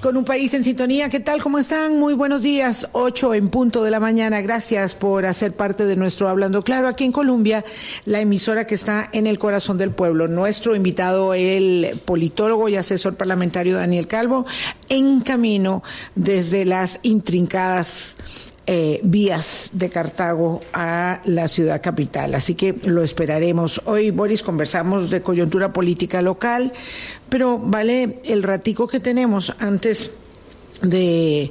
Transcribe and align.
Con 0.00 0.16
un 0.16 0.24
país 0.24 0.54
en 0.54 0.64
sintonía, 0.64 1.10
¿qué 1.10 1.20
tal? 1.20 1.42
¿Cómo 1.42 1.58
están? 1.58 1.98
Muy 1.98 2.14
buenos 2.14 2.42
días, 2.42 2.88
8 2.92 3.34
en 3.34 3.50
punto 3.50 3.84
de 3.84 3.90
la 3.90 4.00
mañana. 4.00 4.40
Gracias 4.40 4.94
por 4.94 5.26
hacer 5.26 5.52
parte 5.52 5.84
de 5.84 5.94
nuestro 5.94 6.26
Hablando 6.26 6.62
Claro 6.62 6.88
aquí 6.88 7.04
en 7.04 7.12
Colombia, 7.12 7.66
la 8.06 8.20
emisora 8.20 8.66
que 8.66 8.74
está 8.74 9.10
en 9.12 9.26
el 9.26 9.38
corazón 9.38 9.76
del 9.76 9.90
pueblo. 9.90 10.26
Nuestro 10.26 10.74
invitado, 10.74 11.34
el 11.34 12.00
politólogo 12.06 12.70
y 12.70 12.76
asesor 12.76 13.16
parlamentario 13.16 13.76
Daniel 13.76 14.06
Calvo, 14.06 14.46
en 14.88 15.20
camino 15.20 15.82
desde 16.14 16.64
las 16.64 17.00
intrincadas 17.02 18.16
eh, 18.66 19.00
vías 19.02 19.70
de 19.72 19.88
Cartago 19.90 20.60
a 20.72 21.20
la 21.24 21.48
ciudad 21.48 21.80
capital. 21.80 22.34
Así 22.34 22.54
que 22.54 22.74
lo 22.84 23.02
esperaremos. 23.02 23.80
Hoy, 23.84 24.10
Boris, 24.10 24.42
conversamos 24.42 25.08
de 25.10 25.22
coyuntura 25.22 25.72
política 25.72 26.20
local, 26.22 26.72
pero 27.28 27.58
vale 27.58 28.20
el 28.24 28.42
ratico 28.42 28.88
que 28.88 29.00
tenemos 29.00 29.54
antes 29.58 30.12
de 30.82 31.50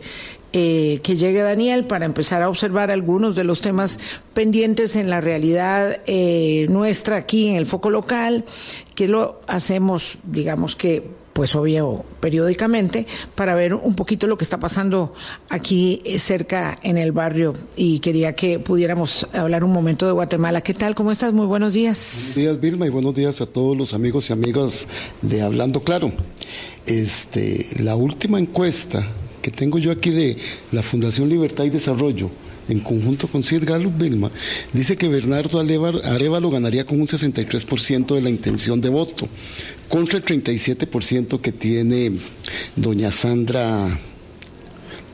eh, 0.57 1.01
que 1.03 1.17
llegue 1.17 1.41
Daniel 1.41 1.83
para 1.83 2.05
empezar 2.05 2.41
a 2.41 2.47
observar 2.47 2.89
algunos 2.89 3.35
de 3.35 3.43
los 3.43 3.59
temas 3.59 3.99
pendientes 4.33 4.95
en 4.95 5.09
la 5.09 5.19
realidad 5.19 5.99
eh, 6.07 6.65
nuestra 6.69 7.17
aquí 7.17 7.49
en 7.49 7.55
el 7.55 7.65
foco 7.65 7.89
local, 7.89 8.45
que 8.93 9.07
lo 9.07 9.41
hacemos, 9.47 10.17
digamos 10.23 10.77
que 10.77 11.09
pues 11.35 11.53
obvio, 11.53 12.05
periódicamente, 12.21 13.05
para 13.35 13.55
ver 13.55 13.73
un 13.73 13.93
poquito 13.93 14.25
lo 14.25 14.37
que 14.37 14.45
está 14.45 14.57
pasando 14.57 15.13
aquí 15.49 16.01
eh, 16.05 16.17
cerca 16.17 16.79
en 16.81 16.97
el 16.97 17.11
barrio. 17.11 17.53
Y 17.75 17.99
quería 17.99 18.35
que 18.35 18.57
pudiéramos 18.57 19.27
hablar 19.33 19.65
un 19.65 19.73
momento 19.73 20.05
de 20.05 20.13
Guatemala. 20.13 20.61
¿Qué 20.61 20.73
tal? 20.73 20.95
¿Cómo 20.95 21.11
estás? 21.11 21.33
Muy 21.33 21.45
buenos 21.45 21.73
días. 21.73 21.97
Buenos 21.97 22.35
días, 22.35 22.61
Vilma, 22.61 22.85
y 22.85 22.89
buenos 22.89 23.13
días 23.13 23.41
a 23.41 23.47
todos 23.47 23.75
los 23.75 23.93
amigos 23.93 24.29
y 24.29 24.33
amigas 24.33 24.87
de 25.21 25.41
Hablando 25.41 25.81
Claro. 25.81 26.13
Este, 26.85 27.67
la 27.79 27.97
última 27.97 28.39
encuesta 28.39 29.05
que 29.41 29.51
tengo 29.51 29.77
yo 29.77 29.91
aquí 29.91 30.11
de 30.11 30.37
la 30.71 30.83
Fundación 30.83 31.27
Libertad 31.27 31.65
y 31.65 31.69
Desarrollo 31.69 32.29
en 32.67 32.79
conjunto 32.79 33.27
con 33.27 33.43
Sid 33.43 33.63
Gallup 33.63 33.97
Vilma, 33.97 34.29
dice 34.73 34.97
que 34.97 35.07
Bernardo 35.07 35.59
Arevalo 35.59 36.49
ganaría 36.49 36.85
con 36.85 36.99
un 36.99 37.07
63% 37.07 38.15
de 38.15 38.21
la 38.21 38.29
intención 38.29 38.81
de 38.81 38.89
voto, 38.89 39.27
contra 39.89 40.17
el 40.17 40.25
37% 40.25 41.39
que 41.39 41.51
tiene 41.51 42.11
doña 42.75 43.11
Sandra 43.11 43.99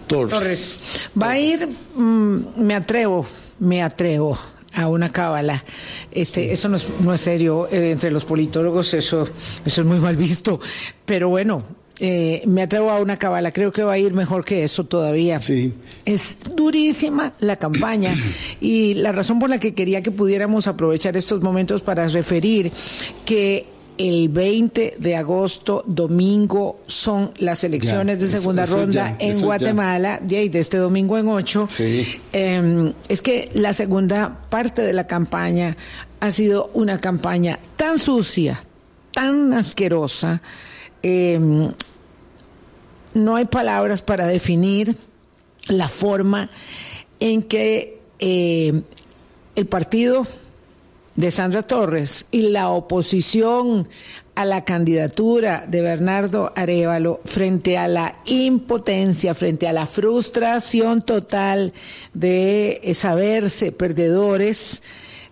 Torres. 0.08 1.10
Va 1.22 1.32
a 1.32 1.40
ir, 1.40 1.68
mm, 1.96 2.38
me 2.58 2.76
atrevo, 2.76 3.26
me 3.60 3.82
atrevo 3.82 4.38
a 4.74 4.88
una 4.88 5.10
cábala. 5.10 5.64
Este, 6.12 6.52
eso 6.52 6.70
no 6.70 6.78
es, 6.78 6.88
no 7.02 7.14
es 7.14 7.22
serio 7.22 7.68
eh, 7.72 7.92
entre 7.92 8.12
los 8.12 8.26
politólogos, 8.26 8.94
eso, 8.94 9.28
eso 9.66 9.82
es 9.82 9.88
muy 9.88 10.00
mal 10.00 10.16
visto. 10.16 10.60
Pero 11.06 11.30
bueno, 11.30 11.64
eh, 12.04 12.42
me 12.48 12.64
atrevo 12.64 12.90
a 12.90 13.00
una 13.00 13.18
cabala, 13.18 13.52
creo 13.52 13.72
que 13.72 13.84
va 13.84 13.94
a 13.94 13.98
ir 14.00 14.14
mejor 14.16 14.44
que 14.44 14.64
eso 14.64 14.86
todavía. 14.86 15.40
Sí. 15.40 15.74
Es 16.04 16.40
durísima 16.56 17.32
la 17.40 17.58
campaña 17.58 18.16
y 18.60 18.96
la 18.96 19.12
razón 19.12 19.40
por 19.40 19.52
la 19.52 19.60
que 19.60 19.74
quería 19.74 20.02
que 20.02 20.10
pudiéramos 20.10 20.66
aprovechar 20.66 21.16
estos 21.16 21.42
momentos 21.42 21.84
para 21.84 22.08
referir 22.08 22.72
que 23.24 23.68
el 23.98 24.30
20 24.30 24.96
de 24.98 25.16
agosto, 25.16 25.84
domingo, 25.86 26.82
son 26.88 27.32
las 27.38 27.64
elecciones 27.64 28.20
de 28.20 28.28
segunda 28.28 28.66
ronda 28.66 29.16
en 29.20 29.42
Guatemala, 29.42 30.22
y 30.28 30.50
de 30.50 30.60
este 30.60 30.78
domingo 30.78 31.18
en 31.18 31.28
8. 31.28 31.68
Em, 32.34 32.94
es 33.08 33.22
que 33.22 33.50
la 33.54 33.74
segunda 33.74 34.42
parte 34.50 34.82
de 34.82 34.94
la 34.94 35.08
campaña 35.08 35.78
ha 36.20 36.32
sido 36.32 36.70
una 36.74 37.00
campaña 37.00 37.60
tan 37.76 38.00
sucia, 38.00 38.64
tan 39.14 39.54
asquerosa, 39.54 40.42
eh, 41.04 41.40
no 43.14 43.36
hay 43.36 43.46
palabras 43.46 44.02
para 44.02 44.28
definir 44.28 44.96
la 45.68 45.90
forma 45.90 46.50
en 47.20 47.44
que 47.44 48.00
eh, 48.20 48.82
el 49.56 49.66
partido 49.66 50.26
de 51.16 51.32
Sandra 51.32 51.64
Torres 51.64 52.26
y 52.32 52.44
la 52.50 52.70
oposición 52.70 53.88
a 54.36 54.46
la 54.46 54.64
candidatura 54.64 55.66
de 55.68 55.82
Bernardo 55.82 56.54
Arevalo 56.56 57.20
frente 57.26 57.78
a 57.78 57.88
la 57.88 58.20
impotencia, 58.26 59.34
frente 59.34 59.68
a 59.68 59.74
la 59.74 59.88
frustración 59.88 61.02
total 61.02 61.74
de 62.14 62.82
saberse 62.96 63.72
perdedores, 63.72 64.82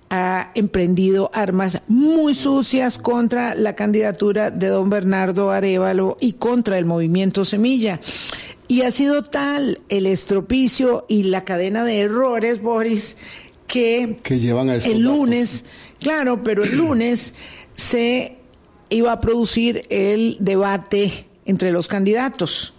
ha 0.10 0.52
emprendido 0.56 1.30
armas 1.34 1.82
muy 1.88 2.34
sucias 2.34 2.98
contra 2.98 3.56
la 3.56 3.76
candidatura 3.76 4.52
de 4.52 4.68
don 4.68 4.90
Bernardo 4.90 5.52
Arevalo 5.52 6.18
y 6.20 6.34
contra 6.34 6.78
el 6.78 6.86
movimiento 6.86 7.46
Semilla. 7.46 8.00
Y 8.68 8.84
ha 8.84 8.92
sido 8.92 9.24
tal 9.24 9.80
el 9.90 10.06
estropicio 10.06 11.06
y 11.08 11.24
la 11.24 11.44
cadena 11.44 11.84
de 11.84 12.02
errores, 12.02 12.62
Boris, 12.62 13.18
que, 13.70 14.20
que 14.24 14.40
llevan 14.40 14.70
a 14.70 14.76
el 14.76 15.02
lunes, 15.02 15.66
claro, 16.00 16.44
pero 16.44 16.66
el 16.66 16.76
lunes 16.76 17.36
se 17.72 18.36
iba 18.90 19.14
a 19.14 19.22
producir 19.22 19.86
el 19.90 20.36
debate 20.40 21.26
entre 21.46 21.72
los 21.72 21.88
candidatos, 21.88 22.74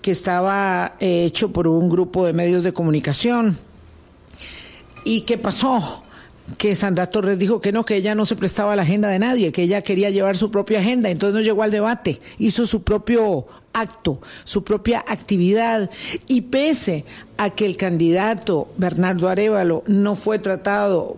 que 0.00 0.12
estaba 0.12 0.96
hecho 1.00 1.52
por 1.52 1.68
un 1.68 1.90
grupo 1.90 2.24
de 2.24 2.32
medios 2.32 2.62
de 2.62 2.72
comunicación. 2.72 3.58
¿Y 5.04 5.22
qué 5.22 5.36
pasó? 5.36 6.04
Que 6.56 6.74
Sandra 6.74 7.10
Torres 7.10 7.38
dijo 7.38 7.60
que 7.60 7.72
no, 7.72 7.84
que 7.84 7.96
ella 7.96 8.14
no 8.14 8.24
se 8.24 8.36
prestaba 8.36 8.72
a 8.72 8.76
la 8.76 8.82
agenda 8.82 9.08
de 9.08 9.18
nadie, 9.18 9.52
que 9.52 9.62
ella 9.62 9.82
quería 9.82 10.10
llevar 10.10 10.36
su 10.36 10.50
propia 10.50 10.78
agenda, 10.78 11.10
entonces 11.10 11.34
no 11.34 11.40
llegó 11.40 11.62
al 11.62 11.70
debate, 11.70 12.20
hizo 12.38 12.66
su 12.66 12.82
propio 12.82 13.46
acto, 13.72 14.20
su 14.44 14.64
propia 14.64 15.04
actividad, 15.06 15.90
y 16.26 16.42
pese 16.42 17.04
a 17.36 17.50
que 17.50 17.66
el 17.66 17.76
candidato 17.76 18.68
Bernardo 18.76 19.28
Arevalo 19.28 19.84
no 19.86 20.16
fue 20.16 20.38
tratado 20.38 21.16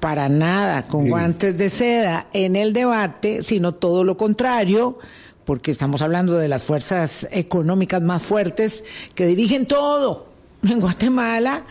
para 0.00 0.30
nada 0.30 0.82
con 0.82 1.08
guantes 1.08 1.58
de 1.58 1.68
seda 1.68 2.26
en 2.32 2.56
el 2.56 2.72
debate, 2.72 3.42
sino 3.42 3.72
todo 3.72 4.02
lo 4.02 4.16
contrario, 4.16 4.98
porque 5.44 5.70
estamos 5.70 6.00
hablando 6.00 6.34
de 6.38 6.48
las 6.48 6.62
fuerzas 6.62 7.28
económicas 7.30 8.00
más 8.00 8.22
fuertes 8.22 8.84
que 9.14 9.26
dirigen 9.26 9.66
todo 9.66 10.26
en 10.62 10.80
Guatemala, 10.80 11.64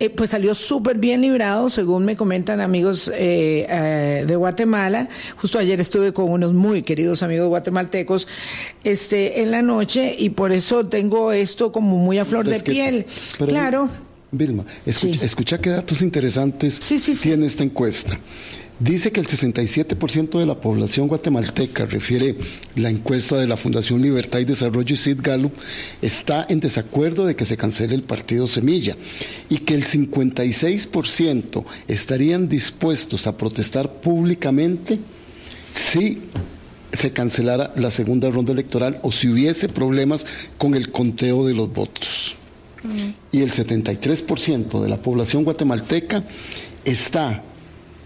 eh, 0.00 0.10
pues 0.10 0.30
salió 0.30 0.54
súper 0.54 0.98
bien 0.98 1.22
librado, 1.22 1.70
según 1.70 2.04
me 2.04 2.16
comentan 2.16 2.60
amigos 2.60 3.10
eh, 3.14 3.66
eh, 3.68 4.24
de 4.26 4.36
Guatemala. 4.36 5.08
Justo 5.36 5.58
ayer 5.58 5.80
estuve 5.80 6.12
con 6.12 6.30
unos 6.30 6.54
muy 6.54 6.82
queridos 6.82 7.22
amigos 7.24 7.48
guatemaltecos 7.48 8.28
este, 8.84 9.42
en 9.42 9.50
la 9.50 9.62
noche 9.62 10.14
y 10.16 10.30
por 10.30 10.52
eso 10.52 10.86
tengo 10.86 11.32
esto 11.32 11.72
como 11.72 11.96
muy 11.96 12.18
a 12.18 12.24
flor 12.24 12.46
de 12.48 12.60
piel. 12.60 13.06
claro. 13.38 13.88
Vilma, 14.30 14.64
escucha, 14.84 15.58
qué 15.58 15.70
datos 15.70 16.02
interesantes 16.02 16.78
tiene 17.20 17.46
esta 17.46 17.64
encuesta. 17.64 18.18
Dice 18.80 19.10
que 19.10 19.18
el 19.18 19.26
67% 19.26 20.38
de 20.38 20.46
la 20.46 20.60
población 20.60 21.08
guatemalteca, 21.08 21.84
refiere 21.86 22.36
la 22.76 22.90
encuesta 22.90 23.36
de 23.36 23.48
la 23.48 23.56
Fundación 23.56 24.00
Libertad 24.00 24.38
y 24.38 24.44
Desarrollo 24.44 24.94
y 24.94 24.96
Sid 24.96 25.18
Gallup, 25.20 25.52
está 26.00 26.46
en 26.48 26.60
desacuerdo 26.60 27.26
de 27.26 27.34
que 27.34 27.44
se 27.44 27.56
cancele 27.56 27.96
el 27.96 28.02
partido 28.02 28.46
Semilla 28.46 28.96
y 29.48 29.58
que 29.58 29.74
el 29.74 29.84
56% 29.84 31.64
estarían 31.88 32.48
dispuestos 32.48 33.26
a 33.26 33.36
protestar 33.36 33.94
públicamente 33.94 35.00
si 35.72 36.22
se 36.92 37.12
cancelara 37.12 37.72
la 37.74 37.90
segunda 37.90 38.30
ronda 38.30 38.52
electoral 38.52 39.00
o 39.02 39.10
si 39.10 39.28
hubiese 39.28 39.68
problemas 39.68 40.24
con 40.56 40.76
el 40.76 40.92
conteo 40.92 41.44
de 41.44 41.54
los 41.54 41.72
votos. 41.72 42.36
Mm. 42.84 43.36
Y 43.36 43.42
el 43.42 43.50
73% 43.50 44.80
de 44.80 44.88
la 44.88 44.98
población 44.98 45.42
guatemalteca 45.42 46.22
está 46.84 47.42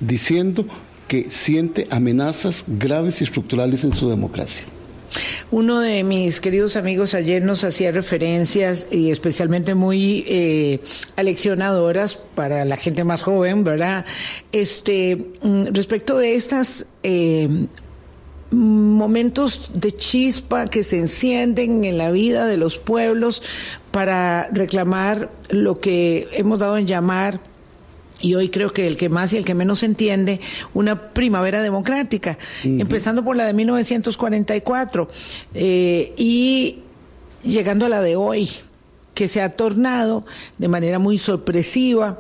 diciendo 0.03 0.67
que 1.09 1.31
siente 1.31 1.87
amenazas 1.91 2.65
graves 2.67 3.21
y 3.21 3.25
estructurales 3.25 3.85
en 3.85 3.95
su 3.95 4.09
democracia. 4.09 4.67
Uno 5.51 5.81
de 5.81 6.05
mis 6.05 6.41
queridos 6.41 6.77
amigos 6.77 7.13
ayer 7.13 7.43
nos 7.43 7.65
hacía 7.65 7.93
referencias 7.93 8.87
y 8.91 9.11
especialmente 9.11 9.75
muy 9.75 10.25
eh, 10.27 10.81
aleccionadoras 11.17 12.17
para 12.17 12.65
la 12.65 12.79
gente 12.79 13.05
más 13.05 13.23
joven, 13.23 13.63
¿verdad? 13.63 14.07
Este, 14.53 15.33
mm, 15.43 15.67
respecto 15.73 16.17
de 16.17 16.35
estas 16.35 16.87
eh, 17.03 17.67
momentos 18.51 19.73
de 19.75 19.93
chispa 19.93 20.69
que 20.69 20.83
se 20.83 20.99
encienden 20.99 21.85
en 21.85 21.99
la 21.99 22.11
vida 22.11 22.47
de 22.47 22.57
los 22.57 22.79
pueblos 22.79 23.43
para 23.91 24.49
reclamar 24.53 25.31
lo 25.51 25.79
que 25.79 26.29
hemos 26.33 26.59
dado 26.59 26.79
en 26.79 26.87
llamar 26.87 27.52
y 28.23 28.35
hoy 28.35 28.49
creo 28.49 28.73
que 28.73 28.87
el 28.87 28.97
que 28.97 29.09
más 29.09 29.33
y 29.33 29.37
el 29.37 29.45
que 29.45 29.55
menos 29.55 29.83
entiende 29.83 30.41
una 30.73 31.13
primavera 31.13 31.61
democrática, 31.61 32.39
empezando 32.65 33.23
por 33.23 33.37
la 33.37 33.45
de 33.45 33.53
1944 33.53 35.09
eh, 35.55 36.15
y 36.17 36.79
llegando 37.43 37.87
a 37.87 37.89
la 37.89 38.01
de 38.01 38.17
hoy, 38.17 38.49
que 39.13 39.29
se 39.29 39.43
ha 39.43 39.51
tornado 39.51 40.25
de 40.57 40.69
manera 40.69 40.99
muy 40.99 41.19
sorpresiva. 41.19 42.19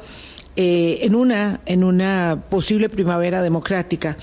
Eh, 0.55 1.07
en 1.07 1.15
una 1.15 1.63
en 1.65 1.83
una 1.83 2.45
posible 2.51 2.91
primavera 2.91 3.41
democrática 3.41 4.19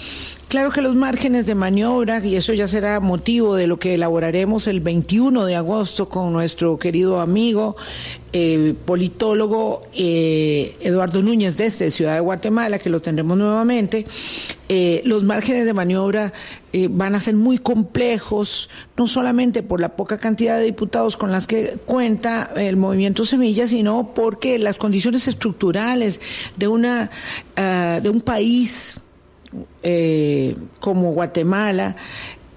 Claro 0.49 0.71
que 0.71 0.81
los 0.81 0.95
márgenes 0.95 1.45
de 1.45 1.53
maniobra, 1.53 2.25
y 2.25 2.35
eso 2.35 2.53
ya 2.53 2.67
será 2.67 2.99
motivo 2.99 3.55
de 3.55 3.67
lo 3.67 3.77
que 3.77 3.93
elaboraremos 3.93 4.65
el 4.65 4.79
21 4.79 5.45
de 5.45 5.55
agosto 5.55 6.09
con 6.09 6.33
nuestro 6.33 6.79
querido 6.79 7.21
amigo, 7.21 7.75
eh, 8.33 8.73
politólogo 8.83 9.85
eh, 9.93 10.75
Eduardo 10.81 11.21
Núñez 11.21 11.55
desde 11.55 11.91
Ciudad 11.91 12.15
de 12.15 12.21
Guatemala, 12.21 12.79
que 12.79 12.89
lo 12.89 12.99
tendremos 12.99 13.37
nuevamente, 13.37 14.07
eh, 14.69 15.03
los 15.05 15.23
márgenes 15.23 15.67
de 15.67 15.73
maniobra 15.75 16.33
van 16.89 17.13
a 17.13 17.19
ser 17.19 17.35
muy 17.35 17.59
complejos, 17.59 18.71
no 18.97 19.05
solamente 19.05 19.61
por 19.61 19.79
la 19.79 19.95
poca 19.95 20.17
cantidad 20.17 20.57
de 20.57 20.63
diputados 20.63 21.15
con 21.15 21.31
las 21.31 21.45
que 21.45 21.77
cuenta 21.85 22.51
el 22.55 22.75
movimiento 22.75 23.23
Semilla, 23.23 23.67
sino 23.67 24.15
porque 24.15 24.57
las 24.57 24.79
condiciones 24.79 25.27
estructurales 25.27 26.19
de, 26.57 26.67
una, 26.67 27.11
ah, 27.55 27.99
de 28.01 28.09
un 28.09 28.21
país 28.21 28.99
eh, 29.83 30.55
como 30.79 31.13
Guatemala, 31.13 31.95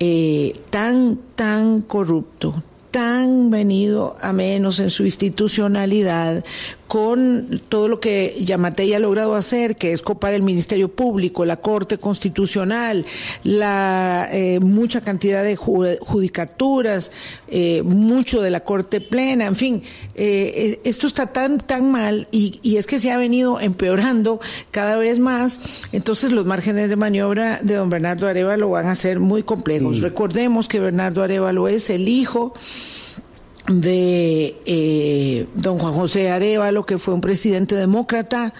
eh, 0.00 0.60
tan, 0.70 1.18
tan 1.34 1.82
corrupto, 1.82 2.54
tan 2.90 3.50
venido 3.50 4.16
a 4.20 4.32
menos 4.32 4.78
en 4.80 4.90
su 4.90 5.04
institucionalidad, 5.04 6.44
con 6.92 7.48
todo 7.70 7.88
lo 7.88 8.00
que 8.00 8.36
Yamatei 8.38 8.92
ha 8.92 8.98
logrado 8.98 9.34
hacer, 9.34 9.76
que 9.76 9.94
es 9.94 10.02
copar 10.02 10.34
el 10.34 10.42
Ministerio 10.42 10.90
Público, 10.90 11.46
la 11.46 11.56
Corte 11.56 11.96
Constitucional, 11.96 13.06
la 13.44 14.28
eh, 14.30 14.60
mucha 14.60 15.00
cantidad 15.00 15.42
de 15.42 15.56
judicaturas, 15.56 17.10
eh, 17.48 17.82
mucho 17.82 18.42
de 18.42 18.50
la 18.50 18.60
Corte 18.60 19.00
Plena, 19.00 19.46
en 19.46 19.56
fin, 19.56 19.82
eh, 20.16 20.80
esto 20.84 21.06
está 21.06 21.28
tan, 21.28 21.56
tan 21.60 21.90
mal 21.90 22.28
y, 22.30 22.60
y, 22.62 22.76
es 22.76 22.86
que 22.86 22.98
se 22.98 23.10
ha 23.10 23.16
venido 23.16 23.58
empeorando 23.58 24.38
cada 24.70 24.96
vez 24.96 25.18
más, 25.18 25.88
entonces 25.92 26.30
los 26.32 26.44
márgenes 26.44 26.90
de 26.90 26.96
maniobra 26.96 27.58
de 27.62 27.72
don 27.72 27.88
Bernardo 27.88 28.28
Arevalo 28.28 28.68
van 28.68 28.88
a 28.88 28.94
ser 28.96 29.18
muy 29.18 29.42
complejos. 29.42 30.02
Recordemos 30.02 30.68
que 30.68 30.78
Bernardo 30.78 31.22
Arevalo 31.22 31.68
es 31.68 31.88
el 31.88 32.06
hijo 32.06 32.52
de 33.68 34.56
eh, 34.66 35.46
don 35.54 35.78
Juan 35.78 35.94
José 35.94 36.30
Arevalo, 36.30 36.84
que 36.84 36.98
fue 36.98 37.14
un 37.14 37.20
presidente 37.20 37.74
demócrata 37.74 38.52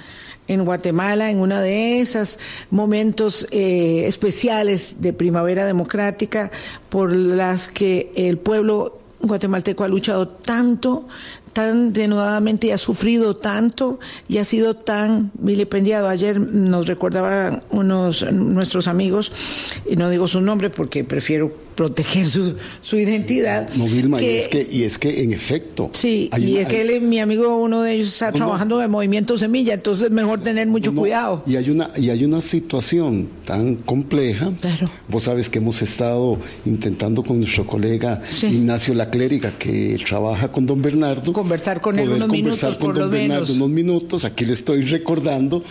en 0.48 0.64
Guatemala, 0.64 1.30
en 1.30 1.38
uno 1.38 1.58
de 1.60 2.00
esos 2.00 2.38
momentos 2.70 3.46
eh, 3.50 4.04
especiales 4.06 4.96
de 5.00 5.12
primavera 5.12 5.64
democrática 5.64 6.50
por 6.88 7.12
las 7.14 7.68
que 7.68 8.12
el 8.16 8.38
pueblo 8.38 8.98
guatemalteco 9.20 9.84
ha 9.84 9.88
luchado 9.88 10.28
tanto, 10.28 11.06
tan 11.52 11.92
denodadamente 11.92 12.68
y 12.68 12.70
ha 12.70 12.78
sufrido 12.78 13.36
tanto 13.36 14.00
y 14.28 14.38
ha 14.38 14.44
sido 14.44 14.74
tan 14.74 15.30
vilipendiado. 15.34 16.08
Ayer 16.08 16.40
nos 16.40 16.86
recordaban 16.86 17.62
unos 17.70 18.30
nuestros 18.32 18.88
amigos, 18.88 19.80
y 19.88 19.96
no 19.96 20.10
digo 20.10 20.26
su 20.28 20.40
nombre 20.40 20.70
porque 20.70 21.04
prefiero 21.04 21.52
proteger 21.74 22.28
su, 22.28 22.56
su 22.82 22.98
identidad. 22.98 23.68
No, 23.74 23.86
Vilma, 23.86 24.22
y, 24.22 24.26
es 24.26 24.48
que, 24.48 24.68
y 24.70 24.82
es 24.82 24.98
que 24.98 25.22
en 25.22 25.32
efecto. 25.32 25.90
Sí, 25.92 26.30
y 26.38 26.56
es 26.56 26.68
que 26.68 27.00
mi 27.00 27.20
amigo, 27.20 27.56
uno 27.56 27.82
de 27.82 27.94
ellos 27.94 28.08
está 28.08 28.32
trabajando 28.32 28.82
en 28.82 28.90
Movimiento 28.90 29.36
Semilla, 29.38 29.74
entonces 29.74 30.06
es 30.06 30.10
mejor 30.10 30.40
tener 30.40 30.66
mucho 30.66 30.94
cuidado. 30.94 31.42
Y 31.46 31.56
hay 31.56 31.70
una 31.70 31.90
y 31.96 32.10
hay 32.10 32.24
una 32.24 32.40
situación 32.40 33.28
tan 33.44 33.76
compleja. 33.76 34.52
Claro. 34.60 34.88
Vos 35.08 35.24
sabes 35.24 35.48
que 35.48 35.58
hemos 35.58 35.82
estado 35.82 36.38
intentando 36.64 37.22
con 37.22 37.40
nuestro 37.40 37.66
colega 37.66 38.22
Ignacio 38.42 38.94
La 38.94 39.10
Clériga, 39.10 39.52
que 39.58 39.98
trabaja 40.06 40.48
con 40.48 40.66
don 40.66 40.82
Bernardo. 40.82 41.32
Conversar 41.32 41.80
con 41.80 41.98
él 41.98 42.08
unos 42.08 42.28
minutos, 42.28 42.76
con 42.76 42.94
don 42.94 43.10
Bernardo 43.10 43.52
unos 43.52 43.70
minutos. 43.70 44.24
Aquí 44.24 44.44
le 44.44 44.52
estoy 44.52 44.82
recordando 44.82 45.62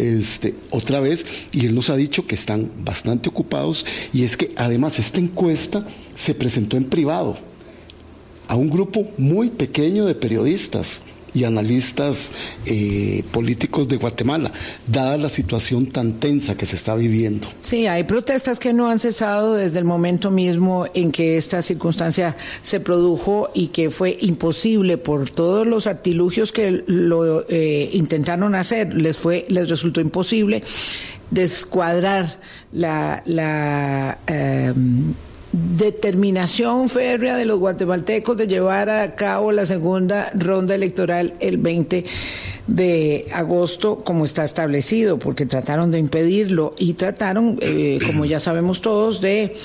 este, 0.00 0.54
otra 0.70 1.00
vez, 1.00 1.26
y 1.52 1.66
él 1.66 1.74
nos 1.74 1.90
ha 1.90 1.96
dicho 1.96 2.26
que 2.26 2.34
están 2.34 2.70
bastante 2.84 3.28
ocupados, 3.28 3.84
y 4.12 4.24
es 4.24 4.36
que 4.36 4.52
además 4.56 4.98
esta 4.98 5.20
encuesta 5.20 5.86
se 6.14 6.34
presentó 6.34 6.76
en 6.76 6.84
privado 6.84 7.36
a 8.48 8.56
un 8.56 8.68
grupo 8.68 9.06
muy 9.16 9.50
pequeño 9.50 10.06
de 10.06 10.14
periodistas 10.14 11.02
y 11.34 11.44
analistas 11.44 12.32
eh, 12.66 13.22
políticos 13.32 13.88
de 13.88 13.96
Guatemala, 13.96 14.52
dada 14.86 15.16
la 15.16 15.28
situación 15.28 15.86
tan 15.86 16.14
tensa 16.14 16.56
que 16.56 16.66
se 16.66 16.76
está 16.76 16.94
viviendo. 16.94 17.48
Sí, 17.60 17.86
hay 17.86 18.04
protestas 18.04 18.58
que 18.58 18.72
no 18.72 18.88
han 18.88 18.98
cesado 18.98 19.54
desde 19.54 19.78
el 19.78 19.84
momento 19.84 20.30
mismo 20.30 20.86
en 20.94 21.12
que 21.12 21.36
esta 21.36 21.62
circunstancia 21.62 22.36
se 22.62 22.80
produjo 22.80 23.50
y 23.54 23.68
que 23.68 23.90
fue 23.90 24.16
imposible 24.20 24.98
por 24.98 25.30
todos 25.30 25.66
los 25.66 25.86
artilugios 25.86 26.52
que 26.52 26.84
lo 26.86 27.48
eh, 27.48 27.90
intentaron 27.92 28.54
hacer, 28.54 28.94
les 28.94 29.16
fue, 29.16 29.46
les 29.48 29.68
resultó 29.68 30.00
imposible 30.00 30.62
descuadrar 31.30 32.38
la, 32.72 33.22
la 33.26 34.18
em, 34.26 35.14
determinación 35.52 36.88
férrea 36.88 37.36
de 37.36 37.44
los 37.44 37.58
guatemaltecos 37.58 38.36
de 38.36 38.46
llevar 38.46 38.88
a 38.88 39.16
cabo 39.16 39.50
la 39.50 39.66
segunda 39.66 40.30
ronda 40.34 40.74
electoral 40.74 41.32
el 41.40 41.58
20 41.58 42.04
de 42.68 43.26
agosto 43.34 44.04
como 44.04 44.24
está 44.24 44.44
establecido, 44.44 45.18
porque 45.18 45.46
trataron 45.46 45.90
de 45.90 45.98
impedirlo 45.98 46.74
y 46.78 46.94
trataron, 46.94 47.58
eh, 47.60 47.98
como 48.06 48.24
ya 48.24 48.38
sabemos 48.38 48.80
todos, 48.80 49.20
de 49.20 49.56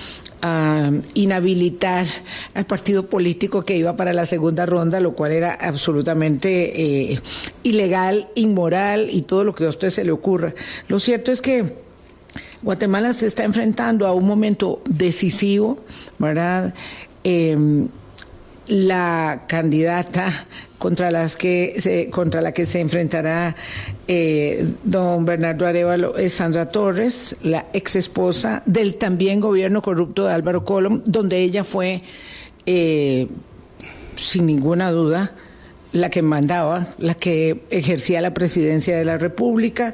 ah, 0.42 0.92
inhabilitar 1.14 2.08
al 2.56 2.66
partido 2.66 3.08
político 3.08 3.64
que 3.64 3.78
iba 3.78 3.96
para 3.96 4.12
la 4.12 4.26
segunda 4.26 4.66
ronda, 4.66 5.00
lo 5.00 5.14
cual 5.14 5.34
era 5.34 5.54
absolutamente 5.54 7.12
eh, 7.12 7.20
ilegal, 7.62 8.28
inmoral 8.34 9.08
y 9.12 9.22
todo 9.22 9.44
lo 9.44 9.54
que 9.54 9.66
a 9.66 9.70
usted 9.70 9.92
se 9.92 10.04
le 10.04 10.12
ocurra. 10.12 10.56
Lo 10.88 11.00
cierto 11.00 11.32
es 11.32 11.42
que 11.42 11.85
Guatemala 12.66 13.14
se 13.14 13.28
está 13.28 13.44
enfrentando 13.44 14.08
a 14.08 14.14
un 14.14 14.26
momento 14.26 14.82
decisivo, 14.90 15.78
¿verdad? 16.18 16.74
Em, 17.24 17.88
la 18.66 19.44
candidata 19.48 20.48
contra 20.80 21.12
las 21.12 21.36
que 21.36 21.76
se, 21.78 22.10
contra 22.10 22.42
la 22.42 22.54
que 22.54 22.66
se 22.66 22.80
enfrentará 22.80 23.56
eh, 24.08 24.68
don 24.84 25.26
Bernardo 25.26 25.68
Arevalo 25.68 26.18
es 26.18 26.34
Sandra 26.34 26.72
Torres, 26.72 27.36
la 27.44 27.68
ex 27.74 27.96
esposa 27.98 28.64
del 28.66 28.96
también 28.96 29.40
gobierno 29.40 29.84
corrupto 29.84 30.26
de 30.26 30.34
Álvaro 30.34 30.66
Colom, 30.66 31.04
donde 31.06 31.38
ella 31.42 31.64
fue 31.64 32.02
eh, 32.66 33.28
sin 34.16 34.48
ninguna 34.48 34.90
duda 34.90 35.32
la 35.92 36.10
que 36.10 36.24
mandaba, 36.24 36.88
la 36.98 37.14
que 37.14 37.62
ejercía 37.70 38.22
la 38.22 38.34
presidencia 38.34 38.98
de 38.98 39.06
la 39.06 39.20
República, 39.20 39.94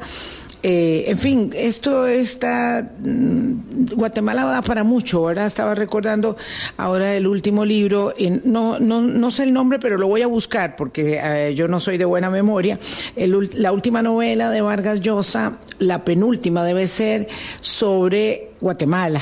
eh, 0.63 1.05
en 1.07 1.17
fin, 1.17 1.51
esto 1.55 2.05
está, 2.05 2.87
mm, 3.03 3.95
Guatemala 3.95 4.45
da 4.45 4.61
para 4.61 4.83
mucho, 4.83 5.23
¿verdad? 5.23 5.47
Estaba 5.47 5.73
recordando 5.73 6.37
ahora 6.77 7.15
el 7.15 7.25
último 7.25 7.65
libro, 7.65 8.13
no, 8.43 8.79
no, 8.79 9.01
no 9.01 9.31
sé 9.31 9.43
el 9.43 9.53
nombre, 9.53 9.79
pero 9.79 9.97
lo 9.97 10.07
voy 10.07 10.21
a 10.21 10.27
buscar 10.27 10.75
porque 10.75 11.19
eh, 11.23 11.55
yo 11.55 11.67
no 11.67 11.79
soy 11.79 11.97
de 11.97 12.05
buena 12.05 12.29
memoria. 12.29 12.79
la 13.15 13.71
última 13.71 14.03
novela 14.03 14.51
de 14.51 14.61
Vargas 14.61 15.01
Llosa, 15.01 15.57
la 15.79 16.05
penúltima 16.05 16.63
debe 16.63 16.85
ser 16.85 17.27
sobre 17.59 18.51
Guatemala, 18.61 19.21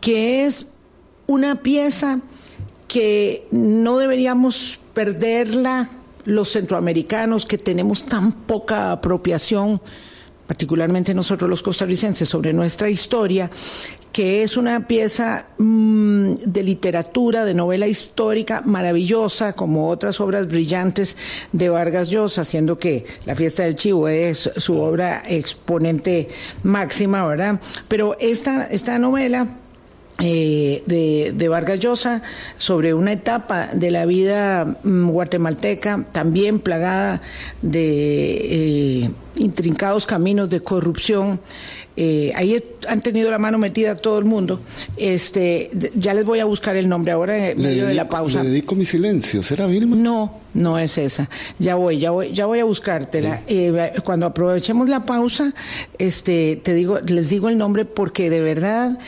que 0.00 0.46
es 0.46 0.68
una 1.26 1.56
pieza 1.56 2.20
que 2.86 3.46
no 3.50 3.98
deberíamos 3.98 4.80
perderla 4.94 5.88
los 6.24 6.52
centroamericanos 6.52 7.46
que 7.46 7.58
tenemos 7.58 8.04
tan 8.04 8.32
poca 8.32 8.92
apropiación 8.92 9.80
particularmente 10.50 11.14
nosotros 11.14 11.48
los 11.48 11.62
costarricenses, 11.62 12.28
sobre 12.28 12.52
nuestra 12.52 12.90
historia, 12.90 13.48
que 14.10 14.42
es 14.42 14.56
una 14.56 14.88
pieza 14.88 15.46
mm, 15.58 16.32
de 16.44 16.62
literatura, 16.64 17.44
de 17.44 17.54
novela 17.54 17.86
histórica 17.86 18.60
maravillosa, 18.62 19.52
como 19.52 19.88
otras 19.88 20.18
obras 20.18 20.48
brillantes 20.48 21.16
de 21.52 21.68
Vargas 21.68 22.10
Llosa, 22.10 22.40
haciendo 22.40 22.80
que 22.80 23.04
La 23.26 23.36
fiesta 23.36 23.62
del 23.62 23.76
chivo 23.76 24.08
es 24.08 24.50
su 24.56 24.76
obra 24.80 25.22
exponente 25.24 26.26
máxima, 26.64 27.24
¿verdad? 27.24 27.60
Pero 27.86 28.16
esta, 28.18 28.64
esta 28.64 28.98
novela 28.98 29.46
eh, 30.22 30.82
de, 30.86 31.32
de, 31.34 31.48
Vargas 31.48 31.80
Llosa 31.80 32.22
sobre 32.58 32.94
una 32.94 33.12
etapa 33.12 33.68
de 33.72 33.90
la 33.90 34.06
vida 34.06 34.76
mm, 34.82 35.10
guatemalteca 35.10 36.04
también 36.12 36.60
plagada 36.60 37.22
de 37.62 39.04
eh, 39.04 39.10
intrincados 39.36 40.06
caminos 40.06 40.50
de 40.50 40.60
corrupción. 40.60 41.40
Eh, 41.96 42.32
ahí 42.34 42.62
han 42.88 43.00
tenido 43.00 43.30
la 43.30 43.38
mano 43.38 43.58
metida 43.58 43.94
todo 43.94 44.18
el 44.18 44.24
mundo. 44.24 44.60
Este, 44.96 45.70
ya 45.94 46.12
les 46.14 46.24
voy 46.24 46.40
a 46.40 46.44
buscar 46.44 46.76
el 46.76 46.88
nombre 46.88 47.12
ahora 47.12 47.50
en 47.50 47.60
medio 47.60 47.86
de 47.86 47.94
la 47.94 48.08
pausa. 48.08 48.42
Le 48.42 48.50
dedico 48.50 48.74
mi 48.74 48.84
silencio, 48.84 49.42
¿será 49.42 49.66
Vilma? 49.66 49.96
No, 49.96 50.38
no 50.54 50.78
es 50.78 50.98
esa. 50.98 51.30
Ya 51.58 51.76
voy, 51.76 51.98
ya 51.98 52.10
voy, 52.10 52.32
ya 52.32 52.46
voy 52.46 52.58
a 52.58 52.64
buscártela. 52.64 53.42
cuando 54.04 54.26
aprovechemos 54.26 54.88
la 54.88 55.04
pausa, 55.04 55.54
este, 55.98 56.60
te 56.62 56.74
digo, 56.74 57.00
les 57.00 57.30
digo 57.30 57.48
el 57.48 57.56
nombre 57.56 57.84
porque 57.84 58.28
de 58.30 58.40
verdad 58.40 58.98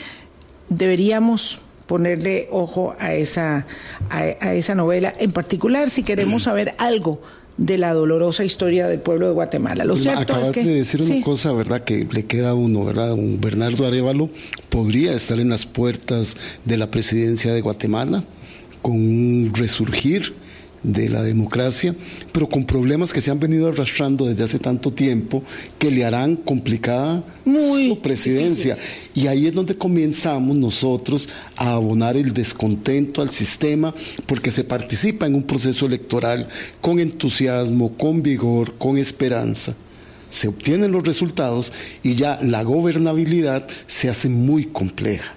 deberíamos 0.76 1.60
ponerle 1.86 2.48
ojo 2.50 2.94
a 2.98 3.14
esa, 3.14 3.66
a, 4.08 4.54
esa 4.54 4.74
novela, 4.74 5.12
en 5.18 5.32
particular 5.32 5.90
si 5.90 6.02
queremos 6.02 6.44
saber 6.44 6.74
algo 6.78 7.20
de 7.58 7.76
la 7.76 7.92
dolorosa 7.92 8.44
historia 8.44 8.88
del 8.88 9.00
pueblo 9.00 9.26
de 9.26 9.34
Guatemala. 9.34 9.84
Lo 9.84 9.94
cierto 9.96 10.20
Acabas 10.22 10.46
es 10.46 10.50
que, 10.52 10.64
de 10.64 10.74
decir 10.76 11.02
una 11.02 11.22
cosa, 11.22 11.52
¿verdad? 11.52 11.84
Que 11.84 12.06
le 12.10 12.24
queda 12.24 12.50
a 12.50 12.54
uno, 12.54 12.84
¿verdad? 12.84 13.12
Un 13.12 13.40
Bernardo 13.40 13.86
Arevalo 13.86 14.30
podría 14.70 15.12
estar 15.12 15.38
en 15.38 15.50
las 15.50 15.66
puertas 15.66 16.36
de 16.64 16.76
la 16.78 16.90
presidencia 16.90 17.52
de 17.52 17.60
Guatemala 17.60 18.24
con 18.80 18.94
un 18.94 19.52
resurgir 19.54 20.34
de 20.82 21.08
la 21.08 21.22
democracia, 21.22 21.94
pero 22.32 22.48
con 22.48 22.64
problemas 22.64 23.12
que 23.12 23.20
se 23.20 23.30
han 23.30 23.38
venido 23.38 23.68
arrastrando 23.68 24.26
desde 24.26 24.44
hace 24.44 24.58
tanto 24.58 24.92
tiempo 24.92 25.42
que 25.78 25.90
le 25.90 26.04
harán 26.04 26.36
complicada 26.36 27.22
su 27.44 27.98
presidencia. 28.02 28.76
Y 29.14 29.26
ahí 29.26 29.46
es 29.46 29.54
donde 29.54 29.76
comenzamos 29.76 30.56
nosotros 30.56 31.28
a 31.56 31.74
abonar 31.74 32.16
el 32.16 32.32
descontento 32.32 33.22
al 33.22 33.30
sistema, 33.30 33.94
porque 34.26 34.50
se 34.50 34.64
participa 34.64 35.26
en 35.26 35.34
un 35.34 35.42
proceso 35.42 35.86
electoral 35.86 36.48
con 36.80 36.98
entusiasmo, 36.98 37.96
con 37.96 38.22
vigor, 38.22 38.74
con 38.78 38.98
esperanza. 38.98 39.74
Se 40.30 40.48
obtienen 40.48 40.92
los 40.92 41.04
resultados 41.04 41.72
y 42.02 42.14
ya 42.14 42.40
la 42.42 42.62
gobernabilidad 42.62 43.66
se 43.86 44.08
hace 44.08 44.28
muy 44.30 44.64
compleja 44.64 45.34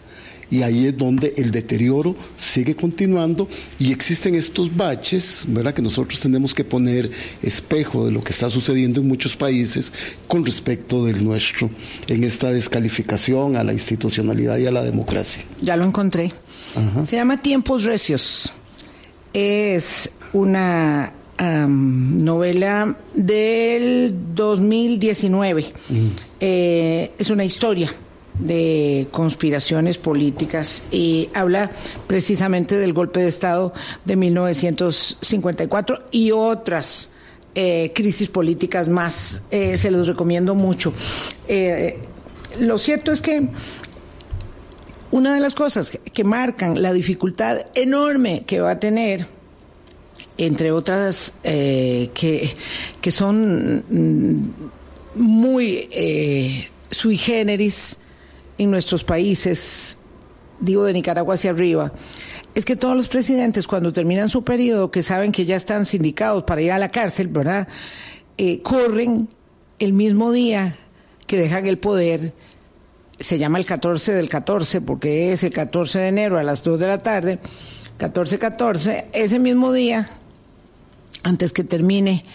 y 0.56 0.64
ahí 0.64 0.86
es 0.86 0.98
donde 0.98 1.34
el 1.36 1.52
deterioro 1.52 2.16
sigue 2.38 2.76
continuando 2.76 3.50
y 3.78 3.92
existen 3.92 4.36
estos 4.36 4.74
baches, 4.76 5.44
¿verdad? 5.50 5.74
Que 5.74 5.82
nosotros 5.82 6.18
tenemos 6.22 6.54
que 6.54 6.64
poner 6.64 7.10
espejo 7.42 8.06
de 8.06 8.12
lo 8.14 8.24
que 8.24 8.32
está 8.32 8.50
sucediendo 8.50 9.02
en 9.02 9.08
muchos 9.08 9.36
países 9.36 9.92
con 10.30 10.46
respecto 10.46 11.04
del 11.04 11.24
nuestro 11.26 11.70
en 12.08 12.24
esta 12.24 12.52
descalificación 12.52 13.58
a 13.58 13.66
la 13.66 13.74
institucionalidad 13.74 14.58
y 14.58 14.66
a 14.66 14.72
la 14.72 14.84
democracia. 14.84 15.44
Ya 15.62 15.76
lo 15.76 15.84
encontré. 15.84 16.32
Se 17.06 17.18
llama 17.18 17.42
Tiempos 17.42 17.84
Recios. 17.84 18.54
Es 19.34 20.10
una 20.32 21.12
novela 21.68 22.96
del 23.14 24.16
2019. 24.34 25.66
Eh, 26.40 27.12
es 27.18 27.30
una 27.30 27.44
historia 27.44 27.94
de 28.40 29.08
conspiraciones 29.12 29.98
políticas 29.98 30.84
y 30.92 31.30
habla 31.34 31.72
precisamente 32.08 32.78
del 32.78 32.94
golpe 32.94 33.22
de 33.22 33.28
Estado 33.28 33.74
de 34.04 34.16
1954 34.16 36.06
y 36.12 36.32
otras 36.32 37.12
eh, 37.56 37.92
crisis 37.96 38.28
políticas 38.28 38.90
más. 38.90 39.44
Eh, 39.52 39.78
se 39.78 39.90
los 39.92 40.08
recomiendo 40.08 40.56
mucho. 40.56 40.94
Eh, 41.48 42.00
lo 42.60 42.78
cierto 42.78 43.12
es 43.12 43.22
que 43.22 43.48
una 45.12 45.34
de 45.34 45.40
las 45.40 45.56
cosas 45.56 45.98
que 46.14 46.24
marcan 46.26 46.82
la 46.82 46.92
dificultad 46.92 47.60
enorme 47.74 48.44
que 48.46 48.60
va 48.60 48.72
a 48.72 48.80
tener 48.80 49.28
entre 50.38 50.74
otras 50.74 51.36
que, 51.44 52.54
que 53.00 53.12
son 53.12 53.86
mm, 53.88 55.22
muy 55.22 55.88
sui 56.92 57.16
generis, 57.16 58.00
en 58.58 58.72
nuestros 58.72 59.04
países, 59.04 59.98
digo 60.60 60.84
de 60.84 60.94
Nicaragua 60.94 61.36
hacia 61.36 61.52
arriba, 61.52 61.92
es 62.54 62.66
que 62.66 62.76
todos 62.76 62.96
los 62.96 63.08
presidentes 63.08 63.68
cuando 63.68 63.92
terminan 63.92 64.30
su 64.30 64.44
periodo, 64.44 64.92
que 64.92 65.04
saben 65.04 65.32
que 65.32 65.46
ya 65.46 65.56
están 65.56 65.86
sindicados 65.86 66.44
para 66.44 66.62
ir 66.62 66.72
a 66.72 66.80
la 66.80 66.90
cárcel, 66.90 67.28
¿verdad? 67.28 67.68
Eh, 68.38 68.62
corren 68.62 69.30
el 69.80 69.94
mismo 69.94 70.32
día 70.32 70.76
que 71.28 71.38
dejan 71.38 71.66
el 71.66 71.78
poder, 71.78 72.34
se 73.20 73.38
llama 73.38 73.58
el 73.58 73.66
14 73.66 74.14
del 74.14 74.30
14 74.30 74.82
porque 74.82 75.32
es 75.32 75.44
el 75.44 75.54
14 75.54 76.00
de 76.00 76.08
enero 76.08 76.38
a 76.38 76.44
las 76.44 76.64
2 76.64 76.80
de 76.80 76.88
la 76.88 77.02
tarde, 77.02 77.40
14-14, 78.00 79.06
ese 79.14 79.40
mismo 79.40 79.72
día, 79.72 80.10
antes 81.24 81.54
que 81.54 81.64
termine 81.64 82.26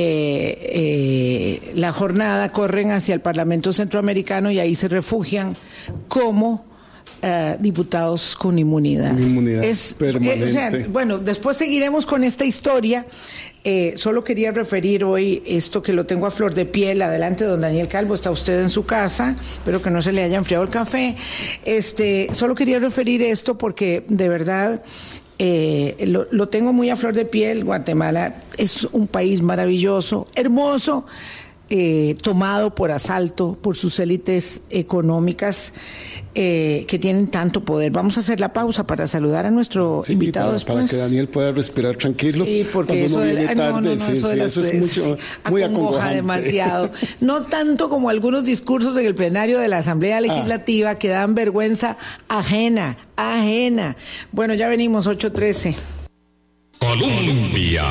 eh, 0.00 1.60
eh, 1.60 1.72
la 1.74 1.92
jornada 1.92 2.52
corren 2.52 2.92
hacia 2.92 3.16
el 3.16 3.20
Parlamento 3.20 3.72
Centroamericano 3.72 4.48
y 4.48 4.60
ahí 4.60 4.76
se 4.76 4.86
refugian 4.86 5.56
como 6.06 6.64
eh, 7.20 7.56
diputados 7.58 8.36
con 8.36 8.60
inmunidad. 8.60 9.18
Inmunidad 9.18 9.64
es, 9.64 9.96
permanente. 9.98 10.86
bueno, 10.88 11.18
después 11.18 11.56
seguiremos 11.56 12.06
con 12.06 12.22
esta 12.22 12.44
historia. 12.44 13.06
solo 13.96 14.22
quería 14.22 14.52
referir 14.52 15.02
hoy 15.02 15.42
esto 15.44 15.82
que 15.82 15.92
lo 15.92 16.06
tengo 16.06 16.26
a 16.26 16.30
flor 16.30 16.54
de 16.54 16.64
piel. 16.64 17.02
Adelante, 17.02 17.44
don 17.44 17.60
Daniel 17.60 17.88
Calvo, 17.88 18.14
está 18.14 18.30
usted 18.30 18.62
en 18.62 18.70
su 18.70 18.86
casa. 18.86 19.34
Espero 19.40 19.82
que 19.82 19.90
no 19.90 20.00
se 20.00 20.12
le 20.12 20.22
haya 20.22 20.36
enfriado 20.36 20.62
el 20.62 20.70
café. 20.70 21.16
Este, 21.64 22.28
solo 22.30 22.54
quería 22.54 22.78
referir 22.78 23.20
esto 23.22 23.58
porque 23.58 24.04
de 24.06 24.28
verdad 24.28 24.80
eh, 25.38 26.04
lo, 26.06 26.48
tengo 26.48 26.72
muy 26.72 26.90
a 26.90 26.96
flor 26.96 27.14
de 27.14 27.24
piel. 27.24 27.64
Guatemala 27.64 28.34
es 28.56 28.84
un 28.92 29.06
país 29.06 29.40
maravilloso, 29.42 30.26
hermoso, 30.34 31.06
eh, 31.70 32.16
tomado 32.22 32.74
por 32.74 32.90
asalto 32.90 33.58
por 33.60 33.76
sus 33.76 33.98
élites 33.98 34.62
económicas 34.70 35.72
eh, 36.34 36.86
que 36.88 36.98
tienen 36.98 37.28
tanto 37.28 37.64
poder. 37.64 37.90
Vamos 37.90 38.16
a 38.16 38.20
hacer 38.20 38.40
la 38.40 38.52
pausa 38.52 38.86
para 38.86 39.06
saludar 39.06 39.44
a 39.44 39.50
nuestro 39.50 40.02
invitado 40.08 40.46
para, 40.46 40.54
después. 40.54 40.76
Para 40.76 40.88
que 40.88 40.96
Daniel 40.96 41.28
pueda 41.28 41.52
respirar 41.52 41.96
tranquilo. 41.96 42.44
Sí, 42.44 42.66
porque 42.72 43.04
eso, 43.04 43.22
es 43.22 44.74
mucho, 44.80 45.16
muy 45.50 45.62
acongojante. 45.62 46.14
demasiado. 46.16 46.90
No 47.20 47.42
tanto 47.42 47.88
como 47.88 48.08
algunos 48.10 48.44
discursos 48.44 48.96
en 48.96 49.04
el 49.04 49.14
plenario 49.14 49.58
de 49.58 49.68
la 49.68 49.78
Asamblea 49.78 50.18
ah. 50.18 50.20
Legislativa 50.20 50.94
que 50.94 51.08
dan 51.08 51.34
vergüenza 51.34 51.96
ajena, 52.28 52.96
ajena. 53.16 53.96
Bueno, 54.32 54.54
ya 54.54 54.68
venimos 54.68 55.06
8.13. 55.06 55.74
Colombia 56.78 57.84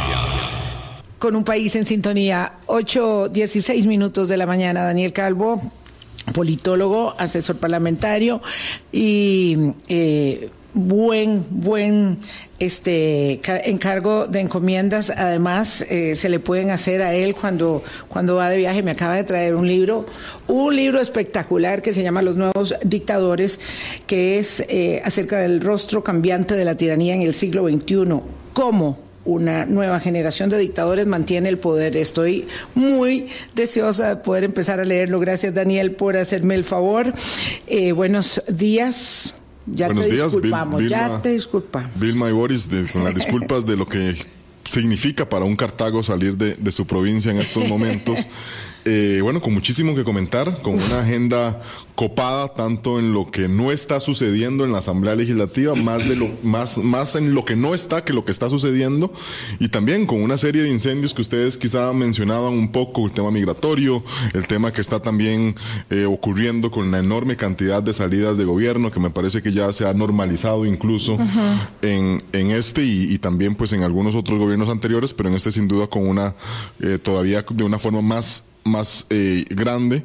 con 1.20 1.36
un 1.36 1.44
país 1.44 1.76
en 1.76 1.86
sintonía. 1.86 2.54
8, 2.68 3.30
16 3.30 3.86
minutos 3.88 4.28
de 4.28 4.38
la 4.38 4.46
mañana. 4.46 4.84
Daniel 4.84 5.14
Calvo, 5.14 5.60
politólogo, 6.34 7.14
asesor 7.18 7.58
parlamentario 7.58 8.42
y 8.92 9.74
eh, 9.88 10.50
buen, 10.74 11.46
buen 11.50 12.18
este 12.60 13.42
encargo 13.70 14.28
de 14.28 14.42
encomiendas. 14.42 15.10
Además, 15.10 15.86
eh, 15.90 16.16
se 16.16 16.30
le 16.30 16.40
pueden 16.40 16.72
hacer 16.72 17.02
a 17.02 17.14
él 17.14 17.36
cuando, 17.36 17.84
cuando 18.10 18.36
va 18.36 18.50
de 18.50 18.58
viaje. 18.58 18.84
Me 18.84 18.92
acaba 18.92 19.16
de 19.16 19.24
traer 19.24 19.56
un 19.56 19.68
libro, 19.68 20.06
un 20.48 20.76
libro 20.76 21.00
espectacular 21.00 21.82
que 21.82 21.94
se 21.94 22.04
llama 22.04 22.22
Los 22.22 22.36
Nuevos 22.36 22.76
Dictadores, 22.84 23.60
que 24.06 24.38
es 24.38 24.64
eh, 24.70 25.02
acerca 25.04 25.40
del 25.40 25.62
rostro 25.62 26.04
cambiante 26.04 26.56
de 26.56 26.66
la 26.66 26.76
tiranía 26.76 27.16
en 27.16 27.22
el 27.22 27.34
siglo 27.34 27.68
XXI. 27.68 28.22
¿Cómo? 28.54 29.07
Una 29.28 29.66
nueva 29.66 30.00
generación 30.00 30.50
de 30.50 30.58
dictadores 30.58 31.06
mantiene 31.06 31.50
el 31.50 31.58
poder. 31.58 31.98
Estoy 31.98 32.48
muy 32.76 33.28
deseosa 33.54 34.10
de 34.10 34.16
poder 34.16 34.46
empezar 34.46 34.80
a 34.80 34.86
leerlo. 34.86 35.20
Gracias, 35.20 35.54
Daniel, 35.54 35.92
por 35.92 36.18
hacerme 36.18 36.56
el 36.56 36.64
favor. 36.64 37.14
Eh, 37.68 37.92
buenos 37.92 38.42
días. 38.48 39.36
Ya 39.66 39.90
te 39.90 40.10
disculpamos, 40.10 40.82
ya 40.88 41.22
te 41.22 41.30
disculpamos. 41.30 41.92
Vilma 42.00 42.30
y 42.30 42.32
Boris, 42.32 42.70
con 42.94 43.04
las 43.04 43.14
disculpas 43.14 43.66
de 43.66 43.76
lo 43.76 43.86
que 43.86 44.16
significa 44.70 45.28
para 45.28 45.44
un 45.44 45.58
Cartago 45.58 46.02
salir 46.04 46.38
de, 46.38 46.56
de 46.56 46.72
su 46.72 46.88
provincia 46.88 47.30
en 47.30 47.40
estos 47.40 47.68
momentos. 47.68 48.18
Eh, 48.90 49.20
bueno, 49.22 49.42
con 49.42 49.54
muchísimo 49.54 49.96
que 49.96 50.06
comentar, 50.06 50.62
con 50.62 50.76
una 50.76 51.02
agenda 51.02 51.62
copada 51.94 52.54
tanto 52.54 53.00
en 53.00 53.12
lo 53.12 53.26
que 53.26 53.50
no 53.50 53.74
está 53.74 54.00
sucediendo 54.00 54.64
en 54.64 54.72
la 54.72 54.78
Asamblea 54.78 55.14
Legislativa, 55.14 55.76
más 55.76 56.08
de 56.08 56.16
lo 56.16 56.30
más 56.42 56.78
más 56.78 57.18
en 57.18 57.34
lo 57.34 57.44
que 57.44 57.58
no 57.58 57.74
está 57.74 58.06
que 58.06 58.14
lo 58.14 58.24
que 58.24 58.32
está 58.32 58.50
sucediendo 58.50 59.12
y 59.60 59.68
también 59.68 60.06
con 60.06 60.22
una 60.22 60.38
serie 60.38 60.62
de 60.62 60.70
incendios 60.70 61.14
que 61.14 61.22
ustedes 61.22 61.58
quizá 61.58 61.92
mencionaban 61.92 62.54
un 62.54 62.72
poco, 62.72 63.08
el 63.08 63.12
tema 63.12 63.30
migratorio, 63.30 64.06
el 64.34 64.48
tema 64.48 64.72
que 64.72 64.80
está 64.80 65.02
también 65.02 65.56
eh, 65.90 66.06
ocurriendo 66.06 66.72
con 66.72 66.90
la 66.90 67.00
enorme 67.00 67.36
cantidad 67.36 67.84
de 67.84 67.92
salidas 67.94 68.38
de 68.38 68.46
gobierno 68.46 68.90
que 68.90 69.02
me 69.02 69.10
parece 69.10 69.42
que 69.42 69.52
ya 69.52 69.74
se 69.74 69.86
ha 69.86 69.94
normalizado 69.94 70.66
incluso 70.66 71.18
en, 71.82 72.24
en 72.32 72.52
este 72.52 72.86
y, 72.86 73.18
también 73.18 73.56
pues 73.56 73.74
en 73.74 73.84
algunos 73.84 74.16
otros 74.16 74.40
gobiernos 74.40 74.70
anteriores, 74.70 75.14
pero 75.14 75.28
en 75.28 75.36
este 75.36 75.52
sin 75.52 75.68
duda 75.68 75.88
con 75.88 76.08
una 76.08 76.36
eh, 76.80 77.00
todavía 77.02 77.44
de 77.54 77.64
una 77.66 77.80
forma 77.80 78.02
más 78.02 78.46
más 78.68 79.08
eh, 79.10 79.46
grande 79.50 80.04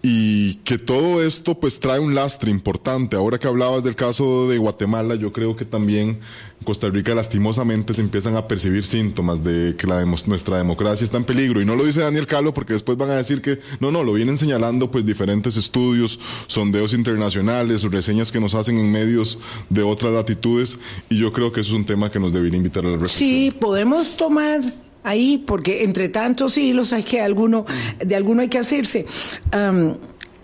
y 0.00 0.54
que 0.56 0.78
todo 0.78 1.24
esto 1.24 1.58
pues 1.58 1.80
trae 1.80 1.98
un 1.98 2.14
lastre 2.14 2.50
importante. 2.50 3.16
Ahora 3.16 3.38
que 3.38 3.48
hablabas 3.48 3.82
del 3.82 3.96
caso 3.96 4.48
de 4.48 4.58
Guatemala, 4.58 5.16
yo 5.16 5.32
creo 5.32 5.56
que 5.56 5.64
también 5.64 6.20
en 6.60 6.64
Costa 6.64 6.88
Rica 6.88 7.14
lastimosamente 7.14 7.94
se 7.94 8.00
empiezan 8.00 8.36
a 8.36 8.46
percibir 8.46 8.84
síntomas 8.84 9.42
de 9.42 9.74
que 9.76 9.86
la 9.86 10.04
nuestra 10.04 10.56
democracia 10.56 11.04
está 11.04 11.16
en 11.16 11.24
peligro. 11.24 11.60
Y 11.60 11.64
no 11.64 11.74
lo 11.74 11.84
dice 11.84 12.02
Daniel 12.02 12.26
Calo 12.26 12.54
porque 12.54 12.74
después 12.74 12.96
van 12.96 13.10
a 13.10 13.16
decir 13.16 13.42
que 13.42 13.58
no, 13.80 13.90
no, 13.90 14.04
lo 14.04 14.12
vienen 14.12 14.38
señalando 14.38 14.90
pues 14.90 15.04
diferentes 15.04 15.56
estudios, 15.56 16.20
sondeos 16.46 16.94
internacionales, 16.94 17.82
reseñas 17.82 18.30
que 18.30 18.40
nos 18.40 18.54
hacen 18.54 18.78
en 18.78 18.92
medios 18.92 19.40
de 19.68 19.82
otras 19.82 20.12
latitudes 20.12 20.78
y 21.08 21.18
yo 21.18 21.32
creo 21.32 21.52
que 21.52 21.60
eso 21.60 21.70
es 21.70 21.76
un 21.76 21.84
tema 21.84 22.10
que 22.10 22.20
nos 22.20 22.32
debería 22.32 22.56
invitar 22.56 22.84
a 22.84 22.88
la 22.88 22.92
reflexión. 22.94 23.28
Sí, 23.28 23.50
podemos 23.50 24.16
tomar 24.16 24.60
ahí, 25.08 25.42
porque 25.46 25.84
entre 25.84 26.08
tantos 26.08 26.56
hilos 26.58 26.92
hay 26.92 27.02
que 27.02 27.20
alguno, 27.20 27.64
de 27.98 28.16
alguno 28.16 28.42
hay 28.42 28.48
que 28.48 28.58
hacerse. 28.58 29.06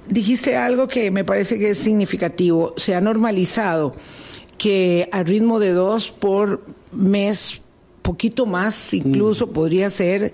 dijiste 0.08 0.56
algo 0.56 0.88
que 0.88 1.10
me 1.10 1.24
parece 1.24 1.58
que 1.58 1.70
es 1.70 1.78
significativo. 1.78 2.74
Se 2.76 2.94
ha 2.94 3.00
normalizado 3.00 3.94
que 4.58 5.08
al 5.12 5.26
ritmo 5.26 5.58
de 5.58 5.72
dos 5.72 6.10
por 6.10 6.64
mes 6.92 7.60
poquito 8.02 8.44
más 8.44 8.92
incluso 8.92 9.46
mm. 9.46 9.52
podría 9.52 9.90
ser, 9.90 10.32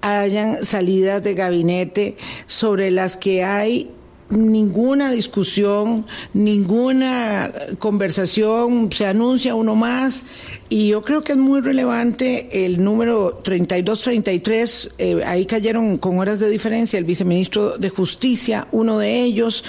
hayan 0.00 0.64
salidas 0.64 1.22
de 1.22 1.34
gabinete 1.34 2.16
sobre 2.46 2.92
las 2.92 3.16
que 3.16 3.42
hay 3.42 3.90
ninguna 4.30 5.10
discusión, 5.10 6.06
ninguna 6.34 7.50
conversación, 7.78 8.90
se 8.92 9.06
anuncia 9.06 9.54
uno 9.54 9.74
más. 9.74 10.26
Y 10.68 10.88
yo 10.88 11.02
creo 11.02 11.22
que 11.22 11.32
es 11.32 11.38
muy 11.38 11.60
relevante 11.60 12.66
el 12.66 12.82
número 12.82 13.40
3233, 13.42 14.90
eh, 14.98 15.22
ahí 15.24 15.46
cayeron 15.46 15.96
con 15.96 16.18
horas 16.18 16.40
de 16.40 16.50
diferencia 16.50 16.98
el 16.98 17.04
viceministro 17.04 17.78
de 17.78 17.88
Justicia, 17.88 18.68
uno 18.72 18.98
de 18.98 19.22
ellos, 19.22 19.64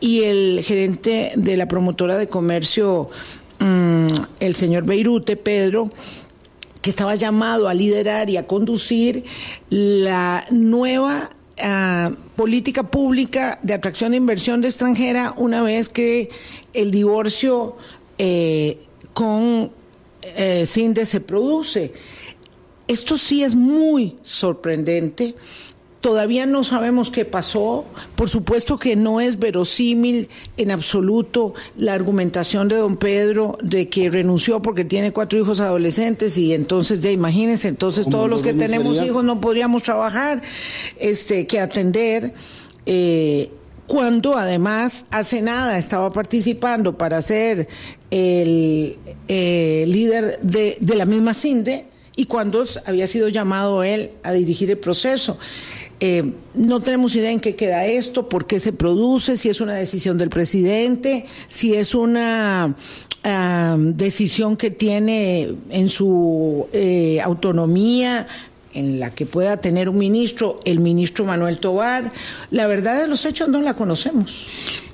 y 0.00 0.24
el 0.24 0.60
gerente 0.62 1.32
de 1.36 1.56
la 1.56 1.66
promotora 1.66 2.18
de 2.18 2.26
comercio, 2.26 3.08
mm, 3.58 4.06
el 4.40 4.54
señor 4.54 4.84
Beirute, 4.84 5.36
Pedro, 5.36 5.90
que 6.82 6.90
estaba 6.90 7.14
llamado 7.14 7.68
a 7.68 7.74
liderar 7.74 8.28
y 8.28 8.36
a 8.36 8.46
conducir 8.46 9.24
la 9.70 10.44
nueva 10.50 11.30
política 12.36 12.82
pública 12.82 13.58
de 13.62 13.74
atracción 13.74 14.12
de 14.12 14.16
inversión 14.16 14.60
de 14.60 14.68
extranjera 14.68 15.34
una 15.36 15.62
vez 15.62 15.88
que 15.88 16.28
el 16.72 16.90
divorcio 16.90 17.76
eh, 18.18 18.78
con 19.12 19.70
eh, 20.22 20.66
CINDE 20.66 21.06
se 21.06 21.20
produce. 21.20 21.92
Esto 22.88 23.16
sí 23.16 23.42
es 23.42 23.54
muy 23.54 24.16
sorprendente 24.22 25.34
Todavía 26.02 26.46
no 26.46 26.64
sabemos 26.64 27.10
qué 27.12 27.24
pasó. 27.24 27.84
Por 28.16 28.28
supuesto 28.28 28.76
que 28.76 28.96
no 28.96 29.20
es 29.20 29.38
verosímil 29.38 30.28
en 30.56 30.72
absoluto 30.72 31.54
la 31.76 31.94
argumentación 31.94 32.66
de 32.66 32.74
don 32.74 32.96
Pedro 32.96 33.56
de 33.62 33.88
que 33.88 34.10
renunció 34.10 34.60
porque 34.60 34.84
tiene 34.84 35.12
cuatro 35.12 35.38
hijos 35.38 35.60
adolescentes 35.60 36.36
y 36.38 36.54
entonces 36.54 37.00
ya 37.00 37.12
imagínense, 37.12 37.68
entonces 37.68 38.04
todos 38.10 38.28
los 38.28 38.42
que 38.42 38.52
tenemos 38.52 39.00
hijos 39.00 39.22
no 39.22 39.40
podríamos 39.40 39.84
trabajar, 39.84 40.42
este, 40.98 41.46
que 41.46 41.60
atender. 41.60 42.34
Eh, 42.84 43.52
cuando 43.86 44.36
además 44.36 45.06
hace 45.12 45.40
nada 45.40 45.78
estaba 45.78 46.12
participando 46.12 46.98
para 46.98 47.22
ser 47.22 47.68
el 48.10 48.98
eh, 49.28 49.84
líder 49.86 50.40
de, 50.42 50.78
de 50.80 50.94
la 50.96 51.06
misma 51.06 51.32
CINDE 51.32 51.92
y 52.16 52.26
cuando 52.26 52.64
había 52.86 53.06
sido 53.06 53.28
llamado 53.28 53.82
él 53.82 54.10
a 54.22 54.32
dirigir 54.32 54.70
el 54.70 54.78
proceso. 54.78 55.38
Eh, 56.04 56.32
no 56.54 56.80
tenemos 56.80 57.14
idea 57.14 57.30
en 57.30 57.38
qué 57.38 57.54
queda 57.54 57.86
esto, 57.86 58.28
por 58.28 58.48
qué 58.48 58.58
se 58.58 58.72
produce, 58.72 59.36
si 59.36 59.50
es 59.50 59.60
una 59.60 59.74
decisión 59.74 60.18
del 60.18 60.30
presidente, 60.30 61.26
si 61.46 61.74
es 61.74 61.94
una 61.94 62.74
ah, 63.22 63.76
decisión 63.78 64.56
que 64.56 64.72
tiene 64.72 65.54
en 65.70 65.88
su 65.88 66.66
eh, 66.72 67.20
autonomía 67.20 68.26
en 68.74 69.00
la 69.00 69.10
que 69.10 69.26
pueda 69.26 69.56
tener 69.58 69.88
un 69.88 69.98
ministro, 69.98 70.60
el 70.64 70.80
ministro 70.80 71.24
Manuel 71.24 71.58
Tobar. 71.58 72.12
La 72.50 72.66
verdad 72.66 73.00
de 73.00 73.08
los 73.08 73.24
hechos 73.24 73.48
no 73.48 73.60
la 73.60 73.74
conocemos. 73.74 74.46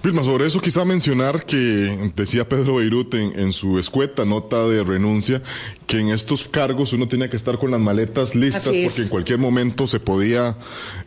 Vilma, 0.02 0.22
sobre 0.22 0.46
eso 0.46 0.60
quizá 0.60 0.84
mencionar 0.84 1.44
que 1.44 2.12
decía 2.14 2.48
Pedro 2.48 2.76
Beirut 2.76 3.14
en, 3.14 3.52
su 3.52 3.78
escueta 3.80 4.24
nota 4.24 4.66
de 4.68 4.84
renuncia 4.84 5.42
que 5.86 5.98
en 5.98 6.10
estos 6.10 6.44
cargos 6.44 6.92
uno 6.92 7.08
tenía 7.08 7.28
que 7.28 7.36
estar 7.36 7.58
con 7.58 7.72
las 7.72 7.80
maletas 7.80 8.36
listas 8.36 8.64
porque 8.64 9.02
en 9.02 9.08
cualquier 9.08 9.38
momento 9.38 9.86
se 9.86 9.98
podía 9.98 10.56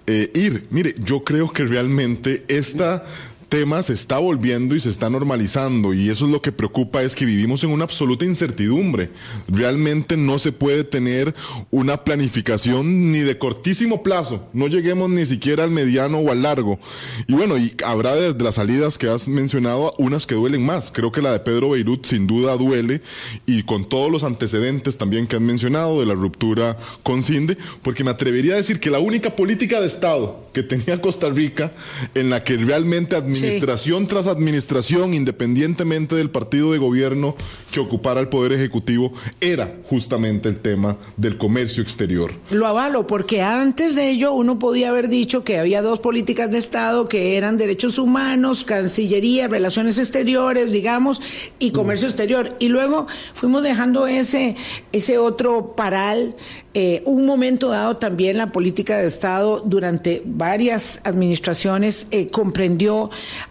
eh, 0.07 0.29
ir. 0.35 0.67
Mire, 0.71 0.95
yo 0.99 1.23
creo 1.23 1.51
que 1.51 1.65
realmente 1.65 2.43
esta 2.49 3.05
tema 3.51 3.83
se 3.83 3.91
está 3.91 4.17
volviendo 4.17 4.75
y 4.75 4.79
se 4.79 4.87
está 4.87 5.09
normalizando 5.09 5.93
y 5.93 6.09
eso 6.09 6.23
es 6.23 6.31
lo 6.31 6.41
que 6.41 6.53
preocupa 6.53 7.03
es 7.03 7.15
que 7.15 7.25
vivimos 7.25 7.61
en 7.65 7.71
una 7.71 7.83
absoluta 7.83 8.23
incertidumbre. 8.23 9.09
Realmente 9.49 10.15
no 10.15 10.39
se 10.39 10.53
puede 10.53 10.85
tener 10.85 11.35
una 11.69 12.05
planificación 12.05 13.11
ni 13.11 13.19
de 13.19 13.37
cortísimo 13.37 14.03
plazo, 14.03 14.47
no 14.53 14.67
lleguemos 14.67 15.09
ni 15.09 15.25
siquiera 15.25 15.65
al 15.65 15.71
mediano 15.71 16.19
o 16.19 16.31
al 16.31 16.43
largo. 16.43 16.79
Y 17.27 17.33
bueno, 17.33 17.57
y 17.57 17.73
habrá 17.83 18.15
desde 18.15 18.41
las 18.41 18.55
salidas 18.55 18.97
que 18.97 19.09
has 19.09 19.27
mencionado 19.27 19.95
unas 19.97 20.25
que 20.25 20.35
duelen 20.35 20.65
más. 20.65 20.89
Creo 20.89 21.11
que 21.11 21.21
la 21.21 21.33
de 21.33 21.41
Pedro 21.41 21.71
Beirut 21.71 22.05
sin 22.05 22.27
duda 22.27 22.55
duele 22.55 23.01
y 23.45 23.63
con 23.63 23.83
todos 23.83 24.09
los 24.09 24.23
antecedentes 24.23 24.97
también 24.97 25.27
que 25.27 25.35
han 25.35 25.45
mencionado 25.45 25.99
de 25.99 26.05
la 26.05 26.13
ruptura 26.13 26.77
con 27.03 27.21
Cinde, 27.21 27.57
porque 27.81 28.05
me 28.05 28.11
atrevería 28.11 28.53
a 28.53 28.57
decir 28.57 28.79
que 28.79 28.89
la 28.89 28.99
única 28.99 29.35
política 29.35 29.81
de 29.81 29.87
Estado 29.87 30.49
que 30.53 30.63
tenía 30.63 31.01
Costa 31.01 31.29
Rica 31.29 31.73
en 32.15 32.29
la 32.29 32.45
que 32.45 32.55
realmente 32.55 33.17
administración 33.41 34.07
tras 34.07 34.27
administración, 34.27 35.13
independientemente 35.13 36.15
del 36.15 36.29
partido 36.29 36.71
de 36.71 36.77
gobierno 36.77 37.35
que 37.71 37.79
ocupara 37.79 38.19
el 38.19 38.27
Poder 38.27 38.53
Ejecutivo, 38.53 39.13
era 39.39 39.73
justamente 39.89 40.49
el 40.49 40.59
tema 40.59 40.97
del 41.17 41.37
comercio 41.37 41.81
exterior. 41.83 42.33
Lo 42.49 42.67
avalo, 42.67 43.07
porque 43.07 43.41
antes 43.41 43.95
de 43.95 44.09
ello 44.09 44.33
uno 44.33 44.59
podía 44.59 44.89
haber 44.89 45.07
dicho 45.07 45.43
que 45.43 45.59
había 45.59 45.81
dos 45.81 45.99
políticas 45.99 46.51
de 46.51 46.57
Estado 46.57 47.07
que 47.07 47.37
eran 47.37 47.57
derechos 47.57 47.97
humanos, 47.97 48.65
Cancillería, 48.65 49.47
Relaciones 49.47 49.97
Exteriores, 49.97 50.71
digamos, 50.71 51.21
y 51.59 51.71
comercio 51.71 52.07
exterior. 52.07 52.55
Y 52.59 52.69
luego 52.69 53.07
fuimos 53.33 53.63
dejando 53.63 54.07
ese, 54.07 54.55
ese 54.91 55.17
otro 55.17 55.75
paral. 55.75 56.35
Eh, 56.73 57.03
un 57.05 57.25
momento 57.25 57.67
dado 57.67 57.97
también 57.97 58.37
la 58.37 58.53
política 58.53 58.97
de 58.97 59.05
Estado 59.05 59.61
durante 59.65 60.21
varias 60.25 61.01
administraciones 61.03 62.07
eh, 62.11 62.27
comprendió 62.29 63.09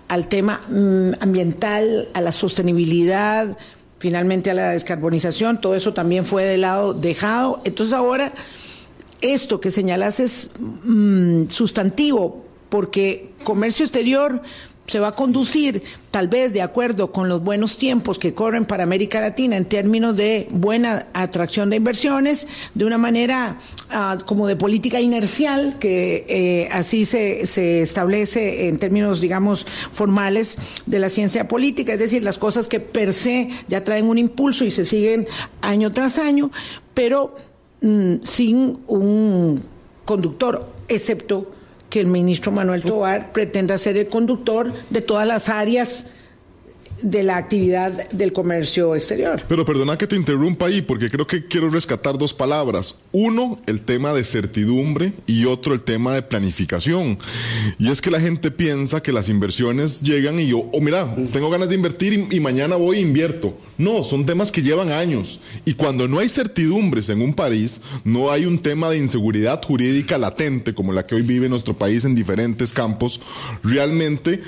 al 0.08 0.26
tema 0.26 0.62
mm, 0.70 1.20
ambiental, 1.20 2.08
a 2.14 2.22
la 2.22 2.32
sostenibilidad, 2.32 3.58
finalmente 3.98 4.50
a 4.50 4.54
la 4.54 4.70
descarbonización, 4.70 5.60
todo 5.60 5.74
eso 5.74 5.92
también 5.92 6.24
fue 6.24 6.44
de 6.44 6.56
lado 6.56 6.94
dejado. 6.94 7.60
Entonces 7.64 7.92
ahora 7.92 8.32
esto 9.20 9.60
que 9.60 9.70
señalas 9.70 10.18
es 10.18 10.50
mm, 10.58 11.48
sustantivo, 11.48 12.42
porque 12.70 13.32
comercio 13.44 13.84
exterior 13.84 14.40
se 14.90 14.98
va 14.98 15.08
a 15.08 15.12
conducir 15.12 15.84
tal 16.10 16.26
vez 16.26 16.52
de 16.52 16.62
acuerdo 16.62 17.12
con 17.12 17.28
los 17.28 17.44
buenos 17.44 17.78
tiempos 17.78 18.18
que 18.18 18.34
corren 18.34 18.64
para 18.64 18.82
América 18.82 19.20
Latina 19.20 19.56
en 19.56 19.64
términos 19.64 20.16
de 20.16 20.48
buena 20.50 21.06
atracción 21.14 21.70
de 21.70 21.76
inversiones, 21.76 22.48
de 22.74 22.84
una 22.84 22.98
manera 22.98 23.56
ah, 23.90 24.18
como 24.26 24.48
de 24.48 24.56
política 24.56 25.00
inercial, 25.00 25.76
que 25.78 26.26
eh, 26.28 26.68
así 26.72 27.04
se, 27.04 27.46
se 27.46 27.82
establece 27.82 28.66
en 28.66 28.78
términos, 28.78 29.20
digamos, 29.20 29.64
formales 29.92 30.58
de 30.86 30.98
la 30.98 31.08
ciencia 31.08 31.46
política, 31.46 31.92
es 31.92 32.00
decir, 32.00 32.24
las 32.24 32.38
cosas 32.38 32.66
que 32.66 32.80
per 32.80 33.12
se 33.12 33.48
ya 33.68 33.84
traen 33.84 34.08
un 34.08 34.18
impulso 34.18 34.64
y 34.64 34.72
se 34.72 34.84
siguen 34.84 35.28
año 35.62 35.92
tras 35.92 36.18
año, 36.18 36.50
pero 36.94 37.36
mm, 37.80 38.14
sin 38.24 38.80
un 38.88 39.62
conductor, 40.04 40.66
excepto 40.88 41.59
que 41.90 42.00
el 42.00 42.06
ministro 42.06 42.52
Manuel 42.52 42.82
Tobar 42.82 43.32
pretenda 43.32 43.76
ser 43.76 43.96
el 43.96 44.08
conductor 44.08 44.72
de 44.88 45.00
todas 45.02 45.26
las 45.26 45.48
áreas 45.48 46.12
de 47.02 47.22
la 47.22 47.36
actividad 47.36 48.10
del 48.10 48.32
comercio 48.32 48.94
exterior. 48.94 49.42
Pero 49.48 49.64
perdona 49.64 49.96
que 49.96 50.06
te 50.06 50.16
interrumpa 50.16 50.66
ahí, 50.66 50.82
porque 50.82 51.10
creo 51.10 51.26
que 51.26 51.46
quiero 51.46 51.70
rescatar 51.70 52.18
dos 52.18 52.34
palabras. 52.34 52.96
Uno, 53.12 53.58
el 53.66 53.80
tema 53.80 54.12
de 54.12 54.24
certidumbre 54.24 55.12
y 55.26 55.44
otro, 55.44 55.74
el 55.74 55.82
tema 55.82 56.14
de 56.14 56.22
planificación. 56.22 57.18
Y 57.78 57.90
es 57.90 58.00
que 58.00 58.10
la 58.10 58.20
gente 58.20 58.50
piensa 58.50 59.02
que 59.02 59.12
las 59.12 59.28
inversiones 59.28 60.00
llegan 60.02 60.38
y 60.40 60.48
yo, 60.48 60.68
oh 60.72 60.80
mira, 60.80 61.14
tengo 61.32 61.50
ganas 61.50 61.68
de 61.68 61.74
invertir 61.74 62.28
y, 62.30 62.40
mañana 62.40 62.76
voy 62.76 62.98
e 62.98 63.00
invierto. 63.00 63.56
No, 63.78 64.04
son 64.04 64.26
temas 64.26 64.52
que 64.52 64.62
llevan 64.62 64.92
años. 64.92 65.40
Y 65.64 65.74
cuando 65.74 66.06
no 66.06 66.18
hay 66.18 66.28
certidumbres 66.28 67.08
en 67.08 67.22
un 67.22 67.32
país, 67.32 67.80
no 68.04 68.30
hay 68.30 68.44
un 68.44 68.58
tema 68.58 68.90
de 68.90 68.98
inseguridad 68.98 69.62
jurídica 69.62 70.18
latente 70.18 70.74
como 70.74 70.92
la 70.92 71.06
que 71.06 71.14
hoy 71.14 71.22
vive 71.22 71.48
nuestro 71.48 71.76
país 71.76 72.04
en 72.04 72.14
diferentes 72.14 72.72
campos, 72.72 73.20
realmente 73.62 74.42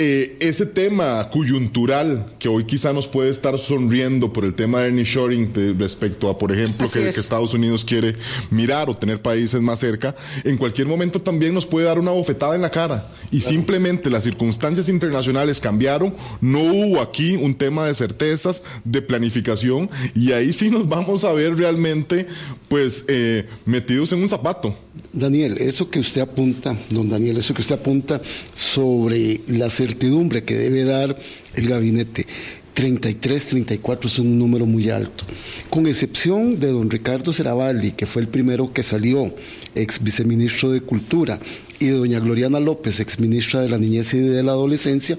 eh, 0.00 0.36
ese 0.38 0.64
tema 0.64 1.28
coyuntural 1.28 2.24
que 2.38 2.48
hoy 2.48 2.62
quizá 2.64 2.92
nos 2.92 3.08
puede 3.08 3.30
estar 3.30 3.58
sonriendo 3.58 4.32
por 4.32 4.44
el 4.44 4.54
tema 4.54 4.82
de 4.82 4.92
nearshoring 4.92 5.76
respecto 5.76 6.30
a, 6.30 6.38
por 6.38 6.52
ejemplo, 6.52 6.88
que, 6.88 7.08
Estados 7.08 7.52
Unidos 7.52 7.84
quiere 7.84 8.14
mirar 8.48 8.88
o 8.88 8.94
tener 8.94 9.20
países 9.20 9.60
más 9.60 9.80
cerca, 9.80 10.14
en 10.44 10.56
cualquier 10.56 10.86
momento 10.86 11.20
también 11.20 11.52
nos 11.52 11.66
puede 11.66 11.86
dar 11.86 11.98
una 11.98 12.12
bofetada 12.12 12.54
en 12.54 12.62
la 12.62 12.70
cara. 12.70 13.08
Y 13.32 13.40
simplemente 13.40 14.08
las 14.08 14.22
circunstancias 14.22 14.88
internacionales 14.88 15.58
cambiaron, 15.58 16.14
no 16.40 16.60
hubo 16.62 17.00
aquí 17.00 17.34
un 17.34 17.56
tema 17.56 17.86
de 17.86 17.94
certezas, 17.94 18.62
de 18.84 19.02
planificación, 19.02 19.90
y 20.14 20.30
ahí 20.30 20.52
sí 20.52 20.70
nos 20.70 20.88
vamos 20.88 21.24
a 21.24 21.32
ver 21.32 21.56
realmente, 21.56 22.28
pues, 22.68 23.04
eh, 23.08 23.48
metidos 23.66 24.12
en 24.12 24.22
un 24.22 24.28
zapato. 24.28 24.76
Daniel, 25.12 25.56
eso 25.58 25.88
que 25.88 26.00
usted 26.00 26.20
apunta, 26.20 26.76
don 26.90 27.08
Daniel, 27.08 27.38
eso 27.38 27.54
que 27.54 27.62
usted 27.62 27.76
apunta 27.76 28.20
sobre 28.54 29.40
la 29.48 29.70
certidumbre 29.70 30.44
que 30.44 30.56
debe 30.56 30.84
dar 30.84 31.16
el 31.54 31.68
gabinete, 31.68 32.26
33, 32.74 33.46
34 33.46 34.08
es 34.08 34.18
un 34.18 34.38
número 34.38 34.66
muy 34.66 34.90
alto. 34.90 35.24
Con 35.70 35.86
excepción 35.86 36.60
de 36.60 36.68
don 36.68 36.90
Ricardo 36.90 37.32
Seravalli, 37.32 37.92
que 37.92 38.06
fue 38.06 38.22
el 38.22 38.28
primero 38.28 38.72
que 38.72 38.82
salió, 38.82 39.34
ex 39.74 40.02
viceministro 40.02 40.70
de 40.70 40.82
Cultura, 40.82 41.40
y 41.80 41.86
de 41.86 41.92
doña 41.92 42.20
Gloriana 42.20 42.60
López, 42.60 43.00
ex 43.00 43.18
ministra 43.18 43.62
de 43.62 43.68
la 43.70 43.78
Niñez 43.78 44.14
y 44.14 44.18
de 44.18 44.42
la 44.42 44.52
Adolescencia, 44.52 45.18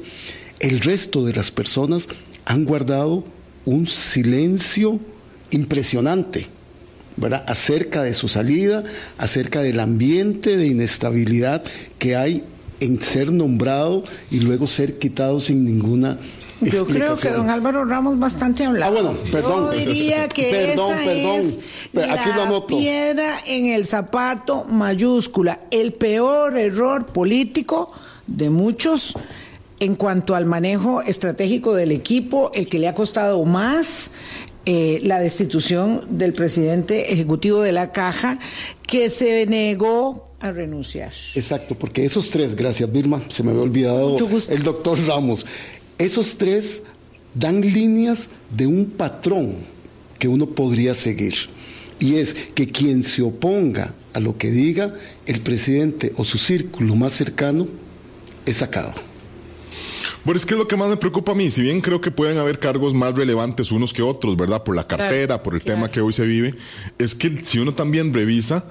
el 0.59 0.81
resto 0.81 1.25
de 1.25 1.33
las 1.33 1.51
personas 1.51 2.07
han 2.45 2.63
guardado 2.63 3.25
un 3.65 3.87
silencio 3.87 4.99
impresionante 5.51 6.47
¿verdad? 7.19 7.43
acerca 7.47 8.03
de 8.03 8.13
su 8.13 8.27
salida, 8.27 8.83
acerca 9.17 9.61
del 9.61 9.79
ambiente 9.79 10.57
de 10.57 10.67
inestabilidad 10.67 11.63
que 11.97 12.15
hay 12.15 12.43
en 12.79 13.01
ser 13.01 13.31
nombrado 13.31 14.03
y 14.31 14.39
luego 14.39 14.67
ser 14.67 14.97
quitado 14.99 15.39
sin 15.39 15.65
ninguna 15.65 16.17
yo 16.61 16.85
creo 16.85 17.15
que 17.15 17.29
don 17.29 17.49
Álvaro 17.49 17.85
Ramos 17.85 18.19
bastante 18.19 18.65
hablado. 18.65 18.97
Ah, 18.97 19.01
bueno, 19.01 19.19
perdón. 19.31 19.71
Yo 19.71 19.71
diría 19.71 20.27
que 20.27 20.73
esa 20.73 21.03
es 21.03 21.59
la 22.03 22.67
piedra 22.67 23.35
en 23.47 23.67
el 23.67 23.85
zapato 23.85 24.65
mayúscula, 24.65 25.61
el 25.71 25.93
peor 25.93 26.57
error 26.57 27.05
político 27.05 27.91
de 28.27 28.49
muchos 28.49 29.15
en 29.79 29.95
cuanto 29.95 30.35
al 30.35 30.45
manejo 30.45 31.01
estratégico 31.01 31.73
del 31.73 31.93
equipo, 31.93 32.51
el 32.53 32.67
que 32.67 32.79
le 32.79 32.89
ha 32.89 32.93
costado 32.93 33.43
más 33.45 34.11
eh, 34.71 34.99
la 35.01 35.19
destitución 35.19 36.05
del 36.11 36.31
presidente 36.31 37.11
ejecutivo 37.11 37.63
de 37.63 37.71
la 37.71 37.91
caja, 37.91 38.37
que 38.85 39.09
se 39.09 39.47
negó 39.47 40.29
a 40.39 40.51
renunciar. 40.51 41.11
Exacto, 41.33 41.73
porque 41.73 42.05
esos 42.05 42.29
tres, 42.29 42.53
gracias 42.53 42.91
Vilma, 42.91 43.23
se 43.29 43.41
me 43.41 43.49
había 43.49 43.63
olvidado 43.63 44.15
el 44.47 44.61
doctor 44.61 44.99
Ramos, 45.07 45.47
esos 45.97 46.37
tres 46.37 46.83
dan 47.33 47.61
líneas 47.61 48.29
de 48.55 48.67
un 48.67 48.85
patrón 48.85 49.55
que 50.19 50.27
uno 50.27 50.45
podría 50.45 50.93
seguir. 50.93 51.33
Y 51.97 52.17
es 52.17 52.35
que 52.53 52.69
quien 52.69 53.03
se 53.03 53.23
oponga 53.23 53.95
a 54.13 54.19
lo 54.19 54.37
que 54.37 54.51
diga 54.51 54.93
el 55.25 55.41
presidente 55.41 56.13
o 56.15 56.23
su 56.23 56.37
círculo 56.37 56.95
más 56.95 57.13
cercano 57.13 57.67
es 58.45 58.57
sacado. 58.57 59.08
Bueno, 60.25 60.37
es 60.37 60.45
que 60.45 60.53
es 60.53 60.59
lo 60.59 60.67
que 60.67 60.75
más 60.75 60.89
me 60.89 60.97
preocupa 60.97 61.31
a 61.31 61.35
mí. 61.35 61.49
Si 61.49 61.61
bien 61.61 61.81
creo 61.81 62.01
que 62.01 62.11
pueden 62.11 62.37
haber 62.37 62.59
cargos 62.59 62.93
más 62.93 63.15
relevantes 63.15 63.71
unos 63.71 63.93
que 63.93 64.01
otros, 64.01 64.35
¿verdad? 64.35 64.63
Por 64.63 64.75
la 64.75 64.85
cartera, 64.85 65.41
por 65.41 65.55
el 65.55 65.61
tema 65.61 65.89
que 65.89 66.01
hoy 66.01 66.13
se 66.13 66.25
vive, 66.25 66.55
es 66.97 67.15
que 67.15 67.43
si 67.45 67.59
uno 67.59 67.73
también 67.73 68.13
revisa 68.13 68.65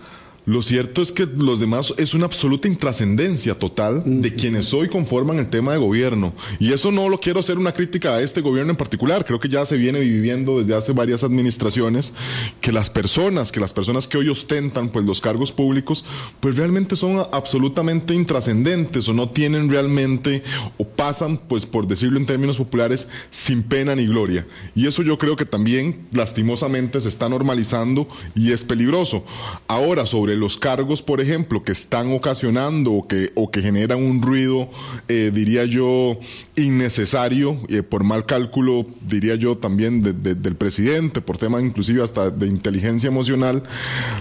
lo 0.49 0.63
cierto 0.63 1.03
es 1.03 1.13
que 1.13 1.27
los 1.27 1.61
demás 1.61 1.93
es 1.99 2.15
una 2.15 2.25
absoluta 2.25 2.69
intrascendencia 2.69 3.59
total 3.59 4.03
de 4.07 4.35
quienes 4.35 4.73
hoy 4.73 4.89
conforman 4.89 5.39
el 5.39 5.51
tema 5.51 5.73
de 5.73 5.79
gobierno. 5.79 6.33
Y 6.59 6.73
eso 6.73 6.91
no 6.91 7.11
lo 7.11 7.21
quiero 7.21 7.41
hacer 7.41 7.59
una 7.59 7.73
crítica 7.73 8.15
a 8.15 8.23
este 8.23 8.41
gobierno 8.41 8.71
en 8.71 8.79
particular. 8.79 9.27
Creo 9.27 9.39
que 9.41 9.51
ya 9.51 9.67
se 9.67 9.77
viene 9.77 10.01
viviendo 10.01 10.59
desde 10.59 10.75
hace 10.75 10.93
varias 10.93 11.23
administraciones 11.23 12.15
que 12.63 12.73
las 12.73 12.89
personas, 12.89 13.53
que 13.53 13.61
las 13.61 13.75
personas 13.75 14.07
que 14.07 14.17
hoy 14.17 14.31
ostentan 14.31 14.89
pues 14.89 15.05
los 15.05 15.21
cargos 15.21 15.53
públicos, 15.53 16.07
pues 16.41 16.57
realmente 16.57 16.97
son 16.97 17.27
absolutamente 17.31 18.15
intrascendentes 18.15 19.07
o 19.07 19.13
no 19.13 19.29
tienen 19.29 19.69
realmente 19.69 20.43
o 20.79 20.85
pasan 20.85 21.37
pues 21.37 21.67
por 21.67 21.87
decirlo 21.87 22.19
en 22.19 22.25
términos 22.25 22.57
populares 22.57 23.09
sin 23.29 23.63
pena 23.63 23.95
ni 23.95 24.07
gloria. 24.07 24.47
Y 24.75 24.87
eso 24.87 25.03
yo 25.03 25.19
creo 25.19 25.37
que 25.37 25.45
también 25.45 26.07
lastimosamente 26.13 27.03
se 27.03 27.09
está 27.09 27.29
normalizando 27.29 28.09
y 28.35 28.53
es 28.53 28.65
peligroso. 28.65 29.27
Ahora 29.67 30.07
sobre 30.07 30.38
los 30.39 30.57
cargos, 30.57 31.03
por 31.03 31.21
ejemplo, 31.21 31.63
que 31.63 31.73
están 31.73 32.13
ocasionando 32.13 32.93
o 32.93 33.07
que, 33.07 33.31
o 33.35 33.51
que 33.51 33.61
generan 33.61 34.03
un 34.03 34.23
ruido, 34.23 34.69
eh, 35.09 35.31
diría 35.35 35.65
yo, 35.65 36.19
innecesario, 36.57 37.61
eh, 37.69 37.83
por 37.83 38.05
mal 38.05 38.25
cálculo, 38.27 38.87
diría 39.03 39.35
yo 39.35 39.59
también 39.59 40.03
del 40.03 40.57
presidente, 40.57 41.21
por 41.21 41.39
temas 41.39 41.63
inclusive 41.63 42.03
hasta 42.03 42.31
de 42.31 42.47
inteligencia 42.47 43.09
emocional, 43.09 43.63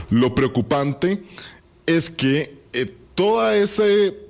lo 0.10 0.36
preocupante 0.36 1.23
es 1.86 2.10
que 2.10 2.58
eh, 2.73 2.86
toda 3.15 3.56
ese 3.56 4.26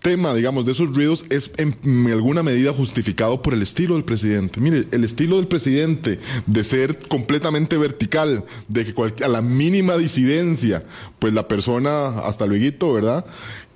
tema, 0.00 0.34
digamos, 0.34 0.64
de 0.64 0.72
esos 0.72 0.94
ruidos 0.94 1.26
es 1.30 1.50
en, 1.56 1.76
alguna 2.12 2.42
medida 2.42 2.72
justificado 2.72 3.42
por 3.42 3.54
el 3.54 3.62
estilo 3.62 3.94
del 3.94 4.04
presidente. 4.04 4.60
Mire, 4.60 4.86
el 4.90 5.04
estilo 5.04 5.36
del 5.36 5.46
presidente 5.48 6.18
de 6.46 6.64
ser 6.64 6.98
completamente 7.08 7.78
vertical, 7.78 8.44
de 8.68 8.84
que 8.84 9.24
a 9.24 9.28
la 9.28 9.42
mínima 9.42 9.96
disidencia, 9.96 10.84
pues 11.18 11.32
la 11.32 11.48
persona, 11.48 12.20
hasta 12.20 12.46
luego, 12.46 12.92
¿verdad? 12.92 13.24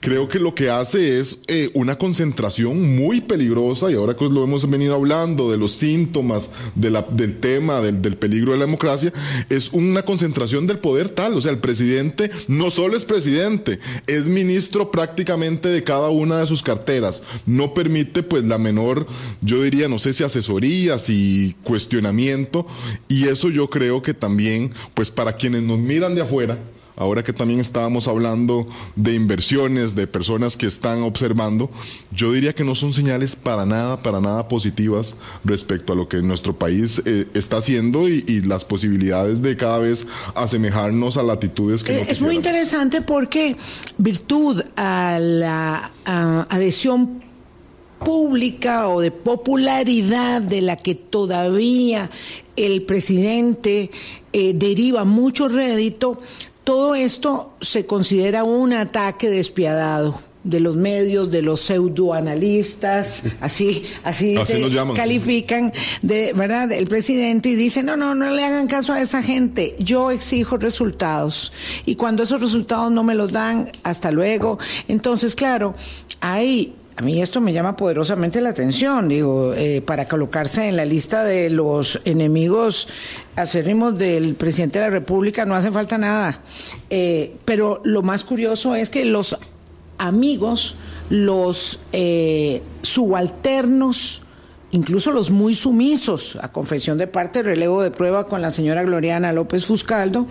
Creo 0.03 0.29
que 0.29 0.41
lo 0.41 0.53
que 0.53 0.69
hace 0.69 1.21
es 1.21 1.38
eh, 1.47 1.71
una 1.75 1.97
concentración 1.97 2.97
muy 2.97 3.21
peligrosa, 3.21 3.91
y 3.91 3.95
ahora 3.95 4.17
que 4.17 4.29
lo 4.29 4.43
hemos 4.43 4.69
venido 4.69 4.97
hablando 4.97 5.51
de 5.51 5.57
los 5.57 5.73
síntomas 5.73 6.51
del 6.75 7.38
tema, 7.38 7.81
del, 7.81 8.03
del, 8.03 8.17
peligro 8.17 8.51
de 8.53 8.59
la 8.59 8.67
democracia, 8.67 9.12
es 9.49 9.73
una 9.73 10.03
concentración 10.03 10.67
del 10.67 10.81
poder 10.81 11.09
tal. 11.09 11.35
O 11.35 11.41
sea, 11.41 11.53
el 11.53 11.59
presidente 11.59 12.33
no 12.49 12.71
solo 12.71 12.97
es 12.97 13.05
presidente, 13.05 13.79
es 14.09 14.27
ministro 14.27 14.91
prácticamente 14.91 15.69
de 15.69 15.85
cada 15.85 16.11
una 16.11 16.41
de 16.41 16.49
sus 16.49 16.65
carteras. 16.65 17.23
No 17.47 17.73
permite, 17.73 18.25
pues, 18.25 18.43
la 18.43 18.59
menor, 18.59 19.07
yo 19.41 19.62
diría, 19.62 19.87
no 19.87 20.01
sé 20.01 20.12
si 20.12 20.25
asesorías 20.25 21.09
y 21.11 21.55
cuestionamiento, 21.62 22.67
y 23.09 23.29
eso 23.29 23.51
yo 23.51 23.71
creo 23.71 24.03
que 24.03 24.15
también, 24.15 24.73
pues, 24.95 25.12
para 25.12 25.35
quienes 25.35 25.62
nos 25.62 25.79
miran 25.79 26.17
de 26.17 26.23
afuera, 26.23 26.59
ahora 26.96 27.22
que 27.22 27.33
también 27.33 27.61
estábamos 27.61 28.09
hablando 28.09 28.66
de 28.96 29.14
inversiones, 29.14 29.94
de 29.94 30.07
personas 30.07 30.57
que 30.57 30.66
están 30.66 31.02
observando, 31.02 31.70
yo 32.11 32.33
diría 32.33 32.55
que 32.55 32.64
no 32.64 32.74
son 32.74 32.92
señales 32.92 33.37
para 33.37 33.66
nada, 33.66 34.02
para 34.02 34.20
nada 34.20 34.48
positivas 34.48 35.16
respecto 35.44 35.92
a 35.92 35.96
lo 35.96 36.09
que 36.09 36.18
nuestro 36.18 36.57
país 36.57 37.02
eh, 37.05 37.26
está 37.35 37.59
haciendo 37.59 38.09
y, 38.09 38.22
las 38.42 38.64
posibilidades 38.64 39.40
de 39.40 39.57
cada 39.57 39.78
vez 39.78 40.07
asemejarnos 40.35 41.16
a 41.16 41.22
latitudes 41.22 41.85
que... 41.85 42.00
Eh, 42.00 42.07
es 42.09 42.20
muy 42.20 42.35
interesante 42.35 43.02
porque 43.02 43.57
virtud 43.98 44.62
a 44.76 45.18
la 45.20 45.92
adhesión 46.48 47.22
pública 48.05 48.88
o 48.88 49.00
de 49.00 49.11
popularidad 49.11 50.42
de 50.42 50.61
la 50.61 50.76
que 50.76 50.94
todavía 50.94 52.11
el 52.57 52.83
presidente 52.83 53.90
eh, 54.33 54.52
deriva 54.55 55.05
mucho 55.05 55.48
rédito, 55.48 56.20
todo 56.64 56.94
esto 56.94 57.53
se 57.61 57.87
considera 57.87 58.44
un 58.44 58.72
ataque 58.72 59.29
despiadado 59.29 60.20
de 60.44 60.59
los 60.59 60.77
medios, 60.77 61.31
de 61.31 61.42
los 61.42 61.61
pseudoanalistas, 61.61 63.25
así, 63.40 63.87
así, 64.03 64.37
se 64.44 64.70
califican 64.94 65.72
de 66.03 66.33
verdad 66.33 66.72
el 66.72 66.88
presidente 66.88 67.51
y 67.51 67.55
dice 67.55 67.83
no, 67.83 67.96
no, 67.96 68.14
no 68.14 68.31
le 68.31 68.44
hagan 68.44 68.66
caso 68.66 68.92
a 68.92 69.01
esa 69.01 69.22
gente. 69.22 69.77
Yo 69.79 70.11
exijo 70.11 70.57
resultados 70.57 71.53
y 71.87 71.94
cuando 71.94 72.25
esos 72.25 72.40
resultados 72.40 72.90
no 72.90 73.05
me 73.05 73.14
los 73.14 73.33
dan, 73.33 73.70
hasta 73.85 74.11
luego. 74.11 74.59
Entonces, 74.88 75.35
claro, 75.35 75.75
hay 76.20 76.75
a 76.94 77.02
mí 77.02 77.22
esto 77.22 77.40
me 77.40 77.52
llama 77.55 77.74
poderosamente 77.74 78.40
la 78.42 78.50
atención, 78.50 79.09
digo, 79.09 79.55
eh, 79.55 79.81
para 79.81 80.07
colocarse 80.07 80.68
en 80.68 80.76
la 80.76 80.85
lista 80.85 81.24
de 81.24 81.48
los 81.48 82.00
enemigos 82.05 82.87
acérrimos 83.35 83.98
del 83.98 84.35
presidente 84.35 84.78
de 84.78 84.85
la 84.87 84.90
República 84.90 85.46
no 85.46 85.55
hace 85.55 85.72
falta 85.72 85.96
nada. 85.96 86.42
Eh, 86.90 87.37
pero 87.46 87.81
lo 87.85 88.02
más 88.02 88.24
curioso 88.24 88.74
es 88.74 88.90
que 88.90 89.07
los 89.07 89.38
amigos, 89.96 90.76
los 91.09 91.81
eh, 91.92 92.61
subalternos, 92.83 94.22
incluso 94.70 95.12
los 95.12 95.31
muy 95.31 95.55
sumisos, 95.55 96.37
a 96.42 96.52
confesión 96.52 96.98
de 96.98 97.07
parte, 97.07 97.42
relevo 97.42 97.83
de 97.83 97.90
prueba 97.90 98.26
con 98.26 98.42
la 98.42 98.50
señora 98.50 98.83
Gloriana 98.83 99.33
López 99.33 99.64
Fuscaldo, 99.64 100.26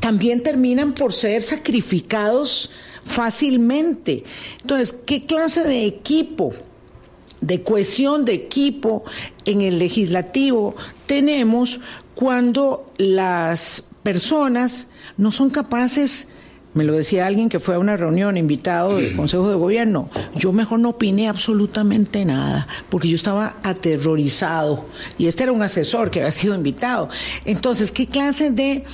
también 0.00 0.42
terminan 0.42 0.94
por 0.94 1.12
ser 1.12 1.42
sacrificados 1.42 2.70
fácilmente. 3.04 4.22
Entonces, 4.60 4.92
¿qué 5.06 5.24
clase 5.24 5.62
de 5.62 5.86
equipo, 5.86 6.52
de 7.40 7.62
cohesión 7.62 8.24
de 8.24 8.34
equipo 8.34 9.04
en 9.44 9.62
el 9.62 9.78
legislativo 9.78 10.76
tenemos 11.06 11.80
cuando 12.14 12.86
las 12.98 13.82
personas 14.02 14.88
no 15.16 15.32
son 15.32 15.50
capaces 15.50 16.28
me 16.72 16.84
lo 16.84 16.92
decía 16.92 17.26
alguien 17.26 17.48
que 17.48 17.58
fue 17.58 17.74
a 17.74 17.78
una 17.80 17.96
reunión 17.96 18.36
invitado 18.36 18.96
del 18.96 19.16
Consejo 19.16 19.48
de 19.48 19.56
Gobierno. 19.56 20.08
Yo 20.36 20.52
mejor 20.52 20.78
no 20.78 20.90
opiné 20.90 21.28
absolutamente 21.28 22.24
nada, 22.24 22.68
porque 22.88 23.08
yo 23.08 23.16
estaba 23.16 23.56
aterrorizado. 23.64 24.86
Y 25.18 25.26
este 25.26 25.42
era 25.42 25.52
un 25.52 25.62
asesor 25.62 26.12
que 26.12 26.20
había 26.20 26.30
sido 26.30 26.54
invitado. 26.54 27.08
Entonces, 27.44 27.90
¿qué 27.90 28.06
clase 28.06 28.52
de 28.52 28.84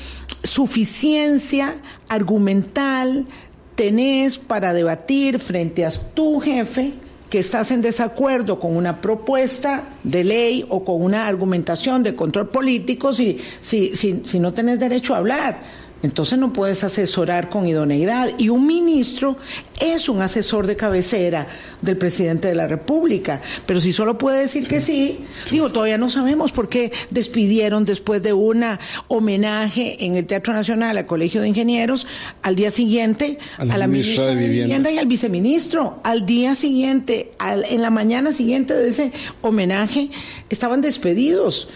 suficiencia 0.42 1.74
argumental, 2.08 3.26
tenés 3.76 4.38
para 4.38 4.72
debatir 4.72 5.38
frente 5.38 5.84
a 5.84 5.90
tu 5.90 6.40
jefe 6.40 6.94
que 7.30 7.38
estás 7.40 7.70
en 7.70 7.82
desacuerdo 7.82 8.58
con 8.58 8.76
una 8.76 9.00
propuesta 9.00 9.84
de 10.02 10.24
ley 10.24 10.64
o 10.68 10.84
con 10.84 11.02
una 11.02 11.26
argumentación 11.26 12.02
de 12.02 12.14
control 12.14 12.48
político 12.48 13.12
si, 13.12 13.38
si, 13.60 13.94
si, 13.94 14.22
si 14.24 14.40
no 14.40 14.52
tenés 14.52 14.78
derecho 14.78 15.14
a 15.14 15.18
hablar. 15.18 15.85
Entonces 16.02 16.38
no 16.38 16.52
puedes 16.52 16.84
asesorar 16.84 17.48
con 17.48 17.66
idoneidad. 17.66 18.30
Y 18.38 18.50
un 18.50 18.66
ministro 18.66 19.36
es 19.80 20.08
un 20.08 20.20
asesor 20.20 20.66
de 20.66 20.76
cabecera 20.76 21.46
del 21.80 21.96
presidente 21.96 22.48
de 22.48 22.54
la 22.54 22.66
República. 22.66 23.40
Pero 23.64 23.80
si 23.80 23.92
solo 23.92 24.18
puede 24.18 24.40
decir 24.40 24.68
que 24.68 24.80
sí, 24.80 25.18
digo, 25.50 25.70
todavía 25.70 25.98
no 25.98 26.10
sabemos 26.10 26.52
por 26.52 26.68
qué 26.68 26.92
despidieron 27.10 27.84
después 27.84 28.22
de 28.22 28.32
un 28.34 28.64
homenaje 29.08 30.04
en 30.04 30.16
el 30.16 30.26
Teatro 30.26 30.52
Nacional 30.52 30.96
al 30.98 31.06
Colegio 31.06 31.40
de 31.40 31.48
Ingenieros, 31.48 32.06
al 32.42 32.56
día 32.56 32.70
siguiente 32.70 33.38
a 33.58 33.64
la, 33.64 33.86
ministra, 33.86 34.26
de, 34.26 34.36
Vivienda. 34.36 34.90
y 34.90 34.98
al 34.98 35.06
viceministro. 35.06 36.00
Al 36.04 36.26
día 36.26 36.54
siguiente, 36.54 37.32
en 37.40 37.82
la 37.82 37.90
mañana 37.90 38.32
siguiente 38.32 38.74
de 38.74 38.88
ese 38.88 39.12
homenaje, 39.40 40.10
estaban 40.50 40.82
despedidos. 40.82 41.68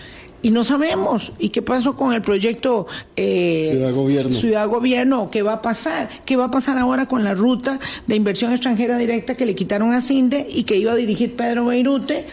Y 0.43 0.51
no 0.51 0.65
sabemos. 0.65 1.33
¿Y 1.39 1.51
qué 1.51 1.63
pasó 1.63 1.97
con 1.97 2.13
el 2.13 2.23
proyecto 2.23 2.87
eh, 3.17 3.71
Ciudad 3.73 3.95
Gobierno? 3.95 4.31
Ciudad 4.31 4.69
Gobierno, 4.69 5.31
¿qué 5.31 5.43
va 5.43 5.55
a 5.55 5.63
pasar? 5.63 6.09
¿Qué 6.25 6.37
va 6.37 6.47
a 6.47 6.51
pasar 6.51 6.79
ahora 6.79 7.07
con 7.07 7.25
la 7.25 7.35
ruta 7.35 7.79
de 8.07 8.17
inversión 8.17 8.53
extranjera 8.53 8.99
directa 8.99 9.35
que 9.35 9.47
le 9.47 9.55
quitaron 9.55 9.93
a 9.93 10.01
CINDE 10.01 10.47
y 10.51 10.65
que 10.65 10.77
iba 10.77 10.93
a 10.93 10.97
dirigir 10.97 11.37
Pedro 11.37 11.67
Beirute? 11.67 12.27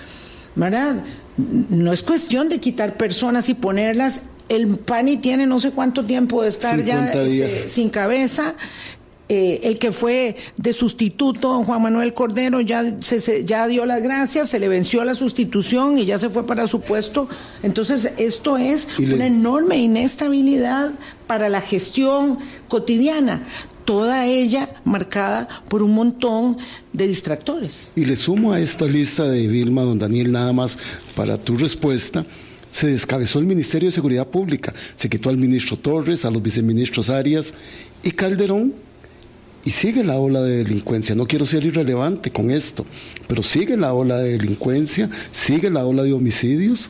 ¿Verdad? 0.56 1.04
No 1.70 1.94
es 1.94 2.02
cuestión 2.02 2.50
de 2.50 2.60
quitar 2.60 2.98
personas 2.98 3.50
y 3.50 3.54
ponerlas. 3.54 4.24
El 4.50 4.78
PANI 4.78 5.18
tiene 5.18 5.46
no 5.46 5.60
sé 5.60 5.72
cuánto 5.72 6.06
tiempo 6.06 6.42
de 6.42 6.50
estar 6.50 6.82
ya 6.84 7.12
este, 7.12 7.68
sin 7.68 7.90
cabeza. 7.90 8.56
Eh, 9.30 9.60
el 9.64 9.78
que 9.78 9.92
fue 9.92 10.38
de 10.56 10.72
sustituto, 10.72 11.64
Juan 11.64 11.82
Manuel 11.82 12.14
Cordero, 12.14 12.62
ya, 12.62 12.96
se, 13.02 13.44
ya 13.44 13.68
dio 13.68 13.86
las 13.86 14.02
gracias, 14.02 14.50
se 14.50 14.60
le 14.60 14.70
venció 14.70 15.04
la 15.04 15.16
sustitución 15.16 15.98
y 15.98 16.06
ya 16.06 16.18
se 16.18 16.30
fue 16.30 16.46
para 16.46 16.66
su 16.68 16.80
puesto. 16.80 17.28
Entonces, 17.62 18.12
esto 18.18 18.58
es 18.58 18.88
una 19.00 19.28
enorme 19.28 19.78
inestabilidad 19.78 20.92
para 21.28 21.50
la 21.50 21.60
gestión 21.60 22.40
cotidiana 22.70 23.44
toda 23.84 24.26
ella 24.26 24.70
marcada 24.84 25.48
por 25.70 25.82
un 25.82 25.94
montón 25.94 26.58
de 26.92 27.08
distractores. 27.08 27.90
Y 27.96 28.04
le 28.04 28.18
sumo 28.18 28.52
a 28.52 28.60
esta 28.60 28.86
lista 28.86 29.24
de 29.30 29.48
Vilma, 29.48 29.84
don 29.84 29.98
Daniel, 29.98 30.34
nada 30.34 30.52
más 30.52 30.78
para 31.16 31.38
tu 31.38 31.58
respuesta. 31.58 32.26
Se 32.70 32.88
descabezó 32.88 33.40
el 33.40 33.46
Ministerio 33.46 33.88
de 33.88 33.94
Seguridad 33.94 34.28
Pública, 34.28 34.74
se 34.96 35.10
quitó 35.10 35.30
al 35.30 35.38
ministro 35.38 35.78
Torres, 35.78 36.26
a 36.26 36.32
los 36.32 36.44
viceministros 36.44 37.10
Arias 37.10 37.54
y 38.04 38.12
Calderón 38.12 38.74
y 39.68 39.72
sigue 39.72 40.02
la 40.02 40.18
ola 40.18 40.42
de 40.44 40.64
delincuencia. 40.64 41.14
No 41.14 41.28
quiero 41.28 41.46
ser 41.46 41.66
irrelevante 41.66 42.32
con 42.32 42.52
esto, 42.52 42.86
pero 43.28 43.44
sigue 43.44 43.76
la 43.76 43.94
ola 43.94 44.16
de 44.16 44.38
delincuencia, 44.38 45.10
sigue 45.34 45.70
la 45.70 45.86
ola 45.86 46.04
de 46.04 46.14
homicidios. 46.14 46.90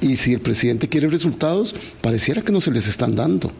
Y 0.00 0.16
si 0.16 0.32
el 0.32 0.40
presidente 0.40 0.88
quiere 0.88 1.08
resultados, 1.08 1.74
pareciera 2.00 2.40
que 2.40 2.52
no 2.52 2.62
se 2.62 2.70
les 2.70 2.88
están 2.88 3.14
dando. 3.14 3.52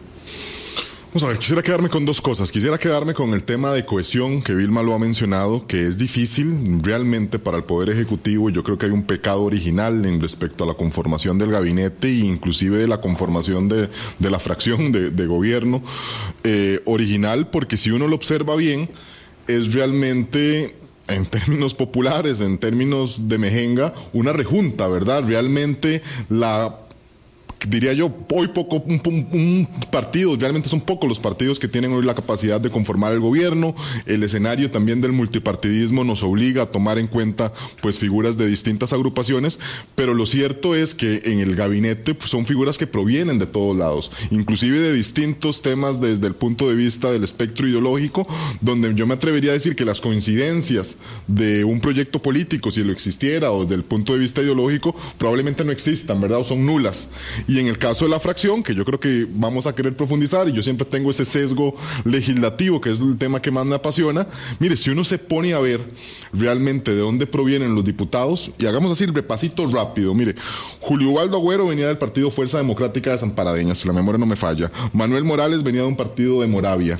Vamos 1.11 1.23
a 1.23 1.29
ver, 1.29 1.39
quisiera 1.39 1.63
quedarme 1.63 1.89
con 1.89 2.05
dos 2.05 2.21
cosas. 2.21 2.51
Quisiera 2.51 2.77
quedarme 2.77 3.15
con 3.15 3.33
el 3.33 3.43
tema 3.43 3.71
de 3.71 3.83
cohesión, 3.83 4.43
que 4.43 4.53
Vilma 4.53 4.83
lo 4.83 4.93
ha 4.93 4.99
mencionado, 4.99 5.65
que 5.65 5.87
es 5.87 5.97
difícil 5.97 6.81
realmente 6.83 7.39
para 7.39 7.57
el 7.57 7.63
Poder 7.63 7.89
Ejecutivo. 7.89 8.51
Yo 8.51 8.63
creo 8.63 8.77
que 8.77 8.85
hay 8.85 8.91
un 8.91 9.01
pecado 9.01 9.41
original 9.41 10.05
en 10.05 10.21
respecto 10.21 10.65
a 10.65 10.67
la 10.67 10.75
conformación 10.75 11.39
del 11.39 11.49
gabinete 11.49 12.09
e 12.09 12.25
inclusive 12.25 12.77
de 12.77 12.87
la 12.87 13.01
conformación 13.01 13.67
de, 13.67 13.89
la 14.19 14.39
fracción 14.39 14.91
de, 14.91 15.25
gobierno 15.25 15.81
eh, 16.43 16.79
original, 16.85 17.47
porque 17.47 17.75
si 17.75 17.89
uno 17.89 18.07
lo 18.07 18.15
observa 18.15 18.55
bien, 18.55 18.87
es 19.47 19.73
realmente 19.73 20.75
en 21.07 21.25
términos 21.25 21.73
populares, 21.73 22.39
en 22.39 22.59
términos 22.59 23.27
de 23.27 23.39
mejenga, 23.39 23.95
una 24.13 24.31
rejunta, 24.31 24.87
¿verdad? 24.87 25.23
Realmente 25.25 26.03
la 26.29 26.81
diría 27.67 27.93
yo, 27.93 28.13
hoy 28.29 28.47
poco, 28.49 28.77
un, 28.77 29.67
partido, 29.91 30.35
realmente 30.37 30.69
son 30.69 30.81
pocos 30.81 31.09
los 31.09 31.19
partidos 31.19 31.59
que 31.59 31.67
tienen 31.67 31.91
hoy 31.91 32.03
la 32.03 32.13
capacidad 32.13 32.61
de 32.61 32.69
conformar 32.69 33.13
el 33.13 33.19
gobierno. 33.19 33.75
El 34.05 34.23
escenario 34.23 34.71
también 34.71 35.01
del 35.01 35.11
multipartidismo 35.11 36.03
nos 36.03 36.23
obliga 36.23 36.63
a 36.63 36.65
tomar 36.67 36.97
en 36.99 37.07
cuenta 37.07 37.51
pues 37.81 37.99
figuras 37.99 38.37
de 38.37 38.47
distintas 38.47 38.93
agrupaciones, 38.93 39.59
pero 39.95 40.13
lo 40.13 40.25
cierto 40.25 40.75
es 40.75 40.95
que 40.95 41.21
en 41.25 41.39
el 41.39 41.55
gabinete 41.55 42.13
pues, 42.13 42.29
son 42.31 42.45
figuras 42.45 42.77
que 42.77 42.87
provienen 42.87 43.39
de 43.39 43.45
todos 43.45 43.75
lados, 43.75 44.11
inclusive 44.31 44.79
de 44.79 44.93
distintos 44.93 45.61
temas 45.61 45.99
desde 45.99 46.27
el 46.27 46.35
punto 46.35 46.69
de 46.69 46.75
vista 46.75 47.11
del 47.11 47.23
espectro 47.23 47.67
ideológico, 47.67 48.27
donde 48.61 48.93
yo 48.95 49.07
me 49.07 49.15
atrevería 49.15 49.51
a 49.51 49.53
decir 49.53 49.75
que 49.75 49.85
las 49.85 50.01
coincidencias 50.01 50.95
de 51.27 51.63
un 51.63 51.79
proyecto 51.79 52.21
político, 52.21 52.71
si 52.71 52.83
lo 52.83 52.91
existiera, 52.91 53.51
o 53.51 53.63
desde 53.63 53.75
el 53.75 53.83
punto 53.83 54.13
de 54.13 54.19
vista 54.19 54.41
ideológico, 54.41 54.95
probablemente 55.17 55.63
no 55.63 55.71
existan, 55.71 56.21
¿verdad? 56.21 56.39
O 56.39 56.43
son 56.43 56.65
nulas. 56.65 57.09
Y 57.49 57.57
en 57.57 57.67
el 57.67 57.79
caso 57.79 58.05
de 58.05 58.11
la 58.11 58.19
fracción, 58.19 58.61
que 58.61 58.75
yo 58.75 58.85
creo 58.85 58.99
que 58.99 59.25
vamos 59.27 59.65
a 59.65 59.73
querer 59.73 59.97
profundizar, 59.97 60.47
y 60.47 60.51
yo 60.51 60.61
siempre 60.61 60.85
tengo 60.85 61.09
ese 61.09 61.25
sesgo 61.25 61.75
legislativo, 62.05 62.79
que 62.79 62.91
es 62.91 62.99
el 63.01 63.17
tema 63.17 63.41
que 63.41 63.49
más 63.49 63.65
me 63.65 63.73
apasiona, 63.73 64.27
mire, 64.59 64.77
si 64.77 64.91
uno 64.91 65.03
se 65.03 65.17
pone 65.17 65.55
a 65.55 65.59
ver 65.59 65.81
realmente 66.31 66.91
de 66.91 66.99
dónde 66.99 67.25
provienen 67.25 67.73
los 67.73 67.83
diputados, 67.83 68.51
y 68.59 68.67
hagamos 68.67 68.91
así 68.91 69.05
el 69.05 69.15
repasito 69.15 69.65
rápido, 69.65 70.13
mire, 70.13 70.35
Julio 70.79 71.09
Waldo 71.09 71.37
Agüero 71.37 71.65
venía 71.65 71.87
del 71.87 71.97
Partido 71.97 72.29
Fuerza 72.29 72.59
Democrática 72.59 73.13
de 73.13 73.17
San 73.17 73.31
Paradeña, 73.31 73.73
si 73.73 73.87
la 73.87 73.95
memoria 73.95 74.19
no 74.19 74.27
me 74.27 74.35
falla, 74.35 74.71
Manuel 74.93 75.23
Morales 75.23 75.63
venía 75.63 75.81
de 75.81 75.87
un 75.87 75.97
partido 75.97 76.41
de 76.41 76.47
Moravia, 76.47 76.99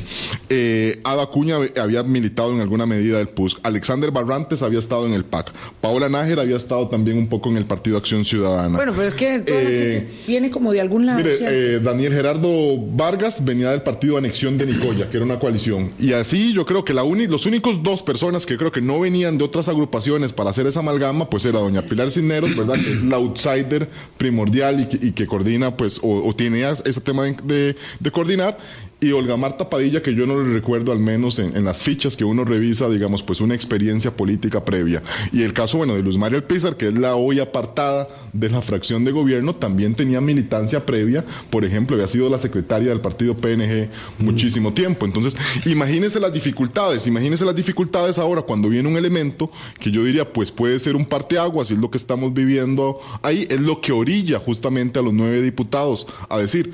eh, 0.49 0.99
Ada 1.03 1.27
Cuña 1.27 1.57
había 1.79 2.01
militado 2.01 2.55
en 2.55 2.62
alguna 2.62 2.88
medida 2.88 3.19
del 3.19 3.27
PUSC, 3.27 3.59
Alexander 3.62 4.09
Barrantes 4.09 4.63
había 4.63 4.79
estado 4.79 5.05
en 5.05 5.13
el 5.13 5.25
PAC, 5.25 5.53
Paola 5.79 6.09
Nájera 6.09 6.41
había 6.41 6.57
estado 6.57 6.88
también 6.88 7.19
un 7.19 7.27
poco 7.27 7.49
en 7.49 7.57
el 7.57 7.65
Partido 7.65 7.97
Acción 7.97 8.25
Ciudadana. 8.25 8.75
Bueno, 8.75 8.93
pero 8.95 9.09
es 9.09 9.13
que 9.13 9.43
eh, 9.45 10.38
viene 10.39 10.52
como 10.52 10.71
de 10.71 10.80
algún 10.80 11.06
lado. 11.06 11.19
Mire, 11.19 11.38
eh, 11.41 11.80
Daniel 11.80 12.13
Gerardo 12.13 12.78
Vargas 12.78 13.43
venía 13.43 13.71
del 13.71 13.82
partido 13.82 14.17
Anexión 14.17 14.58
de 14.58 14.65
Nicoya, 14.65 15.10
que 15.10 15.17
era 15.17 15.25
una 15.25 15.38
coalición. 15.38 15.91
Y 15.99 16.13
así 16.13 16.54
yo 16.54 16.65
creo 16.65 16.86
que 16.86 16.93
la 16.93 17.04
los 17.10 17.45
únicos 17.45 17.84
dos 17.84 18.02
personas 18.02 18.45
que 18.45 18.58
creo 18.58 18.71
que 18.71 18.82
no 18.82 18.99
venían 18.99 19.38
de 19.38 19.43
otras 19.43 19.67
agrupaciones 19.67 20.32
para 20.32 20.52
hacer 20.52 20.67
esa 20.67 20.80
amalgama, 20.80 21.30
pues 21.30 21.45
era 21.45 21.60
doña 21.60 21.82
Pilar 21.82 22.12
Cisneros, 22.12 22.56
¿verdad? 22.56 22.75
Que 22.75 22.91
es 22.91 23.04
la 23.04 23.17
outsider 23.17 23.89
primordial 24.17 24.88
y 25.02 25.12
que, 25.12 25.28
coordina, 25.28 25.75
pues, 25.75 25.99
o, 26.02 26.34
tiene 26.36 26.69
ese 26.69 27.02
tema 27.02 27.25
de, 27.25 27.75
de 27.99 28.12
coordinar 28.12 28.58
y 29.01 29.12
Olga 29.13 29.38
Marta 29.38 29.69
Padilla, 29.69 30.01
que 30.01 30.13
yo 30.13 30.25
no 30.25 30.41
le 30.41 30.53
recuerdo 30.53 30.91
al 30.91 30.99
menos 30.99 31.39
en, 31.39 31.63
las 31.63 31.81
fichas 31.81 32.17
que 32.17 32.25
uno 32.25 32.43
revisa, 32.43 32.89
digamos, 32.89 33.23
pues 33.23 33.39
una 33.39 33.55
experiencia 33.55 34.12
política 34.12 34.65
previa. 34.65 35.01
Y 35.31 35.43
el 35.43 35.53
caso, 35.53 35.77
bueno, 35.77 35.95
de 35.95 36.03
Luz 36.03 36.17
María 36.17 36.38
Alpizar, 36.38 36.75
que 36.75 36.88
es 36.88 36.97
la 36.97 37.15
hoy 37.15 37.39
apartada 37.39 38.09
de 38.33 38.49
la 38.49 38.62
fracción 38.62 39.05
de 39.05 39.12
gobierno, 39.12 39.55
también 39.55 39.95
tenía 39.95 40.19
militancia 40.19 40.85
previa. 40.85 41.23
Por 41.49 41.63
ejemplo, 41.63 41.95
había 41.95 42.09
sido 42.09 42.29
la 42.29 42.39
secretaria 42.39 42.89
del 42.89 42.99
partido 42.99 43.35
PNG 43.35 43.89
muchísimo 44.19 44.73
tiempo. 44.73 45.05
Entonces, 45.05 45.38
imagínense 45.65 46.19
las 46.19 46.33
dificultades, 46.33 47.07
imagínense 47.07 47.45
las 47.45 47.55
dificultades 47.55 48.17
ahora 48.17 48.41
cuando 48.41 48.67
viene 48.67 48.89
un 48.89 48.97
elemento 48.97 49.49
que 49.79 49.91
yo 49.91 50.03
diría, 50.03 50.31
pues 50.33 50.51
puede 50.51 50.77
ser 50.79 50.97
un 50.97 51.05
parteaguas, 51.05 51.69
y 51.69 51.73
es 51.73 51.79
lo 51.79 51.89
que 51.89 51.97
estamos 51.97 52.33
viviendo 52.33 52.99
ahí, 53.21 53.47
es 53.49 53.62
lo 53.62 53.79
que 53.79 53.93
orilla 53.93 54.39
justamente 54.39 54.99
a 54.99 55.01
los 55.01 55.13
nueve 55.13 55.41
diputados 55.41 56.05
a 56.27 56.38
decir, 56.38 56.73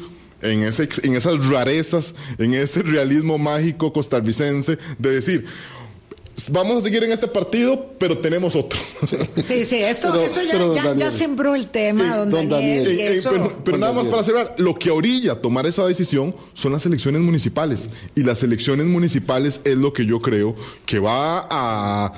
en, 0.52 0.64
ese, 0.64 0.88
en 1.04 1.16
esas 1.16 1.48
rarezas, 1.48 2.16
en 2.38 2.54
ese 2.54 2.82
realismo 2.82 3.38
mágico 3.38 3.92
costarricense 3.94 4.78
de 4.98 5.10
decir, 5.10 5.46
vamos 6.52 6.78
a 6.78 6.82
seguir 6.82 7.04
en 7.04 7.12
este 7.12 7.28
partido, 7.28 7.94
pero 7.98 8.18
tenemos 8.18 8.56
otro. 8.56 8.80
Sí, 9.06 9.64
sí, 9.64 9.78
esto, 9.78 10.14
ya, 10.96 11.12
sembró 11.12 11.56
el 11.56 11.68
tema, 11.68 12.18
don, 12.18 12.32
Daniel. 12.32 12.88
Eh, 12.88 13.18
eh, 13.18 13.22
pero, 13.64 13.78
nada 13.78 13.94
más 13.94 14.06
para 14.06 14.24
cerrar, 14.24 14.56
lo 14.58 14.76
que 14.76 14.90
orilla 14.90 15.40
tomar 15.42 15.66
esa 15.66 15.86
decisión 15.86 16.36
son 16.54 16.72
las 16.72 16.86
elecciones 16.86 17.22
municipales. 17.22 17.90
Y 18.16 18.24
las 18.24 18.44
elecciones 18.44 18.88
municipales 18.88 19.62
es 19.64 19.78
lo 19.78 19.94
que 19.94 20.06
yo 20.06 20.20
creo 20.20 20.56
que 20.86 21.00
va 21.00 21.48
a, 21.50 22.14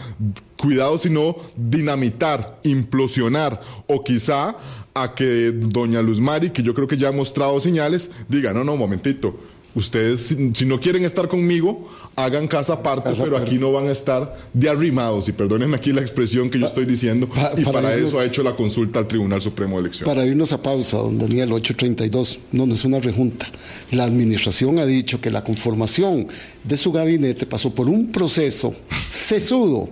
cuidado 0.57 0.97
si 0.97 1.09
no, 1.09 1.35
dinamitar, 1.55 2.59
implosionar 2.63 3.61
o 3.87 4.03
quizá 4.03 4.55
a 5.03 5.13
que 5.15 5.51
doña 5.51 6.01
Luz 6.01 6.19
Mari, 6.19 6.49
que 6.49 6.63
yo 6.63 6.73
creo 6.73 6.87
que 6.87 6.97
ya 6.97 7.09
ha 7.09 7.11
mostrado 7.11 7.59
señales, 7.59 8.09
diga, 8.27 8.53
no, 8.53 8.63
no, 8.63 8.75
momentito, 8.75 9.37
ustedes 9.75 10.35
si, 10.53 10.65
no 10.65 10.79
quieren 10.79 11.05
estar 11.05 11.27
conmigo, 11.27 11.89
hagan 12.15 12.47
casa 12.47 12.73
aparte, 12.73 13.11
pero 13.15 13.37
aquí 13.37 13.57
no 13.57 13.71
van 13.71 13.87
a 13.87 13.91
estar 13.91 14.35
de 14.53 14.69
arrimados, 14.69 15.29
y 15.29 15.33
perdónenme 15.33 15.75
aquí 15.75 15.93
la 15.93 16.01
expresión 16.01 16.49
que 16.49 16.59
yo 16.59 16.65
estoy 16.65 16.85
diciendo, 16.85 17.29
y 17.55 17.63
para, 17.63 17.93
eso 17.93 18.19
ha 18.19 18.25
hecho 18.25 18.41
la 18.41 18.55
consulta 18.55 18.99
al 18.99 19.07
Tribunal 19.07 19.41
Supremo 19.41 19.75
de 19.75 19.81
Elecciones. 19.81 20.13
Para 20.13 20.25
irnos 20.25 20.51
a 20.51 20.61
pausa, 20.61 20.97
don 20.97 21.19
Daniel, 21.19 21.51
832, 21.51 22.39
no, 22.53 22.65
no 22.65 22.73
es 22.73 22.83
una 22.85 22.99
rejunta. 22.99 23.45
La 23.91 24.05
administración 24.05 24.79
ha 24.79 24.85
dicho 24.85 25.21
que 25.21 25.29
la 25.29 25.43
conformación 25.43 26.27
de 26.63 26.77
su 26.77 26.91
gabinete 26.91 27.45
pasó 27.45 27.73
por 27.73 27.87
un 27.87 28.11
proceso 28.11 28.75
sesudo 29.09 29.89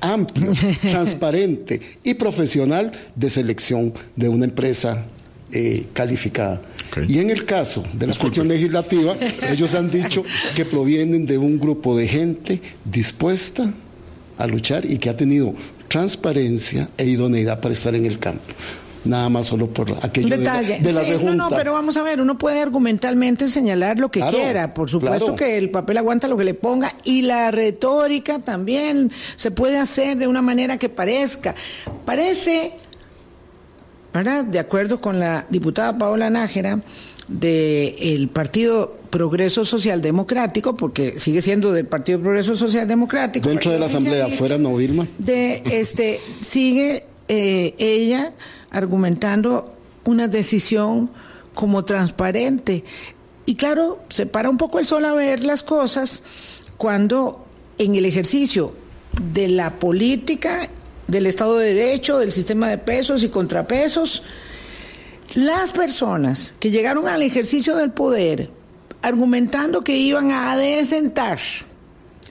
amplio, 0.00 0.52
transparente 0.82 1.80
y 2.02 2.14
profesional 2.14 2.92
de 3.14 3.30
selección 3.30 3.92
de 4.16 4.28
una 4.28 4.44
empresa 4.44 5.04
eh, 5.52 5.86
calificada. 5.92 6.60
Y 7.08 7.18
en 7.18 7.30
el 7.30 7.44
caso 7.44 7.84
de 7.92 8.06
la 8.06 8.14
cuestión 8.14 8.48
legislativa, 8.48 9.16
ellos 9.50 9.74
han 9.74 9.90
dicho 9.90 10.24
que 10.54 10.64
provienen 10.64 11.26
de 11.26 11.38
un 11.38 11.58
grupo 11.58 11.96
de 11.96 12.08
gente 12.08 12.60
dispuesta 12.84 13.72
a 14.38 14.46
luchar 14.46 14.84
y 14.84 14.98
que 14.98 15.10
ha 15.10 15.16
tenido 15.16 15.54
transparencia 15.88 16.88
e 16.98 17.06
idoneidad 17.06 17.60
para 17.60 17.72
estar 17.72 17.94
en 17.94 18.04
el 18.04 18.18
campo 18.18 18.42
nada 19.04 19.28
más 19.28 19.46
solo 19.46 19.68
por 19.68 19.94
aquello 20.02 20.28
de 20.28 20.38
la, 20.38 20.62
de 20.62 21.18
No, 21.22 21.34
no, 21.34 21.50
pero 21.50 21.72
vamos 21.72 21.96
a 21.96 22.02
ver, 22.02 22.20
uno 22.20 22.38
puede 22.38 22.60
argumentalmente 22.60 23.48
señalar 23.48 23.98
lo 23.98 24.10
que 24.10 24.20
quiera, 24.20 24.74
por 24.74 24.88
supuesto 24.88 25.36
que 25.36 25.56
el 25.56 25.70
papel 25.70 25.98
aguanta 25.98 26.28
lo 26.28 26.36
que 26.36 26.44
le 26.44 26.54
ponga 26.54 26.92
y 27.04 27.22
la 27.22 27.50
retórica 27.50 28.38
también 28.38 29.10
se 29.36 29.50
puede 29.50 29.78
hacer 29.78 30.16
de 30.16 30.26
una 30.26 30.42
manera 30.42 30.78
que 30.78 30.88
parezca, 30.88 31.54
parece, 32.04 32.76
¿verdad? 34.12 34.44
De 34.44 34.58
acuerdo 34.58 35.00
con 35.00 35.20
la 35.20 35.46
diputada 35.50 35.96
Paola 35.96 36.30
Nájera 36.30 36.80
del 37.28 38.28
Partido 38.28 38.96
Progreso 39.10 39.64
Social 39.64 40.02
Democrático, 40.02 40.76
porque 40.76 41.18
sigue 41.18 41.40
siendo 41.40 41.72
del 41.72 41.86
Partido 41.86 42.20
Progreso 42.20 42.56
Social 42.56 42.86
Democrático. 42.86 43.48
Dentro 43.48 43.70
de 43.70 43.78
la 43.78 43.86
Asamblea, 43.86 44.26
afuera 44.26 44.58
no, 44.58 44.74
Vilma. 44.76 45.06
De, 45.18 45.62
este, 45.70 46.20
sigue 46.46 47.04
eh, 47.28 47.74
ella 47.78 48.32
argumentando 48.74 49.72
una 50.04 50.28
decisión 50.28 51.10
como 51.54 51.84
transparente. 51.84 52.84
Y 53.46 53.54
claro, 53.54 54.00
se 54.10 54.26
para 54.26 54.50
un 54.50 54.58
poco 54.58 54.78
el 54.78 54.86
sol 54.86 55.04
a 55.04 55.14
ver 55.14 55.44
las 55.44 55.62
cosas 55.62 56.22
cuando 56.76 57.44
en 57.78 57.94
el 57.94 58.04
ejercicio 58.04 58.72
de 59.32 59.48
la 59.48 59.78
política, 59.78 60.68
del 61.06 61.26
Estado 61.26 61.58
de 61.58 61.74
Derecho, 61.74 62.18
del 62.18 62.32
sistema 62.32 62.68
de 62.68 62.78
pesos 62.78 63.22
y 63.22 63.28
contrapesos, 63.28 64.22
las 65.34 65.72
personas 65.72 66.54
que 66.58 66.70
llegaron 66.70 67.08
al 67.08 67.22
ejercicio 67.22 67.76
del 67.76 67.90
poder 67.90 68.50
argumentando 69.02 69.84
que 69.84 69.96
iban 69.96 70.30
a 70.30 70.52
adecentar 70.52 71.38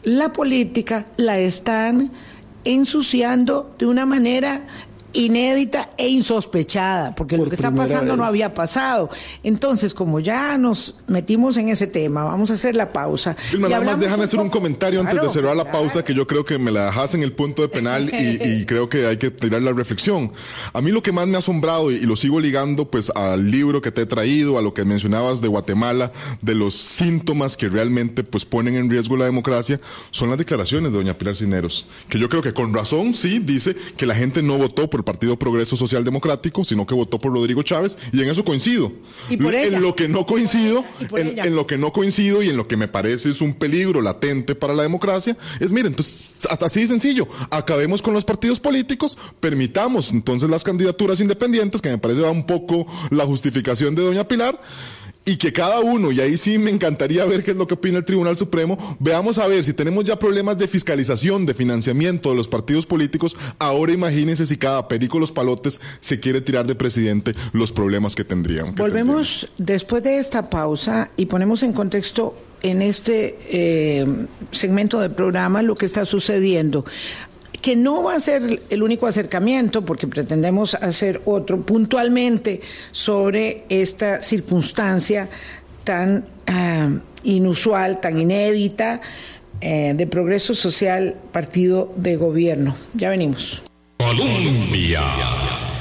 la 0.03 0.33
política, 0.33 1.05
la 1.17 1.37
están 1.37 2.11
ensuciando 2.65 3.75
de 3.77 3.85
una 3.85 4.05
manera 4.05 4.61
inédita 5.13 5.91
e 5.97 6.09
insospechada, 6.09 7.15
porque 7.15 7.37
lo 7.37 7.47
que 7.47 7.55
está 7.55 7.71
pasando 7.71 8.17
no 8.17 8.25
había 8.25 8.53
pasado. 8.53 9.09
Entonces, 9.43 9.93
como 9.93 10.19
ya 10.19 10.57
nos 10.57 10.95
metimos 11.07 11.57
en 11.57 11.69
ese 11.69 11.87
tema, 11.87 12.23
vamos 12.23 12.51
a 12.51 12.55
hacer 12.55 12.75
la 12.75 12.91
pausa. 12.91 13.35
nada 13.57 13.81
más 13.81 13.99
déjame 13.99 14.23
hacer 14.25 14.39
un 14.39 14.49
comentario 14.49 14.99
antes 15.01 15.21
de 15.21 15.29
cerrar 15.29 15.55
la 15.55 15.71
pausa, 15.71 16.03
que 16.03 16.13
yo 16.13 16.27
creo 16.27 16.43
que 16.43 16.57
me 16.57 16.71
la 16.71 16.85
dejas 16.85 17.13
en 17.13 17.23
el 17.23 17.33
punto 17.33 17.61
de 17.61 17.69
penal 17.69 18.09
y, 18.13 18.65
creo 18.73 18.89
que 18.89 19.05
hay 19.05 19.17
que 19.17 19.31
tirar 19.31 19.61
la 19.61 19.71
reflexión. 19.71 20.31
A 20.73 20.81
mí 20.81 20.91
lo 20.91 21.03
que 21.03 21.11
más 21.11 21.27
me 21.27 21.35
ha 21.35 21.39
asombrado, 21.39 21.91
y, 21.91 21.99
lo 22.01 22.15
sigo 22.15 22.39
ligando 22.39 22.89
pues 22.89 23.11
al 23.15 23.49
libro 23.49 23.81
que 23.81 23.91
te 23.91 24.01
he 24.01 24.05
traído, 24.05 24.57
a 24.57 24.61
lo 24.61 24.73
que 24.73 24.83
mencionabas 24.83 25.41
de 25.41 25.47
Guatemala, 25.47 26.11
de 26.41 26.55
los 26.55 26.73
síntomas 26.73 27.57
que 27.57 27.69
realmente 27.69 28.23
pues 28.23 28.45
ponen 28.45 28.75
en 28.75 28.89
riesgo 28.89 29.15
la 29.17 29.25
democracia, 29.25 29.79
son 30.11 30.29
las 30.29 30.37
declaraciones 30.37 30.91
de 30.91 30.97
doña 30.97 31.13
Pilar 31.13 31.35
Cineros, 31.35 31.85
que 32.09 32.19
yo 32.19 32.29
creo 32.29 32.41
que 32.41 32.53
con 32.53 32.73
razón 32.73 33.13
sí 33.13 33.39
dice 33.39 33.75
que 33.97 34.05
la 34.05 34.15
gente 34.15 34.41
no 34.41 34.57
votó 34.57 34.89
por 34.89 35.02
Partido 35.03 35.37
Progreso 35.37 35.75
Social 35.75 36.03
Democrático, 36.03 36.63
sino 36.63 36.85
que 36.85 36.93
votó 36.93 37.19
por 37.19 37.33
Rodrigo 37.33 37.63
Chávez, 37.63 37.97
y 38.11 38.21
en 38.21 38.29
eso 38.29 38.43
coincido. 38.43 38.91
En 39.29 39.81
lo 39.81 39.95
que 39.95 40.07
no 40.07 40.25
coincido, 40.25 40.83
en, 41.15 41.55
lo 41.55 41.67
que 41.67 41.77
no 41.77 41.91
coincido 41.91 42.41
y 42.43 42.49
en 42.49 42.57
lo 42.57 42.67
que 42.67 42.77
me 42.77 42.87
parece 42.87 43.29
es 43.29 43.41
un 43.41 43.53
peligro 43.53 44.01
latente 44.01 44.55
para 44.55 44.73
la 44.73 44.83
democracia, 44.83 45.37
es 45.59 45.71
miren, 45.71 45.91
entonces, 45.91 46.33
así 46.49 46.81
de 46.81 46.87
sencillo, 46.87 47.27
acabemos 47.49 48.01
con 48.01 48.13
los 48.13 48.25
partidos 48.25 48.59
políticos, 48.59 49.17
permitamos 49.39 50.11
entonces 50.11 50.49
las 50.49 50.63
candidaturas 50.63 51.19
independientes, 51.19 51.81
que 51.81 51.89
me 51.89 51.97
parece 51.97 52.21
va 52.21 52.31
un 52.31 52.45
poco 52.45 52.85
la 53.09 53.25
justificación 53.25 53.95
de 53.95 54.03
doña 54.03 54.27
Pilar, 54.27 54.59
y 55.25 55.37
que 55.37 55.53
cada 55.53 55.79
uno, 55.79 56.11
y 56.11 56.19
ahí 56.19 56.37
sí 56.37 56.57
me 56.57 56.71
encantaría 56.71 57.25
ver 57.25 57.43
qué 57.43 57.51
es 57.51 57.57
lo 57.57 57.67
que 57.67 57.75
opina 57.75 57.97
el 57.97 58.05
Tribunal 58.05 58.37
Supremo, 58.37 58.97
veamos 58.99 59.39
a 59.39 59.47
ver 59.47 59.63
si 59.63 59.73
tenemos 59.73 60.03
ya 60.03 60.19
problemas 60.19 60.57
de 60.57 60.67
fiscalización, 60.67 61.45
de 61.45 61.53
financiamiento 61.53 62.29
de 62.29 62.35
los 62.35 62.47
partidos 62.47 62.85
políticos, 62.85 63.37
ahora 63.59 63.93
imagínense 63.93 64.45
si 64.45 64.57
cada 64.57 64.87
perico 64.87 65.19
los 65.19 65.31
palotes 65.31 65.79
se 66.01 66.19
quiere 66.19 66.41
tirar 66.41 66.65
de 66.65 66.75
presidente 66.75 67.33
los 67.53 67.71
problemas 67.71 68.15
que 68.15 68.23
tendrían. 68.23 68.75
Volvemos 68.75 69.53
después 69.57 70.03
de 70.03 70.17
esta 70.17 70.49
pausa 70.49 71.09
y 71.15 71.27
ponemos 71.27 71.63
en 71.63 71.73
contexto 71.73 72.35
en 72.61 72.81
este 72.81 73.37
eh, 73.51 74.05
segmento 74.51 74.99
del 74.99 75.11
programa 75.11 75.61
lo 75.61 75.75
que 75.75 75.85
está 75.85 76.05
sucediendo 76.05 76.85
que 77.63 77.77
no 77.77 78.03
va 78.03 78.15
a 78.15 78.19
ser 78.19 78.61
el 78.69 78.83
único 78.83 79.07
acercamiento, 79.07 79.85
porque 79.85 80.05
pretendemos 80.05 80.73
hacer 80.75 81.21
otro 81.23 81.61
puntualmente 81.61 82.59
sobre 82.91 83.63
esta 83.69 84.21
circunstancia 84.21 85.29
tan 85.85 86.25
ah, 86.45 86.89
inusual, 87.23 88.01
tan 88.01 88.19
inédita 88.19 88.99
eh, 89.61 89.93
de 89.95 90.07
progreso 90.07 90.53
social, 90.53 91.15
partido 91.31 91.93
de 91.95 92.17
gobierno. 92.17 92.75
Ya 92.95 93.09
venimos. 93.09 93.61
Colombia. 93.97 95.01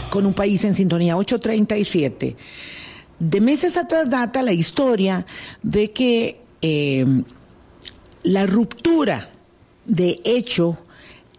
Con 0.09 0.25
un 0.25 0.35
país 0.35 0.62
en 0.62 0.75
sintonía 0.75 1.16
837. 1.16 2.37
De 3.18 3.40
meses 3.40 3.77
atrás 3.77 4.09
data 4.09 4.40
la 4.42 4.53
historia 4.53 5.27
de 5.64 5.90
que 5.90 6.38
eh, 6.62 7.05
la 8.23 8.47
ruptura 8.47 9.31
de 9.85 10.21
hecho 10.23 10.79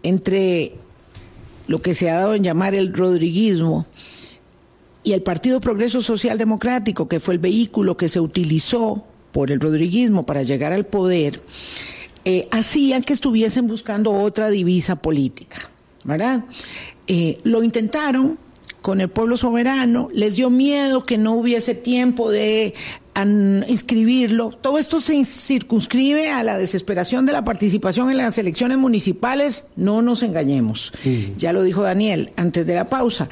entre 0.04 0.74
lo 1.66 1.82
que 1.82 1.94
se 1.94 2.10
ha 2.10 2.20
dado 2.20 2.34
en 2.34 2.44
llamar 2.44 2.74
el 2.74 2.94
rodriguismo 2.94 3.86
y 5.02 5.12
el 5.12 5.22
Partido 5.22 5.60
Progreso 5.60 6.00
Social 6.00 6.38
Democrático, 6.38 7.08
que 7.08 7.20
fue 7.20 7.34
el 7.34 7.40
vehículo 7.40 7.96
que 7.96 8.08
se 8.08 8.20
utilizó 8.20 9.04
por 9.32 9.50
el 9.50 9.60
rodriguismo 9.60 10.24
para 10.24 10.42
llegar 10.44 10.72
al 10.72 10.86
poder, 10.86 11.42
eh, 12.24 12.48
hacían 12.52 13.02
que 13.02 13.12
estuviesen 13.12 13.66
buscando 13.66 14.12
otra 14.12 14.48
divisa 14.48 14.96
política, 14.96 15.70
¿verdad? 16.04 16.44
Eh, 17.06 17.40
lo 17.42 17.62
intentaron, 17.62 18.38
con 18.80 19.00
el 19.00 19.08
pueblo 19.08 19.38
soberano, 19.38 20.10
les 20.12 20.36
dio 20.36 20.50
miedo 20.50 21.02
que 21.02 21.16
no 21.16 21.34
hubiese 21.34 21.74
tiempo 21.74 22.30
de 22.30 22.74
inscribirlo. 23.68 24.50
Todo 24.50 24.78
esto 24.78 25.00
se 25.00 25.24
circunscribe 25.24 26.30
a 26.30 26.42
la 26.42 26.58
desesperación 26.58 27.26
de 27.26 27.32
la 27.32 27.44
participación 27.44 28.10
en 28.10 28.16
las 28.16 28.38
elecciones 28.38 28.78
municipales, 28.78 29.66
no 29.76 30.02
nos 30.02 30.22
engañemos. 30.22 30.92
Ya 31.36 31.52
lo 31.52 31.62
dijo 31.62 31.82
Daniel 31.82 32.32
antes 32.36 32.66
de 32.66 32.74
la 32.74 32.88
pausa. 32.88 33.28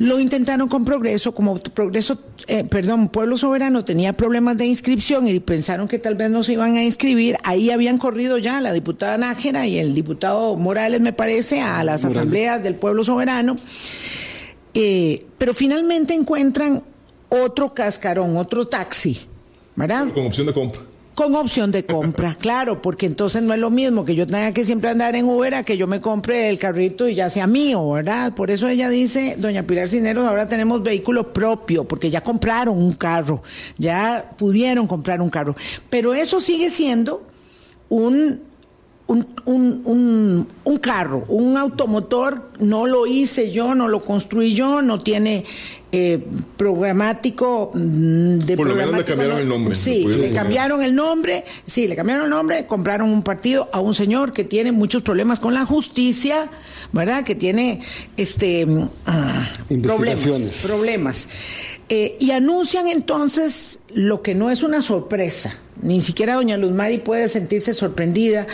Lo 0.00 0.18
intentaron 0.18 0.68
con 0.68 0.84
Progreso, 0.84 1.32
como 1.34 1.56
Progreso, 1.56 2.18
eh, 2.48 2.64
perdón, 2.64 3.08
Pueblo 3.08 3.38
Soberano 3.38 3.84
tenía 3.84 4.12
problemas 4.12 4.56
de 4.58 4.66
inscripción 4.66 5.28
y 5.28 5.38
pensaron 5.38 5.86
que 5.86 6.00
tal 6.00 6.16
vez 6.16 6.30
no 6.30 6.42
se 6.42 6.54
iban 6.54 6.76
a 6.76 6.82
inscribir. 6.82 7.36
Ahí 7.44 7.70
habían 7.70 7.98
corrido 7.98 8.38
ya 8.38 8.60
la 8.60 8.72
diputada 8.72 9.16
Nájera 9.18 9.68
y 9.68 9.78
el 9.78 9.94
diputado 9.94 10.56
Morales, 10.56 11.00
me 11.00 11.12
parece, 11.12 11.60
a 11.60 11.84
las 11.84 12.04
asambleas 12.04 12.60
del 12.62 12.74
Pueblo 12.74 13.04
Soberano. 13.04 13.56
Eh, 14.74 15.26
pero 15.38 15.54
finalmente 15.54 16.14
encuentran 16.14 16.82
otro 17.42 17.74
cascarón, 17.74 18.36
otro 18.36 18.66
taxi, 18.66 19.26
¿verdad? 19.76 20.08
Con 20.12 20.26
opción 20.26 20.46
de 20.46 20.52
compra. 20.52 20.80
Con 21.14 21.34
opción 21.36 21.70
de 21.70 21.84
compra, 21.84 22.34
claro, 22.40 22.82
porque 22.82 23.06
entonces 23.06 23.40
no 23.42 23.54
es 23.54 23.60
lo 23.60 23.70
mismo 23.70 24.04
que 24.04 24.16
yo 24.16 24.26
tenga 24.26 24.52
que 24.52 24.64
siempre 24.64 24.90
andar 24.90 25.14
en 25.14 25.26
Uber 25.26 25.54
a 25.54 25.62
que 25.62 25.76
yo 25.76 25.86
me 25.86 26.00
compre 26.00 26.48
el 26.48 26.58
carrito 26.58 27.08
y 27.08 27.14
ya 27.14 27.30
sea 27.30 27.46
mío, 27.46 27.88
¿verdad? 27.90 28.34
Por 28.34 28.50
eso 28.50 28.68
ella 28.68 28.88
dice, 28.88 29.36
doña 29.38 29.62
Pilar 29.62 29.88
Cineros, 29.88 30.26
ahora 30.26 30.48
tenemos 30.48 30.82
vehículo 30.82 31.32
propio, 31.32 31.84
porque 31.84 32.10
ya 32.10 32.22
compraron 32.22 32.76
un 32.76 32.94
carro, 32.94 33.42
ya 33.78 34.32
pudieron 34.36 34.86
comprar 34.86 35.20
un 35.20 35.30
carro. 35.30 35.54
Pero 35.88 36.14
eso 36.14 36.40
sigue 36.40 36.70
siendo 36.70 37.22
un 37.88 38.40
un, 39.06 39.26
un, 39.44 40.46
un, 40.64 40.78
carro, 40.78 41.24
un 41.28 41.56
automotor, 41.56 42.50
no 42.58 42.86
lo 42.86 43.06
hice 43.06 43.50
yo, 43.50 43.74
no 43.74 43.88
lo 43.88 44.02
construí 44.02 44.54
yo, 44.54 44.80
no 44.80 45.00
tiene 45.00 45.44
eh, 45.96 46.18
programático 46.56 47.70
mm, 47.72 48.38
de 48.40 48.56
Por 48.56 48.66
lo 48.66 48.74
menos 48.74 48.96
le 48.96 49.04
cambiaron 49.04 49.38
el 49.38 49.48
nombre. 49.48 49.76
Sí, 49.76 50.04
le 50.04 50.32
cambiaron 50.32 50.82
el 50.82 50.92
nombre, 50.92 51.44
sí, 51.66 51.86
le 51.86 51.94
cambiaron 51.94 52.24
el 52.24 52.30
nombre, 52.30 52.66
compraron 52.66 53.10
un 53.10 53.22
partido 53.22 53.68
a 53.72 53.78
un 53.78 53.94
señor 53.94 54.32
que 54.32 54.42
tiene 54.42 54.72
muchos 54.72 55.04
problemas 55.04 55.38
con 55.38 55.54
la 55.54 55.64
justicia, 55.64 56.50
¿verdad? 56.90 57.22
Que 57.22 57.36
tiene 57.36 57.80
este 58.16 58.66
mm, 58.66 58.88
problemas. 59.82 60.66
problemas. 60.66 61.28
Eh, 61.88 62.16
y 62.18 62.32
anuncian 62.32 62.88
entonces 62.88 63.78
lo 63.94 64.20
que 64.20 64.34
no 64.34 64.50
es 64.50 64.64
una 64.64 64.82
sorpresa 64.82 65.60
ni 65.84 66.00
siquiera 66.00 66.34
doña 66.34 66.56
Luz 66.56 66.72
Mari 66.72 66.98
puede 66.98 67.28
sentirse 67.28 67.74
sorprendida. 67.74 68.46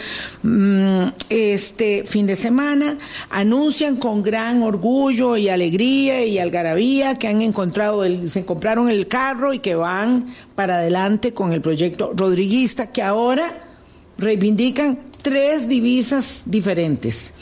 Mm, 0.43 1.09
este 1.29 2.05
fin 2.05 2.27
de 2.27 2.35
semana 2.35 2.97
anuncian 3.31 3.97
con 3.97 4.23
gran 4.23 4.63
orgullo 4.63 5.37
y 5.37 5.49
alegría 5.49 6.25
y 6.25 6.39
algarabía 6.39 7.19
que 7.19 7.29
han 7.31 7.43
encontrado, 7.43 8.05
el, 8.05 8.29
se 8.29 8.45
compraron 8.45 8.91
el 8.91 9.09
carro 9.09 9.53
y 9.53 9.59
que 9.61 9.75
van 9.75 10.35
para 10.55 10.77
adelante 10.77 11.33
con 11.33 11.53
el 11.53 11.61
proyecto 11.61 12.13
rodriguista, 12.15 12.93
que 12.93 13.03
ahora 13.03 13.65
reivindican 14.19 14.99
tres 15.23 15.69
divisas 15.69 16.43
diferentes. 16.47 17.33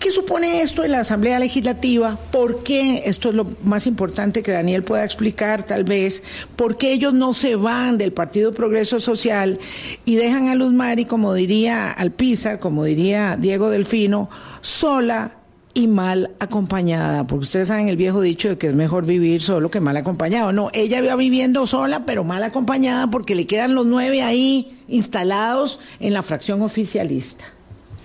¿Qué 0.00 0.10
supone 0.10 0.62
esto 0.62 0.82
en 0.82 0.92
la 0.92 1.00
Asamblea 1.00 1.38
Legislativa? 1.38 2.18
¿Por 2.32 2.62
qué? 2.62 3.02
Esto 3.04 3.28
es 3.28 3.34
lo 3.34 3.46
más 3.62 3.86
importante 3.86 4.42
que 4.42 4.50
Daniel 4.50 4.82
pueda 4.82 5.04
explicar 5.04 5.62
tal 5.64 5.84
vez. 5.84 6.22
¿Por 6.56 6.78
qué 6.78 6.92
ellos 6.92 7.12
no 7.12 7.34
se 7.34 7.54
van 7.54 7.98
del 7.98 8.10
Partido 8.10 8.54
Progreso 8.54 8.98
Social 8.98 9.58
y 10.06 10.16
dejan 10.16 10.48
a 10.48 10.54
Luz 10.54 10.72
Mari, 10.72 11.04
como 11.04 11.34
diría 11.34 11.90
Alpizar, 11.90 12.58
como 12.58 12.84
diría 12.84 13.36
Diego 13.38 13.68
Delfino, 13.68 14.30
sola 14.62 15.36
y 15.72 15.86
mal 15.86 16.32
acompañada, 16.40 17.26
porque 17.26 17.44
ustedes 17.44 17.68
saben 17.68 17.88
el 17.88 17.96
viejo 17.96 18.20
dicho 18.20 18.48
de 18.48 18.58
que 18.58 18.68
es 18.68 18.74
mejor 18.74 19.06
vivir 19.06 19.40
solo 19.40 19.70
que 19.70 19.80
mal 19.80 19.96
acompañado. 19.96 20.52
No, 20.52 20.70
ella 20.72 21.00
va 21.02 21.16
viviendo 21.16 21.66
sola, 21.66 22.04
pero 22.06 22.24
mal 22.24 22.42
acompañada 22.42 23.10
porque 23.10 23.34
le 23.34 23.46
quedan 23.46 23.74
los 23.74 23.86
nueve 23.86 24.22
ahí 24.22 24.78
instalados 24.88 25.78
en 26.00 26.12
la 26.12 26.22
fracción 26.22 26.62
oficialista. 26.62 27.44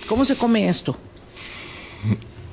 ¿Cómo 0.07 0.25
se 0.25 0.35
come 0.35 0.69
esto? 0.69 0.95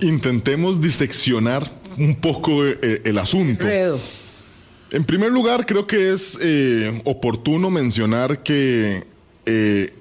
intentemos 0.02 0.80
diseccionar 0.80 1.70
un 1.98 2.16
poco 2.16 2.66
eh, 2.66 3.02
el 3.04 3.18
asunto. 3.18 3.66
En 4.90 5.04
primer 5.04 5.32
lugar, 5.32 5.64
creo 5.64 5.86
que 5.86 6.12
es 6.12 6.36
eh, 6.42 7.00
oportuno 7.04 7.70
mencionar 7.70 8.42
que 8.42 9.04
eh, 9.46 9.94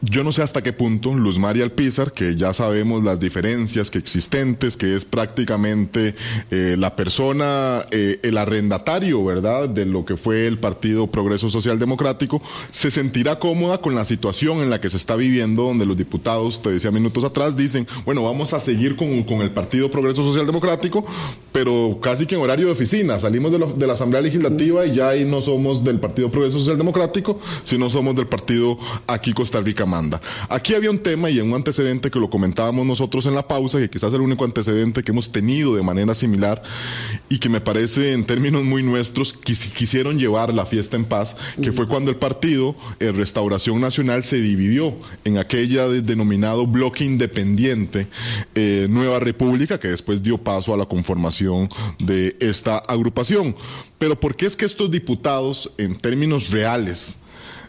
yo 0.00 0.22
no 0.22 0.32
sé 0.32 0.42
hasta 0.42 0.62
qué 0.62 0.72
punto 0.72 1.12
Luz 1.12 1.38
María 1.38 1.64
Alpizar, 1.64 2.12
que 2.12 2.36
ya 2.36 2.54
sabemos 2.54 3.02
las 3.02 3.18
diferencias 3.18 3.90
que 3.90 3.98
existentes, 3.98 4.76
que 4.76 4.94
es 4.94 5.04
prácticamente 5.04 6.14
eh, 6.50 6.76
la 6.78 6.94
persona, 6.94 7.84
eh, 7.90 8.20
el 8.22 8.38
arrendatario, 8.38 9.24
¿verdad?, 9.24 9.68
de 9.68 9.86
lo 9.86 10.04
que 10.04 10.16
fue 10.16 10.46
el 10.46 10.58
Partido 10.58 11.08
Progreso 11.08 11.50
Social 11.50 11.78
Democrático, 11.78 12.40
se 12.70 12.90
sentirá 12.90 13.38
cómoda 13.38 13.78
con 13.78 13.94
la 13.94 14.04
situación 14.04 14.58
en 14.58 14.70
la 14.70 14.80
que 14.80 14.88
se 14.88 14.96
está 14.96 15.16
viviendo, 15.16 15.64
donde 15.64 15.84
los 15.84 15.96
diputados, 15.96 16.62
te 16.62 16.70
decía 16.70 16.92
minutos 16.92 17.24
atrás, 17.24 17.56
dicen, 17.56 17.86
bueno, 18.04 18.22
vamos 18.22 18.52
a 18.52 18.60
seguir 18.60 18.94
con, 18.94 19.24
con 19.24 19.40
el 19.40 19.50
Partido 19.50 19.90
Progreso 19.90 20.22
Social 20.22 20.46
Democrático, 20.46 21.04
pero 21.50 21.98
casi 22.00 22.24
que 22.26 22.36
en 22.36 22.40
horario 22.40 22.66
de 22.66 22.72
oficina. 22.72 23.18
Salimos 23.18 23.50
de, 23.50 23.58
de 23.58 23.86
la 23.86 23.94
Asamblea 23.94 24.22
Legislativa 24.22 24.86
y 24.86 24.94
ya 24.94 25.08
ahí 25.08 25.24
no 25.24 25.40
somos 25.40 25.82
del 25.82 25.98
Partido 25.98 26.30
Progreso 26.30 26.58
Social 26.58 26.78
Democrático, 26.78 27.40
sino 27.64 27.90
somos 27.90 28.14
del 28.14 28.26
partido 28.26 28.78
aquí 29.06 29.32
Costa 29.32 29.60
Rica 29.60 29.87
manda. 29.88 30.20
Aquí 30.48 30.74
había 30.74 30.90
un 30.90 31.00
tema 31.00 31.30
y 31.30 31.40
un 31.40 31.54
antecedente 31.54 32.10
que 32.10 32.20
lo 32.20 32.30
comentábamos 32.30 32.86
nosotros 32.86 33.26
en 33.26 33.34
la 33.34 33.48
pausa, 33.48 33.78
que 33.78 33.90
quizás 33.90 34.10
es 34.10 34.14
el 34.14 34.20
único 34.20 34.44
antecedente 34.44 35.02
que 35.02 35.12
hemos 35.12 35.32
tenido 35.32 35.74
de 35.74 35.82
manera 35.82 36.14
similar 36.14 36.62
y 37.28 37.38
que 37.38 37.48
me 37.48 37.60
parece 37.60 38.12
en 38.12 38.24
términos 38.24 38.64
muy 38.64 38.82
nuestros 38.82 39.32
quisieron 39.32 40.18
llevar 40.18 40.54
la 40.54 40.66
fiesta 40.66 40.96
en 40.96 41.04
paz, 41.04 41.36
que 41.60 41.72
fue 41.72 41.88
cuando 41.88 42.10
el 42.10 42.16
partido 42.16 42.76
en 43.00 43.16
Restauración 43.16 43.80
Nacional 43.80 44.22
se 44.24 44.36
dividió 44.40 44.94
en 45.24 45.38
aquella 45.38 45.88
denominado 45.88 46.66
bloque 46.66 47.04
independiente 47.04 48.06
eh, 48.54 48.86
Nueva 48.90 49.20
República, 49.20 49.80
que 49.80 49.88
después 49.88 50.22
dio 50.22 50.38
paso 50.38 50.74
a 50.74 50.76
la 50.76 50.86
conformación 50.86 51.68
de 51.98 52.36
esta 52.40 52.78
agrupación. 52.78 53.54
Pero 53.98 54.18
¿por 54.18 54.36
qué 54.36 54.46
es 54.46 54.56
que 54.56 54.64
estos 54.64 54.90
diputados, 54.90 55.70
en 55.78 55.96
términos 55.96 56.50
reales, 56.50 57.16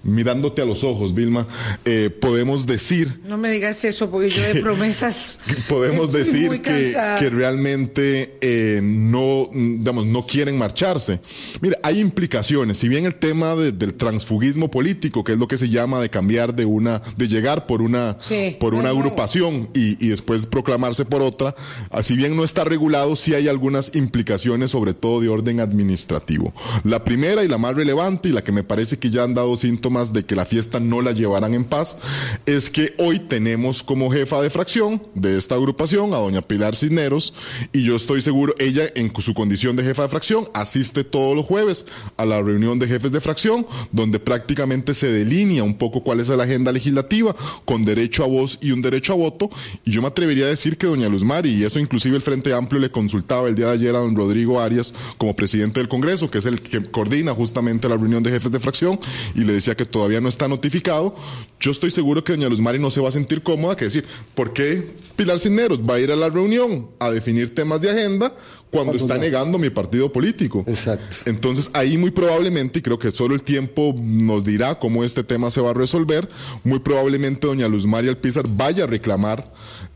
mirándote 0.03 0.61
a 0.61 0.65
los 0.65 0.83
ojos, 0.83 1.13
Vilma, 1.13 1.47
eh, 1.85 2.09
podemos 2.09 2.65
decir... 2.65 3.21
No 3.25 3.37
me 3.37 3.49
digas 3.51 3.83
eso, 3.85 4.09
porque 4.09 4.29
yo 4.29 4.41
de 4.41 4.55
promesas... 4.61 5.39
podemos 5.67 6.11
decir 6.11 6.61
que, 6.61 6.95
que, 7.19 7.29
realmente 7.29 8.37
eh, 8.41 8.81
no, 8.83 9.49
digamos, 9.53 10.05
no 10.05 10.25
quieren 10.25 10.57
marcharse. 10.57 11.19
Mira, 11.61 11.77
hay 11.83 11.99
implicaciones. 11.99 12.79
Si 12.79 12.89
bien 12.89 13.05
el 13.05 13.15
tema 13.15 13.55
del 13.55 13.93
transfugismo 13.95 14.71
político, 14.71 15.23
que 15.23 15.33
es 15.33 15.37
lo 15.37 15.47
que 15.47 15.57
se 15.57 15.69
llama 15.69 15.99
de 15.99 16.09
cambiar 16.09 16.55
de 16.55 16.65
una, 16.65 17.01
de 17.17 17.27
llegar 17.27 17.65
por 17.65 17.81
una, 17.81 18.17
por 18.59 18.73
una 18.73 18.89
agrupación 18.89 19.69
y, 19.73 20.03
y, 20.03 20.09
después 20.09 20.47
proclamarse 20.47 21.05
por 21.05 21.21
otra, 21.21 21.55
ah, 21.91 22.03
si 22.03 22.15
bien 22.15 22.35
no 22.35 22.43
está 22.43 22.63
regulado, 22.63 23.15
sí 23.15 23.33
hay 23.33 23.47
algunas 23.47 23.95
implicaciones, 23.95 24.71
sobre 24.71 24.93
todo 24.93 25.21
de 25.21 25.29
orden 25.29 25.59
administrativo. 25.59 26.53
La 26.83 27.03
primera 27.03 27.43
y 27.43 27.47
la 27.47 27.57
más 27.57 27.75
relevante 27.75 28.29
y 28.29 28.31
la 28.31 28.43
que 28.43 28.51
me 28.51 28.63
parece 28.63 28.97
que 28.97 29.09
ya 29.09 29.23
han 29.23 29.33
dado 29.33 29.55
síntomas 29.57 29.88
más 29.89 30.13
de 30.13 30.23
que 30.25 30.35
la 30.35 30.45
fiesta 30.45 30.79
no 30.79 31.01
la 31.01 31.11
llevarán 31.11 31.53
en 31.53 31.65
paz, 31.65 31.97
es 32.45 32.69
que 32.69 32.93
hoy 32.97 33.19
tenemos 33.19 33.83
como 33.83 34.11
jefa 34.11 34.41
de 34.41 34.49
fracción 34.49 35.01
de 35.15 35.37
esta 35.37 35.55
agrupación 35.55 36.13
a 36.13 36.17
doña 36.17 36.41
Pilar 36.41 36.75
Cisneros 36.75 37.33
y 37.71 37.83
yo 37.83 37.95
estoy 37.95 38.21
seguro, 38.21 38.55
ella 38.59 38.83
en 38.95 39.11
su 39.19 39.33
condición 39.33 39.75
de 39.75 39.83
jefa 39.83 40.03
de 40.03 40.09
fracción 40.09 40.45
asiste 40.53 41.03
todos 41.03 41.35
los 41.35 41.45
jueves 41.45 41.85
a 42.17 42.25
la 42.25 42.41
reunión 42.41 42.79
de 42.79 42.87
jefes 42.87 43.11
de 43.11 43.21
fracción 43.21 43.65
donde 43.91 44.19
prácticamente 44.19 44.93
se 44.93 45.11
delinea 45.11 45.63
un 45.63 45.77
poco 45.77 46.03
cuál 46.03 46.19
es 46.19 46.29
la 46.29 46.43
agenda 46.43 46.71
legislativa 46.71 47.35
con 47.65 47.85
derecho 47.85 48.23
a 48.23 48.27
voz 48.27 48.57
y 48.61 48.71
un 48.71 48.81
derecho 48.81 49.13
a 49.13 49.15
voto. 49.15 49.49
Y 49.85 49.91
yo 49.91 50.01
me 50.01 50.07
atrevería 50.07 50.45
a 50.45 50.49
decir 50.49 50.77
que 50.77 50.87
doña 50.87 51.09
Luz 51.09 51.23
Mari, 51.23 51.51
y 51.51 51.63
eso 51.63 51.79
inclusive 51.79 52.15
el 52.15 52.21
Frente 52.21 52.53
Amplio 52.53 52.79
le 52.79 52.91
consultaba 52.91 53.47
el 53.47 53.55
día 53.55 53.67
de 53.67 53.73
ayer 53.73 53.95
a 53.95 53.99
don 53.99 54.15
Rodrigo 54.15 54.59
Arias 54.59 54.93
como 55.17 55.35
presidente 55.35 55.79
del 55.79 55.89
Congreso, 55.89 56.29
que 56.29 56.39
es 56.39 56.45
el 56.45 56.61
que 56.61 56.83
coordina 56.83 57.33
justamente 57.33 57.89
la 57.89 57.97
reunión 57.97 58.23
de 58.23 58.31
jefes 58.31 58.51
de 58.51 58.59
fracción 58.59 58.99
y 59.35 59.41
le 59.41 59.53
decía 59.53 59.75
que 59.79 59.85
todavía 59.85 60.19
no 60.19 60.27
está 60.27 60.49
notificado, 60.49 61.15
yo 61.57 61.71
estoy 61.71 61.89
seguro 61.89 62.21
que 62.21 62.33
doña 62.33 62.49
Luz 62.49 62.59
Mari 62.59 62.79
no 62.79 62.91
se 62.91 62.99
va 62.99 63.07
a 63.07 63.13
sentir 63.13 63.41
cómoda, 63.43 63.77
que 63.77 63.85
decir, 63.85 64.05
¿por 64.35 64.51
qué 64.51 64.85
Pilar 65.15 65.39
Cisneros 65.39 65.79
va 65.79 65.93
a 65.93 65.99
ir 66.01 66.11
a 66.11 66.17
la 66.17 66.29
reunión 66.29 66.89
a 66.99 67.09
definir 67.09 67.55
temas 67.55 67.79
de 67.79 67.89
agenda 67.89 68.35
cuando 68.69 68.93
está 68.93 69.17
negando 69.17 69.57
mi 69.57 69.69
partido 69.69 70.11
político? 70.11 70.63
Exacto. 70.67 71.17
Entonces 71.25 71.69
ahí 71.73 71.97
muy 71.97 72.11
probablemente, 72.11 72.79
y 72.79 72.81
creo 72.81 72.99
que 72.99 73.11
solo 73.11 73.35
el 73.35 73.43
tiempo 73.43 73.95
nos 73.97 74.43
dirá 74.43 74.79
cómo 74.79 75.03
este 75.03 75.23
tema 75.23 75.51
se 75.51 75.61
va 75.61 75.71
a 75.71 75.73
resolver, 75.73 76.29
muy 76.63 76.79
probablemente 76.79 77.47
doña 77.47 77.67
Luz 77.67 77.85
Mari 77.85 78.09
Alpizar 78.09 78.45
vaya 78.47 78.83
a 78.83 78.87
reclamar 78.87 79.51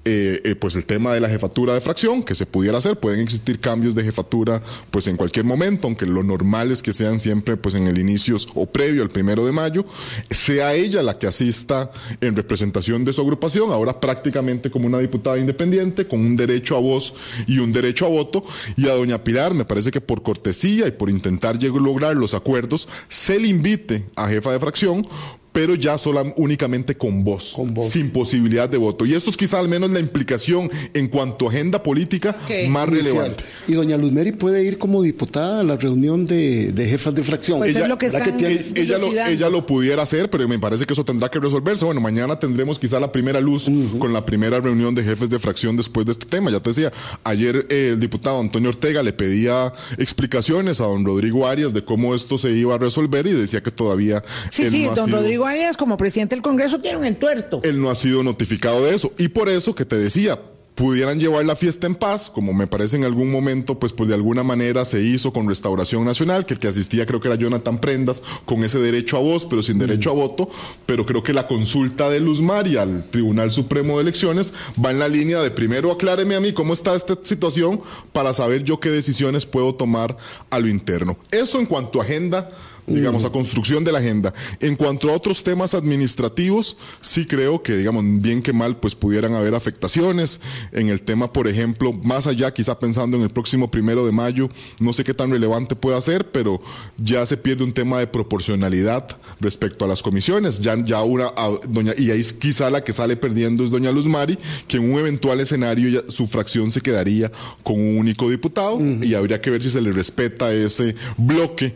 eh, 0.06 0.42
eh, 0.44 0.56
pues 0.56 0.76
el 0.76 0.86
tema 0.86 1.14
de 1.14 1.22
la 1.22 1.30
jefatura 1.30 1.74
de 1.74 1.80
fracción, 1.80 2.24
que 2.24 2.36
se 2.36 2.46
pudiera 2.46 2.78
hacer, 2.78 3.00
pueden 3.00 3.22
existir 3.22 3.62
cambios 3.62 3.96
de 3.96 4.04
jefatura 4.04 4.62
pues 4.92 5.08
en 5.08 5.16
cualquier 5.16 5.46
momento, 5.46 5.88
aunque 5.88 6.06
lo 6.06 6.24
normal 6.24 6.72
es 6.72 6.84
que 6.84 6.92
sean 6.92 7.22
siempre 7.22 7.56
pues 7.56 7.74
en 7.76 7.88
el 7.88 7.98
inicio 7.98 8.36
o 8.54 8.66
previo 8.66 9.02
al 9.02 9.10
primero 9.10 9.46
de 9.46 9.54
mayo, 9.54 9.86
sea 10.30 10.74
ella 10.74 11.02
la 11.04 11.18
que 11.18 11.26
asista 11.26 11.90
en 12.20 12.36
representación 12.36 13.06
de 13.06 13.14
su 13.14 13.22
agrupación, 13.22 13.72
ahora 13.72 13.98
prácticamente 14.02 14.70
como 14.70 14.88
una 14.88 15.00
diputada 15.00 15.38
independiente, 15.38 16.06
con 16.06 16.20
un 16.20 16.36
derecho 16.36 16.76
a 16.76 16.82
voz 16.82 17.14
y 17.48 17.60
un 17.60 17.72
derecho 17.72 18.06
a 18.06 18.10
voto, 18.10 18.44
y 18.76 18.88
a 18.88 18.94
doña 18.94 19.24
Pilar, 19.24 19.54
me 19.54 19.66
parece 19.66 19.92
que 19.92 20.02
por 20.02 20.24
cortesía 20.24 20.88
y 20.88 20.92
por 20.92 21.10
intentar 21.10 21.58
lograr 21.62 22.16
los 22.16 22.34
acuerdos, 22.34 22.90
se 23.08 23.40
le 23.40 23.48
invite 23.48 24.06
a 24.16 24.28
jefa 24.28 24.52
de 24.52 24.60
fracción 24.60 25.08
pero 25.54 25.76
ya 25.76 25.98
sola, 25.98 26.24
únicamente 26.36 26.98
con 26.98 27.24
voz, 27.24 27.56
sin 27.90 28.10
posibilidad 28.10 28.68
de 28.68 28.78
voto. 28.78 29.06
Y 29.06 29.14
esto 29.14 29.30
es 29.30 29.38
quizá 29.38 29.60
al 29.60 29.70
menos 29.70 29.92
la 29.92 30.00
implicación 30.00 30.70
en 30.94 31.08
cuanto 31.08 31.48
a 31.48 31.52
agenda 31.52 31.84
política 31.84 32.36
más 32.70 32.90
relevante. 32.90 33.44
Y 33.68 33.74
doña 33.74 33.96
Luz 33.96 34.12
Mary 34.12 34.32
puede 34.32 34.64
ir 34.64 34.80
como 34.80 35.04
diputada 35.04 35.60
a 35.60 35.64
la 35.64 35.76
reunión 35.76 36.26
de, 36.26 36.74
jefas 36.76 37.14
de 37.14 37.24
fracción. 37.24 37.60
Pues 37.60 37.76
ella, 37.76 37.88
lo 37.88 37.98
que, 37.98 38.08
ella, 38.08 38.98
lo, 38.98 39.08
ella, 39.08 39.50
lo, 39.50 39.66
pudiera 39.66 40.02
hacer, 40.02 40.30
pero 40.30 40.48
me 40.48 40.58
parece 40.58 40.86
que 40.86 40.94
eso 40.94 41.06
tendrá 41.06 41.30
que 41.30 41.40
resolverse. 41.40 41.86
Bueno, 41.86 42.02
mañana 42.02 42.40
tendremos 42.40 42.80
quizá 42.80 43.00
la 43.00 43.12
primera 43.12 43.40
luz 43.40 43.70
con 44.00 44.12
la 44.12 44.26
primera 44.26 44.60
reunión 44.60 44.96
de 44.96 45.04
jefes 45.04 45.30
de 45.30 45.38
fracción 45.38 45.78
después 45.78 46.08
de 46.08 46.14
este 46.14 46.26
tema. 46.26 46.50
Ya 46.50 46.60
te 46.60 46.72
decía, 46.72 46.92
ayer 47.24 47.68
eh, 47.70 47.90
el 47.94 48.00
diputado 48.00 48.40
Antonio 48.40 48.70
Ortega 48.70 49.04
le 49.04 49.14
pedía 49.14 49.72
explicaciones 50.00 50.82
a 50.82 50.86
don 50.86 51.06
Rodrigo 51.06 51.48
Arias 51.48 51.74
de 51.74 51.86
cómo 51.86 52.16
esto 52.16 52.40
se 52.40 52.52
iba 52.52 52.74
a 52.74 52.78
resolver 52.80 53.28
y 53.28 53.34
decía 53.34 53.62
que 53.62 53.72
todavía... 53.72 54.24
Sí, 54.50 54.70
sí, 54.72 54.90
don 54.96 55.12
Rodrigo 55.12 55.43
Arias, 55.46 55.78
como 55.78 55.98
presidente 55.98 56.36
del 56.36 56.44
Congreso, 56.44 56.80
tiene 56.80 56.98
un 56.98 57.06
entuerto. 57.06 57.62
Él 57.64 57.82
no 57.82 57.90
ha 57.90 57.96
sido 57.96 58.24
notificado 58.24 58.84
de 58.84 58.96
eso. 58.96 59.14
Y 59.18 59.30
por 59.30 59.50
eso 59.50 59.76
que 59.76 59.86
te 59.86 59.96
decía, 59.96 60.40
pudieran 60.76 61.20
llevar 61.20 61.46
la 61.46 61.56
fiesta 61.56 61.88
en 61.88 61.96
paz, 61.96 62.30
como 62.34 62.54
me 62.54 62.68
parece 62.68 62.98
en 62.98 63.04
algún 63.04 63.32
momento, 63.32 63.78
pues, 63.78 63.94
pues 63.94 64.10
de 64.10 64.16
alguna 64.16 64.44
manera 64.44 64.86
se 64.86 65.02
hizo 65.02 65.32
con 65.32 65.48
Restauración 65.48 66.04
Nacional, 66.04 66.46
que 66.46 66.56
el 66.56 66.60
que 66.60 66.68
asistía 66.68 67.06
creo 67.06 67.20
que 67.20 67.28
era 67.28 67.38
Jonathan 67.38 67.80
Prendas, 67.80 68.24
con 68.46 68.64
ese 68.64 68.80
derecho 68.80 69.18
a 69.18 69.20
voz, 69.20 69.46
pero 69.46 69.62
sin 69.62 69.78
derecho 69.78 70.10
a 70.10 70.14
voto, 70.14 70.50
pero 70.86 71.06
creo 71.06 71.24
que 71.24 71.34
la 71.34 71.48
consulta 71.48 72.10
de 72.10 72.20
Luz 72.20 72.42
María 72.42 72.82
al 72.82 73.10
Tribunal 73.10 73.52
Supremo 73.52 73.96
de 73.96 74.04
Elecciones 74.04 74.54
va 74.84 74.92
en 74.92 75.00
la 75.00 75.08
línea 75.08 75.42
de 75.42 75.52
primero 75.52 75.92
acláreme 75.92 76.36
a 76.36 76.40
mí 76.40 76.54
cómo 76.54 76.74
está 76.74 76.96
esta 76.96 77.18
situación 77.22 77.82
para 78.12 78.34
saber 78.34 78.64
yo 78.64 78.80
qué 78.80 78.90
decisiones 78.90 79.46
puedo 79.46 79.76
tomar 79.76 80.18
a 80.50 80.60
lo 80.60 80.68
interno. 80.68 81.18
Eso 81.32 81.60
en 81.60 81.66
cuanto 81.66 82.00
a 82.00 82.04
agenda 82.04 82.50
digamos, 82.88 83.26
a 83.26 83.32
construcción 83.32 83.84
de 83.84 83.92
la 83.92 84.00
agenda. 84.00 84.34
En 84.60 84.76
cuanto 84.76 85.10
a 85.10 85.14
otros 85.14 85.44
temas 85.44 85.74
administrativos, 85.74 86.78
sí 87.02 87.26
creo 87.26 87.62
que, 87.64 87.78
digamos, 87.78 88.04
bien 88.22 88.42
que 88.42 88.54
mal, 88.54 88.78
pues 88.78 88.96
pudieran 88.96 89.34
haber 89.34 89.56
afectaciones. 89.56 90.40
En 90.72 90.90
el 90.90 91.02
tema, 91.02 91.32
por 91.32 91.48
ejemplo, 91.48 91.94
más 92.04 92.28
allá, 92.28 92.54
quizá 92.54 92.80
pensando 92.80 93.18
en 93.18 93.24
el 93.24 93.30
próximo 93.30 93.70
primero 93.72 94.06
de 94.06 94.12
mayo, 94.12 94.50
no 94.80 94.94
sé 94.94 95.04
qué 95.04 95.14
tan 95.14 95.32
relevante 95.32 95.76
puede 95.76 96.00
ser, 96.02 96.32
pero 96.32 96.62
ya 96.98 97.26
se 97.26 97.38
pierde 97.38 97.64
un 97.64 97.74
tema 97.74 98.00
de 98.00 98.08
proporcionalidad 98.08 99.08
respecto 99.40 99.86
a 99.86 99.88
las 99.88 100.02
comisiones. 100.02 100.60
Ya, 100.60 100.76
ya 100.84 101.02
una, 101.04 101.32
doña, 101.68 101.94
y 101.98 102.12
ahí 102.12 102.24
quizá 102.40 102.70
la 102.70 102.84
que 102.84 102.94
sale 102.94 103.16
perdiendo 103.16 103.64
es 103.64 103.72
doña 103.72 103.92
Luz 103.92 104.06
Mari, 104.06 104.38
que 104.68 104.78
en 104.78 104.92
un 104.92 105.00
eventual 105.00 105.40
escenario 105.40 105.90
ya, 105.90 106.12
su 106.12 106.28
fracción 106.28 106.72
se 106.72 106.82
quedaría 106.82 107.32
con 107.64 107.80
un 107.80 107.98
único 107.98 108.30
diputado 108.30 108.80
y 108.82 109.14
habría 109.14 109.42
que 109.42 109.50
ver 109.50 109.64
si 109.64 109.70
se 109.70 109.82
le 109.82 109.92
respeta 109.92 110.54
ese 110.54 110.96
bloque 111.18 111.76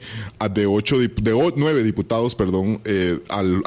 de 0.54 0.66
ocho 0.66 0.97
de 1.00 1.54
nueve 1.56 1.84
diputados, 1.84 2.36
perdón, 2.36 2.82
eh, 2.86 3.20
al, 3.30 3.64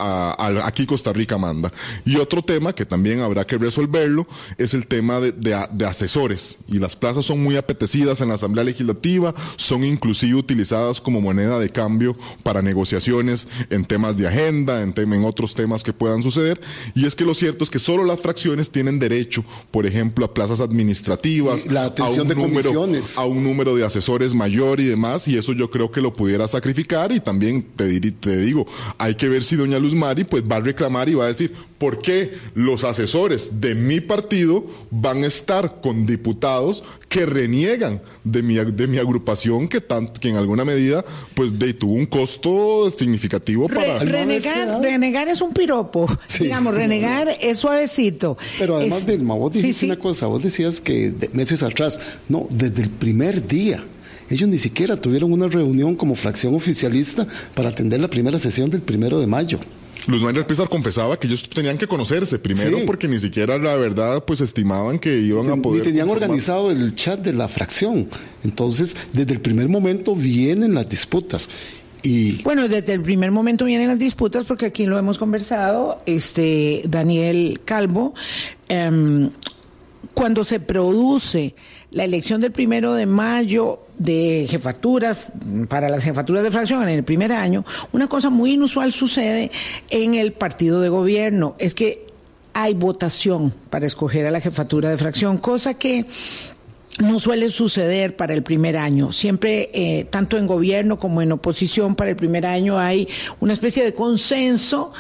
aquí 0.63 0.87
Costa 0.87 1.13
Rica 1.13 1.39
manda. 1.39 1.73
Y 2.05 2.17
otro 2.17 2.43
tema 2.43 2.75
que 2.75 2.85
también 2.85 3.21
habrá 3.21 3.47
que 3.47 3.59
resolverlo 3.59 4.27
es 4.59 4.75
el 4.75 4.87
tema 4.87 5.21
de, 5.21 5.33
de, 5.33 5.85
asesores. 5.85 6.59
Y 6.69 6.79
las 6.79 6.97
plazas 6.97 7.25
son 7.25 7.43
muy 7.43 7.57
apetecidas 7.57 8.21
en 8.21 8.29
la 8.29 8.35
Asamblea 8.35 8.65
Legislativa, 8.65 9.35
son 9.57 9.85
inclusive 9.85 10.35
utilizadas 10.35 11.01
como 11.01 11.21
moneda 11.21 11.59
de 11.59 11.71
cambio 11.71 12.17
para 12.43 12.63
negociaciones 12.63 13.49
en 13.71 13.85
temas 13.85 14.17
de 14.17 14.29
agenda, 14.29 14.83
en, 14.83 14.95
en 14.97 15.25
otros 15.25 15.55
temas 15.55 15.83
que 15.83 15.93
puedan 15.93 16.23
suceder. 16.23 16.61
Y 16.95 17.07
es 17.07 17.15
que 17.15 17.25
lo 17.25 17.35
cierto 17.35 17.65
es 17.65 17.71
que 17.71 17.79
solo 17.79 18.05
las 18.05 18.21
fracciones 18.21 18.71
tienen 18.71 18.99
derecho, 18.99 19.45
por 19.71 19.87
ejemplo, 19.87 20.25
a 20.25 20.35
plazas 20.35 20.61
administrativas, 20.61 21.67
la 21.67 21.85
atención 21.87 22.29
de 22.29 22.35
número, 22.35 22.89
a 23.17 23.25
un 23.25 23.43
número 23.43 23.75
de 23.77 23.85
asesores 23.85 24.35
mayor 24.35 24.81
y 24.81 24.85
demás, 24.85 25.27
y 25.29 25.37
eso 25.37 25.53
yo 25.53 25.71
creo 25.71 25.91
que 25.91 26.01
lo 26.01 26.13
pudiera 26.13 26.47
sacrificar 26.49 27.13
y 27.13 27.20
y 27.21 27.25
también 27.25 27.63
te, 27.77 28.01
te 28.13 28.37
digo, 28.39 28.67
hay 28.99 29.15
que 29.15 29.29
ver 29.29 29.45
si 29.45 29.57
doña 29.57 29.79
Luz 29.79 29.95
Mari 29.95 30.25
pues 30.25 30.43
va 30.43 30.57
a 30.57 30.61
reclamar 30.61 31.09
y 31.09 31.15
va 31.15 31.25
a 31.25 31.29
decir, 31.29 31.53
¿por 31.79 32.03
qué 32.03 32.33
los 32.55 32.85
asesores 32.85 33.61
de 33.61 33.75
mi 33.75 34.01
partido 34.01 34.65
van 34.91 35.25
a 35.25 35.27
estar 35.27 35.81
con 35.81 36.07
diputados 36.07 36.83
que 37.09 37.27
reniegan 37.27 38.01
de 38.23 38.43
mi, 38.43 38.55
de 38.55 38.87
mi 38.87 38.99
agrupación 38.99 39.67
que, 39.67 39.83
que 40.21 40.29
en 40.29 40.37
alguna 40.37 40.65
medida 40.65 41.05
pues 41.35 41.59
de, 41.59 41.75
tuvo 41.75 41.95
un 41.95 42.07
costo 42.07 42.91
significativo 42.91 43.69
para... 43.69 43.99
renegar, 43.99 44.81
renegar 44.81 45.29
es 45.29 45.41
un 45.41 45.53
piropo, 45.53 46.07
digamos, 46.39 46.75
renegar 46.75 47.29
es 47.41 47.59
suavecito. 47.59 48.37
Pero 48.59 48.77
además, 48.77 49.07
es, 49.07 49.25
vos 49.25 49.53
dijiste 49.53 49.87
una 49.87 49.99
cosa, 49.99 50.27
vos 50.27 50.43
decías 50.43 50.81
que 50.81 51.13
meses 51.33 51.63
atrás, 51.63 51.99
no, 52.29 52.47
desde 52.51 52.83
el 52.83 52.91
primer 52.91 53.47
día. 53.47 53.83
Ellos 54.31 54.49
ni 54.49 54.59
siquiera 54.59 54.97
tuvieron 54.97 55.33
una 55.33 55.49
reunión 55.49 55.97
como 55.97 56.15
fracción 56.15 56.55
oficialista 56.55 57.27
para 57.55 57.71
atender 57.71 58.01
la 58.01 58.09
primera 58.09 58.39
sesión 58.39 58.71
del 58.71 58.81
primero 58.81 59.19
de 59.21 59.27
mayo. 59.27 59.59
Luz 60.07 60.23
María 60.23 60.47
Pizar 60.47 60.69
confesaba 60.69 61.19
que 61.19 61.27
ellos 61.27 61.49
tenían 61.49 61.77
que 61.77 61.87
conocerse 61.87 62.39
primero 62.39 62.79
porque 62.87 63.07
ni 63.07 63.19
siquiera 63.19 63.59
la 63.59 63.77
verdad 63.77 64.25
pues 64.25 64.41
estimaban 64.41 64.99
que 64.99 65.19
iban 65.19 65.51
a 65.51 65.57
poder. 65.57 65.83
Y 65.83 65.85
tenían 65.85 66.09
organizado 66.09 66.71
el 66.71 66.95
chat 66.95 67.21
de 67.21 67.33
la 67.33 67.49
fracción. 67.49 68.09
Entonces, 68.45 68.97
desde 69.13 69.33
el 69.33 69.41
primer 69.41 69.69
momento 69.69 70.15
vienen 70.15 70.75
las 70.75 70.89
disputas. 70.89 71.49
Y... 72.03 72.43
Bueno, 72.43 72.67
desde 72.67 72.95
el 72.95 73.03
primer 73.03 73.31
momento 73.31 73.67
vienen 73.67 73.89
las 73.89 73.99
disputas 73.99 74.45
porque 74.45 74.67
aquí 74.67 74.87
lo 74.87 74.99
hemos 74.99 75.19
conversado, 75.19 76.03
este 76.07 76.83
Daniel 76.89 77.61
Calvo, 77.65 78.15
em, 78.69 79.31
cuando 80.15 80.45
se 80.45 80.61
produce 80.61 81.55
la 81.91 82.05
elección 82.05 82.41
del 82.41 82.53
primero 82.53 82.95
de 82.95 83.07
mayo 83.07 83.81
de 83.99 84.47
jefaturas, 84.49 85.33
para 85.69 85.89
las 85.89 86.05
jefaturas 86.05 86.43
de 86.43 86.51
fracción 86.51 86.83
en 86.85 86.91
el 86.91 87.05
primer 87.05 87.33
año, 87.33 87.65
una 87.93 88.07
cosa 88.07 88.31
muy 88.31 88.53
inusual 88.53 88.93
sucede 88.93 89.51
en 89.91 90.15
el 90.15 90.33
partido 90.33 90.81
de 90.81 90.89
gobierno, 90.89 91.57
es 91.59 91.75
que 91.75 92.07
hay 92.53 92.75
votación 92.75 93.53
para 93.71 93.87
escoger 93.87 94.27
a 94.27 94.31
la 94.31 94.41
jefatura 94.41 94.91
de 94.91 94.97
fracción, 94.97 95.39
cosa 95.39 95.75
que 95.75 96.07
no 97.01 97.19
suele 97.19 97.51
suceder 97.51 98.17
para 98.17 98.35
el 98.35 98.43
primer 98.43 98.77
año. 98.77 99.13
Siempre, 99.13 99.71
eh, 99.73 100.05
tanto 100.11 100.37
en 100.37 100.47
gobierno 100.47 100.99
como 100.99 101.23
en 101.23 101.33
oposición, 101.33 101.95
para 101.95 102.11
el 102.11 102.17
primer 102.17 102.47
año 102.47 102.79
hay 102.79 103.09
una 103.41 103.53
especie 103.53 103.85
de 103.85 103.95
consenso 103.95 104.93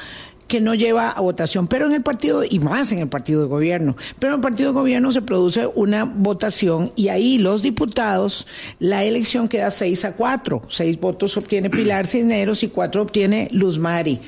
que 0.50 0.60
no 0.60 0.74
lleva 0.74 1.10
a 1.10 1.20
votación, 1.20 1.68
pero 1.68 1.86
en 1.86 1.92
el 1.92 2.02
partido, 2.02 2.42
y 2.42 2.58
más 2.58 2.90
en 2.90 2.98
el 2.98 3.08
partido 3.08 3.40
de 3.40 3.46
gobierno, 3.46 3.96
pero 4.18 4.34
en 4.34 4.40
el 4.40 4.42
partido 4.42 4.70
de 4.70 4.80
gobierno 4.80 5.12
se 5.12 5.22
produce 5.22 5.64
una 5.76 6.02
votación 6.02 6.90
y 6.96 7.06
ahí 7.06 7.38
los 7.38 7.62
diputados, 7.62 8.48
la 8.80 9.04
elección 9.04 9.46
queda 9.46 9.70
seis 9.70 10.04
a 10.04 10.16
cuatro, 10.16 10.62
seis 10.66 10.98
votos 10.98 11.36
obtiene 11.36 11.70
Pilar 11.70 12.08
Cisneros 12.08 12.64
y 12.64 12.68
cuatro 12.68 13.02
obtiene 13.02 13.46
Luz 13.52 13.78
Mari. 13.78 14.18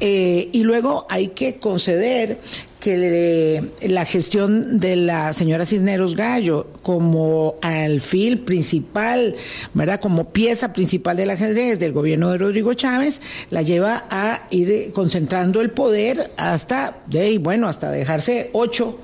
Eh, 0.00 0.48
y 0.50 0.62
luego 0.62 1.06
hay 1.10 1.28
que 1.28 1.56
conceder 1.56 2.40
que 2.86 3.64
la 3.80 4.04
gestión 4.04 4.78
de 4.78 4.94
la 4.94 5.32
señora 5.32 5.66
Cisneros 5.66 6.14
Gallo 6.14 6.68
como 6.84 7.56
alfil 7.60 8.38
principal, 8.42 9.34
¿verdad? 9.74 9.98
Como 9.98 10.30
pieza 10.30 10.72
principal 10.72 11.16
del 11.16 11.30
ajedrez 11.30 11.80
del 11.80 11.92
gobierno 11.92 12.30
de 12.30 12.38
Rodrigo 12.38 12.74
Chávez, 12.74 13.20
la 13.50 13.62
lleva 13.62 14.04
a 14.08 14.42
ir 14.50 14.92
concentrando 14.92 15.62
el 15.62 15.70
poder 15.70 16.30
hasta, 16.36 16.98
de, 17.06 17.38
bueno, 17.38 17.66
hasta 17.66 17.90
dejarse 17.90 18.50
ocho 18.52 19.00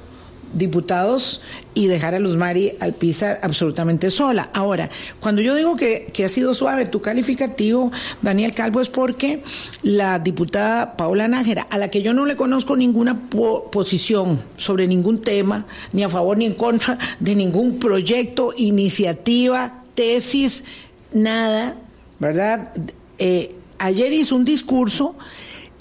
diputados 0.52 1.42
y 1.74 1.86
dejar 1.86 2.14
a 2.14 2.18
Luz 2.18 2.36
Mari 2.36 2.72
Alpizar 2.80 3.40
absolutamente 3.42 4.10
sola. 4.10 4.50
Ahora, 4.52 4.90
cuando 5.20 5.42
yo 5.42 5.54
digo 5.54 5.76
que, 5.76 6.10
que, 6.12 6.24
ha 6.24 6.28
sido 6.28 6.54
suave 6.54 6.86
tu 6.86 7.00
calificativo, 7.00 7.90
Daniel 8.20 8.54
Calvo, 8.54 8.80
es 8.80 8.88
porque 8.88 9.42
la 9.82 10.18
diputada 10.18 10.96
Paula 10.96 11.28
Nájera, 11.28 11.66
a 11.70 11.78
la 11.78 11.88
que 11.88 12.02
yo 12.02 12.12
no 12.12 12.26
le 12.26 12.36
conozco 12.36 12.76
ninguna 12.76 13.28
posición 13.28 14.42
sobre 14.56 14.86
ningún 14.86 15.20
tema, 15.20 15.66
ni 15.92 16.02
a 16.02 16.08
favor 16.08 16.36
ni 16.36 16.46
en 16.46 16.54
contra 16.54 16.98
de 17.20 17.34
ningún 17.34 17.78
proyecto, 17.78 18.52
iniciativa, 18.56 19.82
tesis, 19.94 20.64
nada, 21.12 21.76
¿verdad? 22.18 22.72
Eh, 23.18 23.54
ayer 23.78 24.12
hizo 24.12 24.36
un 24.36 24.44
discurso 24.44 25.16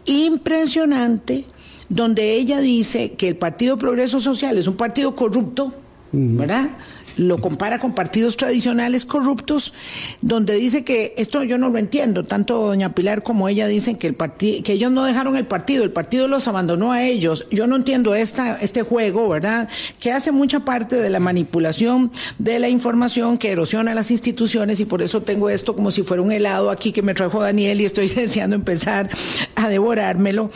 impresionante 0.05 1.45
donde 1.91 2.35
ella 2.35 2.61
dice 2.61 3.11
que 3.11 3.27
el 3.27 3.35
Partido 3.35 3.77
Progreso 3.77 4.21
Social 4.21 4.57
es 4.57 4.65
un 4.65 4.75
partido 4.75 5.13
corrupto, 5.13 5.73
¿verdad? 6.13 6.69
Lo 7.17 7.39
compara 7.39 7.79
con 7.79 7.93
partidos 7.93 8.37
tradicionales 8.37 9.05
corruptos, 9.05 9.73
donde 10.21 10.55
dice 10.55 10.85
que 10.85 11.13
esto 11.17 11.43
yo 11.43 11.57
no 11.57 11.67
lo 11.67 11.77
entiendo, 11.77 12.23
tanto 12.23 12.65
doña 12.65 12.95
Pilar 12.95 13.23
como 13.23 13.49
ella 13.49 13.67
dicen 13.67 13.97
que 13.97 14.07
el 14.07 14.15
que 14.63 14.71
ellos 14.71 14.89
no 14.89 15.03
dejaron 15.03 15.35
el 15.35 15.45
partido, 15.45 15.83
el 15.83 15.91
partido 15.91 16.29
los 16.29 16.47
abandonó 16.47 16.93
a 16.93 17.03
ellos. 17.03 17.45
Yo 17.51 17.67
no 17.67 17.75
entiendo 17.75 18.15
esta 18.15 18.55
este 18.61 18.83
juego, 18.83 19.27
¿verdad? 19.27 19.67
Que 19.99 20.13
hace 20.13 20.31
mucha 20.31 20.61
parte 20.61 20.95
de 20.95 21.09
la 21.09 21.19
manipulación 21.19 22.09
de 22.39 22.57
la 22.59 22.69
información 22.69 23.37
que 23.37 23.51
erosiona 23.51 23.93
las 23.93 24.11
instituciones 24.11 24.79
y 24.79 24.85
por 24.85 25.01
eso 25.01 25.21
tengo 25.21 25.49
esto 25.49 25.75
como 25.75 25.91
si 25.91 26.03
fuera 26.03 26.23
un 26.23 26.31
helado 26.31 26.69
aquí 26.69 26.93
que 26.93 27.01
me 27.01 27.13
trajo 27.13 27.41
Daniel 27.41 27.81
y 27.81 27.85
estoy 27.85 28.07
deseando 28.15 28.55
empezar 28.55 29.09
a 29.55 29.67
devorármelo 29.67 30.49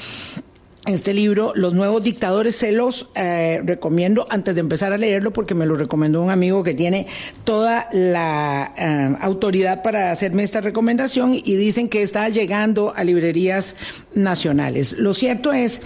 este 0.85 1.13
libro, 1.13 1.53
Los 1.55 1.73
Nuevos 1.73 2.03
Dictadores, 2.03 2.55
se 2.55 2.71
los 2.71 3.09
eh, 3.15 3.61
recomiendo 3.63 4.25
antes 4.29 4.55
de 4.55 4.61
empezar 4.61 4.93
a 4.93 4.97
leerlo 4.97 5.33
porque 5.33 5.55
me 5.55 5.65
lo 5.65 5.75
recomendó 5.75 6.21
un 6.21 6.29
amigo 6.29 6.63
que 6.63 6.73
tiene 6.73 7.07
toda 7.43 7.89
la 7.91 8.73
eh, 8.77 9.15
autoridad 9.21 9.81
para 9.81 10.11
hacerme 10.11 10.43
esta 10.43 10.61
recomendación 10.61 11.33
y 11.33 11.55
dicen 11.55 11.89
que 11.89 12.01
está 12.01 12.29
llegando 12.29 12.93
a 12.95 13.03
librerías 13.03 13.75
nacionales. 14.13 14.93
Lo 14.93 15.13
cierto 15.13 15.53
es 15.53 15.81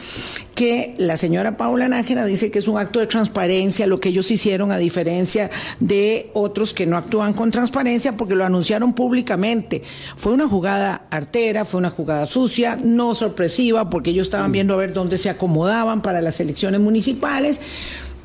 que 0.59 0.93
la 0.97 1.15
señora 1.15 1.55
Paula 1.55 1.87
Nájera 1.87 2.25
dice 2.25 2.51
que 2.51 2.59
es 2.59 2.67
un 2.67 2.77
acto 2.77 2.99
de 2.99 3.07
transparencia 3.07 3.87
lo 3.87 4.01
que 4.01 4.09
ellos 4.09 4.29
hicieron 4.29 4.73
a 4.73 4.77
diferencia 4.77 5.49
de 5.79 6.31
otros 6.33 6.73
que 6.73 6.85
no 6.85 6.97
actúan 6.97 7.31
con 7.31 7.49
transparencia 7.49 8.17
porque 8.17 8.35
lo 8.35 8.43
anunciaron 8.43 8.91
públicamente. 8.91 9.81
Fue 10.17 10.33
una 10.33 10.49
jugada 10.49 11.03
artera, 11.11 11.63
fue 11.63 11.77
una 11.77 11.89
jugada 11.89 12.25
sucia, 12.25 12.77
no 12.83 13.15
sorpresiva 13.15 13.89
porque 13.89 14.09
ellos 14.09 14.27
estaban 14.27 14.51
viendo 14.51 14.73
a 14.73 14.77
ver 14.77 14.91
dónde 14.91 15.17
se 15.17 15.29
acomodaban 15.29 16.01
para 16.01 16.19
las 16.19 16.41
elecciones 16.41 16.81
municipales, 16.81 17.61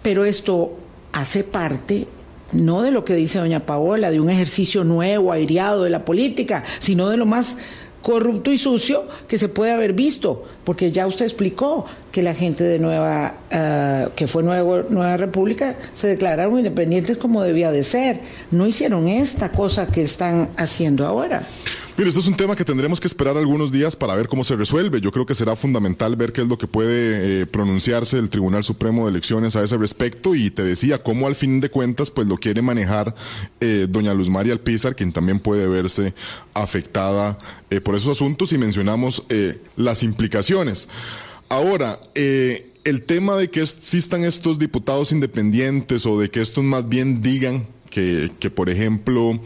pero 0.03 0.25
esto 0.25 0.77
hace 1.13 1.45
parte 1.45 2.09
no 2.51 2.83
de 2.83 2.91
lo 2.91 3.05
que 3.05 3.15
dice 3.15 3.39
doña 3.39 3.61
Paola, 3.61 4.11
de 4.11 4.19
un 4.19 4.29
ejercicio 4.29 4.83
nuevo, 4.83 5.31
aireado 5.31 5.85
de 5.85 5.91
la 5.91 6.05
política, 6.05 6.65
sino 6.81 7.11
de 7.11 7.17
lo 7.17 7.27
más 7.27 7.59
corrupto 8.05 8.53
y 8.53 8.59
sucio 8.59 9.03
que 9.27 9.39
se 9.39 9.49
puede 9.49 9.73
haber 9.73 9.95
visto, 9.95 10.45
porque 10.63 10.93
ya 10.93 11.07
usted 11.07 11.25
explicó 11.25 11.87
que 12.13 12.23
la 12.23 12.35
gente 12.35 12.63
de 12.63 12.79
Nueva, 12.79 13.35
eh, 13.51 14.09
que 14.15 14.27
fue 14.27 14.43
Nueva, 14.43 14.85
Nueva 14.91 15.17
República, 15.17 15.75
se 15.95 16.09
declararon 16.09 16.59
independientes 16.59 17.17
como 17.17 17.43
debía 17.43 17.73
de 17.73 17.83
ser. 17.83 18.21
No 18.51 18.67
hicieron 18.67 19.09
esta 19.09 19.51
cosa 19.53 19.87
que 19.87 20.03
están 20.03 20.51
haciendo 20.59 21.07
ahora. 21.07 21.49
Mire, 21.97 22.09
esto 22.09 22.21
es 22.21 22.27
un 22.27 22.35
tema 22.35 22.57
que 22.57 22.65
tendremos 22.65 22.99
que 22.99 23.07
esperar 23.07 23.37
algunos 23.37 23.71
días 23.71 23.95
para 23.95 24.17
ver 24.17 24.27
cómo 24.27 24.43
se 24.43 24.57
resuelve. 24.57 25.01
Yo 25.01 25.13
creo 25.13 25.27
que 25.27 25.35
será 25.37 25.55
fundamental 25.55 26.17
ver 26.17 26.33
qué 26.33 26.41
es 26.41 26.49
lo 26.49 26.59
que 26.59 26.67
puede 26.67 27.43
eh, 27.43 27.47
pronunciarse 27.47 28.19
el 28.19 28.31
Tribunal 28.31 28.65
Supremo 28.65 29.05
de 29.05 29.13
Elecciones 29.13 29.55
a 29.55 29.63
ese 29.63 29.77
respecto 29.77 30.35
y 30.35 30.51
te 30.51 30.65
decía 30.65 31.05
cómo 31.05 31.29
al 31.29 31.37
fin 31.37 31.61
de 31.61 31.71
cuentas 31.71 32.11
pues 32.11 32.27
lo 32.27 32.37
quiere 32.37 32.63
manejar 32.63 33.15
eh, 33.61 33.87
doña 33.89 34.13
Luz 34.13 34.29
María 34.29 34.55
Alpizar, 34.55 34.97
quien 34.97 35.13
también 35.13 35.39
puede 35.39 35.69
verse 35.69 36.15
afectada 36.53 37.39
eh, 37.71 37.81
por 37.81 37.95
esos 37.95 38.17
asuntos 38.17 38.53
y 38.53 38.59
mencionamos 38.59 39.25
las 39.77 40.03
implicaciones. 40.03 40.89
Ahora, 41.49 42.01
el 42.15 43.03
tema 43.07 43.37
de 43.37 43.51
que 43.51 43.63
existan 43.63 44.25
estos 44.25 44.59
diputados 44.59 45.13
independientes 45.13 46.07
o 46.07 46.19
de 46.19 46.29
que 46.29 46.41
estos 46.41 46.65
más 46.65 46.89
bien 46.89 47.23
digan 47.23 47.69
que, 47.89 48.33
que 48.41 48.51
por 48.51 48.69
ejemplo, 48.69 49.41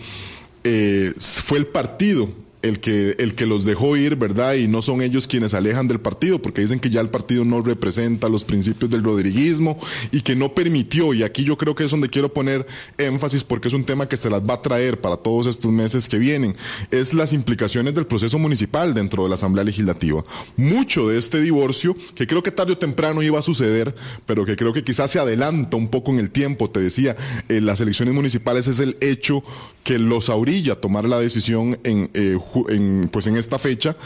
eh, 0.70 1.14
fue 1.18 1.58
el 1.58 1.66
partido 1.66 2.28
el 2.62 2.80
que, 2.80 3.16
el 3.18 3.34
que 3.34 3.46
los 3.46 3.64
dejó 3.64 3.96
ir, 3.96 4.16
¿verdad? 4.16 4.54
Y 4.54 4.66
no 4.68 4.82
son 4.82 5.02
ellos 5.02 5.26
quienes 5.26 5.54
alejan 5.54 5.88
del 5.88 6.00
partido, 6.00 6.40
porque 6.40 6.62
dicen 6.62 6.80
que 6.80 6.90
ya 6.90 7.00
el 7.00 7.08
partido 7.08 7.44
no 7.44 7.62
representa 7.62 8.28
los 8.28 8.44
principios 8.44 8.90
del 8.90 9.04
rodriguismo 9.04 9.78
y 10.10 10.22
que 10.22 10.34
no 10.34 10.54
permitió, 10.54 11.14
y 11.14 11.22
aquí 11.22 11.44
yo 11.44 11.56
creo 11.56 11.74
que 11.74 11.84
es 11.84 11.90
donde 11.90 12.08
quiero 12.08 12.32
poner 12.32 12.66
énfasis 12.98 13.44
porque 13.44 13.68
es 13.68 13.74
un 13.74 13.84
tema 13.84 14.08
que 14.08 14.16
se 14.16 14.30
las 14.30 14.42
va 14.42 14.54
a 14.54 14.62
traer 14.62 15.00
para 15.00 15.16
todos 15.16 15.46
estos 15.46 15.70
meses 15.70 16.08
que 16.08 16.18
vienen, 16.18 16.56
es 16.90 17.14
las 17.14 17.32
implicaciones 17.32 17.94
del 17.94 18.06
proceso 18.06 18.38
municipal 18.38 18.94
dentro 18.94 19.22
de 19.22 19.28
la 19.28 19.36
Asamblea 19.36 19.64
Legislativa. 19.64 20.24
Mucho 20.56 21.08
de 21.08 21.18
este 21.18 21.40
divorcio, 21.40 21.96
que 22.14 22.26
creo 22.26 22.42
que 22.42 22.50
tarde 22.50 22.72
o 22.72 22.78
temprano 22.78 23.22
iba 23.22 23.38
a 23.38 23.42
suceder, 23.42 23.94
pero 24.26 24.44
que 24.44 24.56
creo 24.56 24.72
que 24.72 24.82
quizás 24.82 25.10
se 25.10 25.18
adelanta 25.18 25.76
un 25.76 25.88
poco 25.88 26.10
en 26.10 26.18
el 26.18 26.30
tiempo, 26.30 26.70
te 26.70 26.80
decía, 26.80 27.16
en 27.48 27.66
las 27.66 27.80
elecciones 27.80 28.14
municipales 28.14 28.66
es 28.68 28.80
el 28.80 28.96
hecho 29.00 29.42
que 29.84 29.98
los 29.98 30.28
orilla 30.28 30.74
a 30.74 30.76
tomar 30.76 31.04
la 31.04 31.18
decisión 31.18 31.78
en, 31.84 32.10
eh, 32.14 32.36
en, 32.68 33.08
pues 33.12 33.26
en 33.26 33.36
esta 33.36 33.58
fecha, 33.58 33.96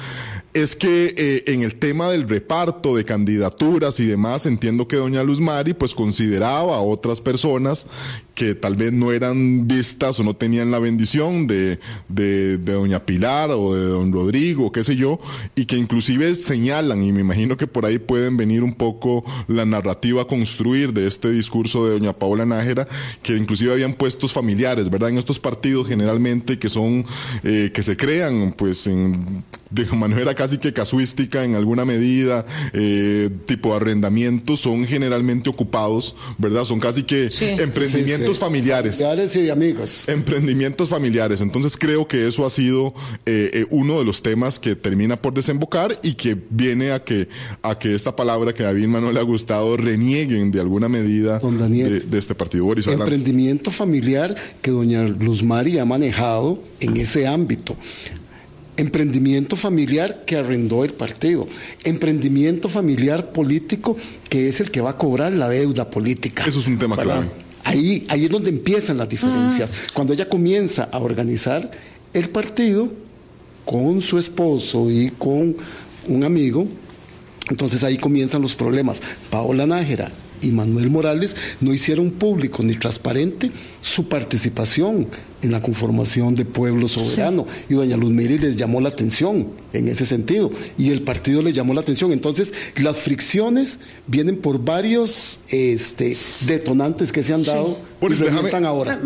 es 0.55 0.77
que 0.77 1.15
eh, 1.17 1.45
en 1.47 1.63
el 1.63 1.77
tema 1.77 2.11
del 2.11 2.29
reparto 2.29 2.97
de 2.97 3.05
candidaturas 3.05 3.99
y 4.01 4.07
demás, 4.07 4.45
entiendo 4.45 4.87
que 4.87 4.97
doña 4.97 5.23
Luz 5.23 5.41
Mari 5.41 5.73
pues 5.73 5.95
consideraba 5.95 6.77
a 6.77 6.81
otras 6.81 7.21
personas 7.21 7.87
que 8.35 8.55
tal 8.55 8.77
vez 8.77 8.93
no 8.93 9.13
eran 9.13 9.67
vistas 9.67 10.21
o 10.21 10.25
no 10.25 10.35
tenían 10.35 10.71
la 10.71 10.79
bendición 10.79 11.47
de, 11.47 11.79
de, 12.09 12.59
doña 12.59 13.05
Pilar 13.05 13.51
o 13.51 13.75
de 13.75 13.87
don 13.87 14.13
Rodrigo, 14.13 14.73
qué 14.73 14.85
sé 14.85 14.97
yo, 14.97 15.19
y 15.55 15.67
que 15.67 15.77
inclusive 15.77 16.35
señalan, 16.35 17.03
y 17.03 17.13
me 17.13 17.21
imagino 17.21 17.57
que 17.57 17.67
por 17.67 17.85
ahí 17.87 17.99
pueden 17.99 18.37
venir 18.37 18.63
un 18.63 18.75
poco 18.75 19.25
la 19.49 19.65
narrativa 19.65 20.23
a 20.23 20.27
construir 20.27 20.93
de 20.93 21.07
este 21.07 21.31
discurso 21.31 21.87
de 21.87 21.93
doña 21.93 22.15
Paola 22.15 22.47
Nájera, 22.47 22.89
que 23.23 23.37
inclusive 23.37 23.73
habían 23.73 23.95
puestos 23.95 24.33
familiares, 24.33 24.89
¿verdad? 24.91 25.11
En 25.11 25.19
estos 25.19 25.39
partidos 25.39 25.89
generalmente 25.89 26.59
que 26.59 26.71
son, 26.71 27.05
eh, 27.45 27.71
que 27.73 27.83
se 27.83 27.97
crean 27.97 28.55
pues 28.57 28.87
en 28.87 29.45
de 29.73 29.87
manera 29.97 30.35
casi 30.35 30.59
que 30.59 30.73
casuística 30.73 31.45
en 31.45 31.55
alguna 31.55 31.85
medida, 31.85 32.45
eh, 32.73 33.31
tipo 33.47 33.75
arrendamientos, 33.75 34.61
son 34.61 34.87
generalmente 34.87 35.49
ocupados, 35.49 36.15
¿verdad? 36.39 36.65
Son 36.65 36.79
casi 36.79 37.03
que 37.05 37.29
emprendimientos 37.41 38.39
familiares. 38.39 38.99
Familiares 38.99 39.37
y 39.37 39.43
de 39.43 39.51
amigos. 39.53 40.09
Emprendimientos 40.09 40.89
familiares. 40.89 41.41
Entonces 41.41 41.77
creo 41.77 42.07
que 42.07 42.29
eso 42.29 42.45
ha 42.45 42.51
sido 42.51 42.95
eh, 43.25 43.51
eh, 43.55 43.67
uno 43.71 43.99
de 43.99 44.05
los 44.05 44.23
temas 44.23 44.59
que 44.59 44.77
termina 44.77 45.17
por 45.17 45.33
desembocar 45.33 45.99
y 46.03 46.15
que 46.15 46.37
viene 46.51 46.93
a 46.93 47.03
que, 47.03 47.29
a 47.63 47.79
que 47.79 47.95
esta 47.95 48.15
palabra 48.15 48.53
que 48.53 48.65
a 48.65 48.73
Vilma 48.73 49.01
no 49.01 49.11
le 49.11 49.21
ha 49.21 49.25
gustado 49.25 49.77
renieguen 49.77 50.51
de 50.51 50.61
alguna 50.61 50.89
medida 50.89 51.39
de, 51.39 52.19
este 52.19 52.35
partido. 52.35 52.65
Boris, 52.65 52.87
emprendimiento 52.87 53.71
familiar 53.71 54.35
que 54.61 54.71
doña 54.71 55.03
Luz 55.03 55.43
Mari 55.43 55.79
ha 55.79 55.85
manejado 55.85 56.63
en 56.81 56.97
ese 56.97 57.27
ámbito 57.27 57.77
emprendimiento 58.77 59.57
familiar 59.57 60.25
que 60.25 60.37
arrendó 60.37 60.85
el 60.85 60.93
partido, 60.93 61.47
emprendimiento 61.85 62.69
familiar 62.69 63.33
político 63.33 63.97
que 64.29 64.49
es 64.49 64.61
el 64.61 64.71
que 64.71 64.81
va 64.81 64.91
a 64.91 64.97
cobrar 64.97 65.33
la 65.33 65.49
deuda 65.49 65.91
política. 65.91 66.45
Eso 66.47 66.61
es 66.61 66.67
un 66.67 66.79
tema 66.79 66.97
clave. 66.97 67.29
Ahí, 67.65 68.05
ahí 68.09 68.25
es 68.25 68.31
donde 68.31 68.51
empiezan 68.51 68.97
las 68.97 69.09
diferencias. 69.09 69.73
Ah. 69.73 69.91
Cuando 69.95 70.13
ella 70.13 70.29
comienza 70.29 70.89
a 70.91 70.99
organizar 70.99 71.71
el 72.13 72.29
partido 72.31 72.89
con 73.65 74.01
su 74.01 74.19
esposo 74.19 74.91
y 74.91 75.11
con 75.11 75.57
un 76.09 76.25
amigo, 76.25 76.67
entonces 77.51 77.85
ahí 77.85 77.99
comienzan 77.99 78.43
los 78.43 78.55
problemas. 78.55 79.01
Paola 79.31 79.67
Nájera 79.67 80.11
y 80.41 80.51
Manuel 80.51 80.91
Morales 80.91 81.37
no 81.61 81.73
hicieron 81.73 82.11
público 82.11 82.63
ni 82.63 82.75
transparente 82.75 83.51
su 83.83 84.09
participación 84.09 85.09
en 85.43 85.51
la 85.51 85.61
conformación 85.61 86.35
de 86.35 86.45
Pueblo 86.45 86.89
Soberano. 86.89 87.47
Y 87.69 87.75
doña 87.75 87.97
Luz 87.97 88.11
Miri 88.11 88.39
les 88.39 88.57
llamó 88.57 88.81
la 88.81 88.89
atención 88.89 89.49
en 89.73 89.89
ese 89.89 90.07
sentido. 90.07 90.51
Y 90.79 90.91
el 90.91 91.03
partido 91.03 91.43
le 91.43 91.53
llamó 91.53 91.75
la 91.75 91.81
atención. 91.81 92.13
Entonces, 92.13 92.55
las 92.77 92.99
fricciones 92.99 93.81
vienen 94.07 94.37
por 94.37 94.65
varios 94.65 95.41
este, 95.49 96.17
detonantes 96.47 97.13
que 97.13 97.23
se 97.23 97.35
han 97.35 97.43
dado 97.43 97.79
y 98.11 98.15
déjame, 98.15 98.67
ahora. 98.67 99.01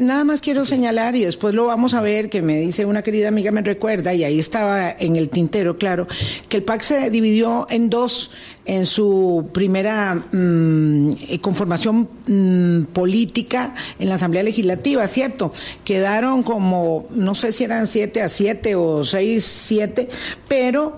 nada 0.00 0.24
más 0.24 0.40
quiero 0.40 0.64
señalar, 0.64 1.14
y 1.14 1.24
después 1.24 1.54
lo 1.54 1.66
vamos 1.66 1.94
a 1.94 2.00
ver, 2.00 2.28
que 2.28 2.42
me 2.42 2.58
dice 2.58 2.84
una 2.84 3.02
querida 3.02 3.28
amiga, 3.28 3.52
me 3.52 3.62
recuerda, 3.62 4.12
y 4.14 4.24
ahí 4.24 4.38
estaba 4.38 4.90
en 4.90 5.16
el 5.16 5.28
tintero, 5.28 5.76
claro, 5.76 6.08
que 6.48 6.56
el 6.56 6.62
PAC 6.64 6.80
se 6.82 7.10
dividió 7.10 7.66
en 7.70 7.90
dos 7.90 8.32
en 8.64 8.86
su 8.86 9.48
primera 9.52 10.14
mm, 10.14 11.12
conformación 11.40 12.08
mm, 12.26 12.92
política 12.92 13.74
en 13.98 14.08
la 14.08 14.16
Asamblea 14.16 14.42
Legislativa, 14.42 15.06
¿cierto? 15.06 15.52
Quedaron 15.84 16.42
como, 16.42 17.06
no 17.10 17.34
sé 17.34 17.52
si 17.52 17.64
eran 17.64 17.86
siete 17.86 18.22
a 18.22 18.28
siete 18.28 18.74
o 18.74 19.04
seis, 19.04 19.44
siete, 19.44 20.08
pero 20.48 20.96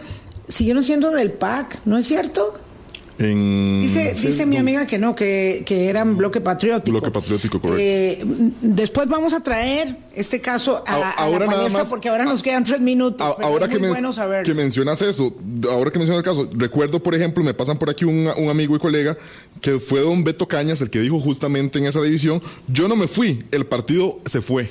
siguieron 0.49 0.83
siendo 0.83 1.11
del 1.11 1.33
PAC, 1.33 1.81
¿no 1.85 1.99
es 1.99 2.07
cierto? 2.07 2.55
Dice, 3.21 4.15
dice 4.15 4.47
mi 4.47 4.57
amiga 4.57 4.87
que 4.87 4.99
no, 4.99 5.15
que, 5.15 5.63
que 5.67 5.89
eran 5.89 6.17
bloque 6.17 6.41
patriótico. 6.41 6.93
Bloque 6.99 7.11
patriótico, 7.11 7.61
correcto. 7.61 7.83
Eh, 7.83 8.25
después 8.63 9.09
vamos 9.09 9.35
a 9.35 9.43
traer 9.43 9.95
este 10.15 10.41
caso 10.41 10.83
a, 10.87 11.11
ahora 11.11 11.45
la 11.45 11.53
palestra 11.53 11.85
porque 11.85 12.09
ahora 12.09 12.25
nos 12.25 12.43
quedan 12.43 12.65
tres 12.65 12.81
minutos. 12.81 13.21
ahora 13.21 13.69
que, 13.69 13.79
que 14.43 14.55
mencionas 14.55 15.03
eso, 15.03 15.37
ahora 15.71 15.91
que 15.91 15.99
mencionas 15.99 16.21
el 16.21 16.25
caso, 16.25 16.49
recuerdo, 16.55 17.03
por 17.03 17.15
ejemplo, 17.15 17.45
me 17.45 17.53
pasan 17.53 17.77
por 17.77 17.91
aquí 17.91 18.07
un, 18.07 18.31
un 18.39 18.49
amigo 18.49 18.75
y 18.75 18.79
colega 18.79 19.19
que 19.61 19.79
fue 19.79 20.01
don 20.01 20.25
Beto 20.25 20.49
Cañas 20.49 20.81
el 20.81 20.89
que 20.89 21.01
dijo 21.01 21.21
justamente 21.21 21.79
en 21.79 21.85
esa 21.85 22.01
división, 22.01 22.43
yo 22.69 22.89
no 22.89 22.97
me 22.97 23.07
fui, 23.07 23.45
el 23.51 23.67
partido 23.67 24.17
se 24.25 24.41
fue 24.41 24.71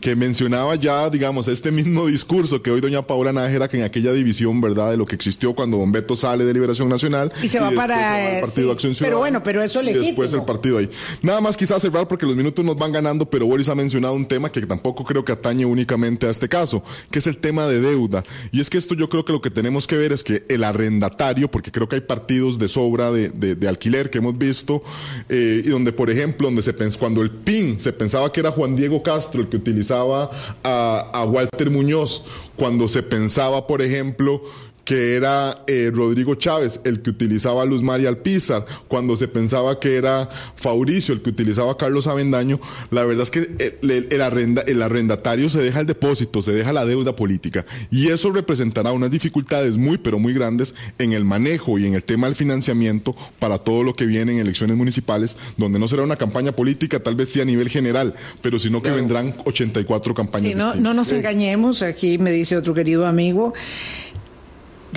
que 0.00 0.16
mencionaba 0.16 0.74
ya, 0.76 1.10
digamos, 1.10 1.48
este 1.48 1.70
mismo 1.70 2.06
discurso 2.06 2.62
que 2.62 2.70
hoy 2.70 2.80
doña 2.80 3.06
Paula 3.06 3.32
Nájera, 3.32 3.68
que 3.68 3.78
en 3.78 3.84
aquella 3.84 4.12
división, 4.12 4.60
¿verdad?, 4.60 4.90
de 4.90 4.96
lo 4.96 5.04
que 5.04 5.14
existió 5.14 5.54
cuando 5.54 5.78
don 5.78 5.92
Beto 5.92 6.16
sale 6.16 6.44
de 6.44 6.54
Liberación 6.54 6.88
Nacional. 6.88 7.32
Y 7.42 7.48
se 7.48 7.60
va 7.60 7.70
para... 7.72 8.36
el 8.36 8.40
Partido 8.40 8.72
Acción 8.72 8.94
Ciudadana. 8.94 9.10
Pero 9.10 9.18
bueno, 9.18 9.42
pero 9.42 9.62
eso 9.62 9.82
le 9.82 9.92
Y 9.92 9.94
después 9.94 10.32
el 10.32 10.42
partido 10.44 10.78
ahí. 10.78 10.88
Nada 11.22 11.40
más 11.40 11.56
quizás 11.56 11.82
cerrar 11.82 12.08
porque 12.08 12.24
los 12.24 12.36
minutos 12.36 12.64
nos 12.64 12.76
van 12.76 12.92
ganando, 12.92 13.28
pero 13.28 13.46
Boris 13.46 13.68
ha 13.68 13.74
mencionado 13.74 14.14
un 14.14 14.26
tema 14.26 14.50
que 14.50 14.60
tampoco 14.62 15.04
creo 15.04 15.24
que 15.24 15.32
atañe 15.32 15.66
únicamente 15.66 16.26
a 16.26 16.30
este 16.30 16.48
caso, 16.48 16.82
que 17.10 17.18
es 17.18 17.26
el 17.26 17.38
tema 17.38 17.66
de 17.66 17.80
deuda. 17.80 18.22
Y 18.52 18.60
es 18.60 18.70
que 18.70 18.78
esto 18.78 18.94
yo 18.94 19.08
creo 19.08 19.24
que 19.24 19.32
lo 19.32 19.40
que 19.40 19.50
tenemos 19.50 19.86
que 19.86 19.96
ver 19.96 20.12
es 20.12 20.22
que 20.22 20.44
el 20.48 20.64
arrendatario, 20.64 21.50
porque 21.50 21.70
creo 21.70 21.88
que 21.88 21.96
hay 21.96 22.02
partidos 22.02 22.58
de 22.58 22.68
sobra 22.68 23.10
de, 23.10 23.28
de, 23.30 23.68
alquiler 23.68 24.10
que 24.10 24.18
hemos 24.18 24.38
visto, 24.38 24.82
eh, 25.28 25.62
y 25.64 25.68
donde, 25.68 25.92
por 25.92 26.10
ejemplo, 26.10 26.46
donde 26.46 26.62
se 26.62 26.76
cuando 26.98 27.22
el 27.22 27.30
PIN 27.30 27.80
se 27.80 27.92
pensaba 27.92 28.30
que 28.30 28.40
era 28.40 28.52
Juan 28.52 28.76
Diego 28.76 29.02
Castro 29.02 29.40
el 29.40 29.48
que 29.48 29.56
utilizaba 29.56 29.85
a, 29.90 31.24
Walter 31.28 31.70
Muñoz, 31.70 32.24
cuando 32.56 32.88
se 32.88 33.02
pensaba, 33.02 33.66
por 33.66 33.82
ejemplo, 33.82 34.42
que 34.86 35.16
era 35.16 35.64
eh, 35.66 35.90
Rodrigo 35.92 36.36
Chávez 36.36 36.80
el 36.84 37.02
que 37.02 37.10
utilizaba 37.10 37.62
a 37.62 37.66
Luz 37.66 37.82
María 37.82 38.08
Alpizar, 38.08 38.64
cuando 38.86 39.16
se 39.16 39.26
pensaba 39.26 39.80
que 39.80 39.96
era 39.96 40.28
Fauricio 40.54 41.12
el 41.12 41.22
que 41.22 41.30
utilizaba 41.30 41.72
a 41.72 41.76
Carlos 41.76 42.06
Avendaño, 42.06 42.60
la 42.92 43.04
verdad 43.04 43.24
es 43.24 43.30
que 43.30 43.50
eh, 43.58 44.06
el, 44.10 44.22
arrenda, 44.22 44.62
el 44.62 44.80
arrendatario 44.80 45.50
se 45.50 45.60
deja 45.60 45.80
el 45.80 45.86
depósito, 45.86 46.40
se 46.40 46.52
deja 46.52 46.72
la 46.72 46.86
deuda 46.86 47.16
política 47.16 47.66
y 47.90 48.08
eso 48.08 48.30
representará 48.30 48.92
unas 48.92 49.10
dificultades 49.10 49.76
muy 49.76 49.98
pero 49.98 50.20
muy 50.20 50.32
grandes 50.32 50.72
en 51.00 51.12
el 51.12 51.24
manejo 51.24 51.80
y 51.80 51.86
en 51.86 51.94
el 51.94 52.04
tema 52.04 52.28
del 52.28 52.36
financiamiento 52.36 53.16
para 53.40 53.58
todo 53.58 53.82
lo 53.82 53.92
que 53.92 54.06
viene 54.06 54.32
en 54.32 54.38
elecciones 54.38 54.76
municipales, 54.76 55.36
donde 55.56 55.80
no 55.80 55.88
será 55.88 56.04
una 56.04 56.16
campaña 56.16 56.52
política, 56.52 57.00
tal 57.00 57.16
vez 57.16 57.30
sí 57.30 57.40
a 57.40 57.44
nivel 57.44 57.68
general, 57.68 58.14
pero 58.40 58.60
sino 58.60 58.80
que 58.80 58.90
vendrán 58.92 59.34
84 59.44 60.14
campañas. 60.14 60.54
no, 60.54 60.76
no, 60.76 60.94
nos 60.94 61.10
engañemos, 61.10 61.82
aquí 61.82 62.18
me 62.18 62.30
dice 62.30 62.56
otro 62.56 62.72
querido 62.72 63.04
amigo, 63.04 63.52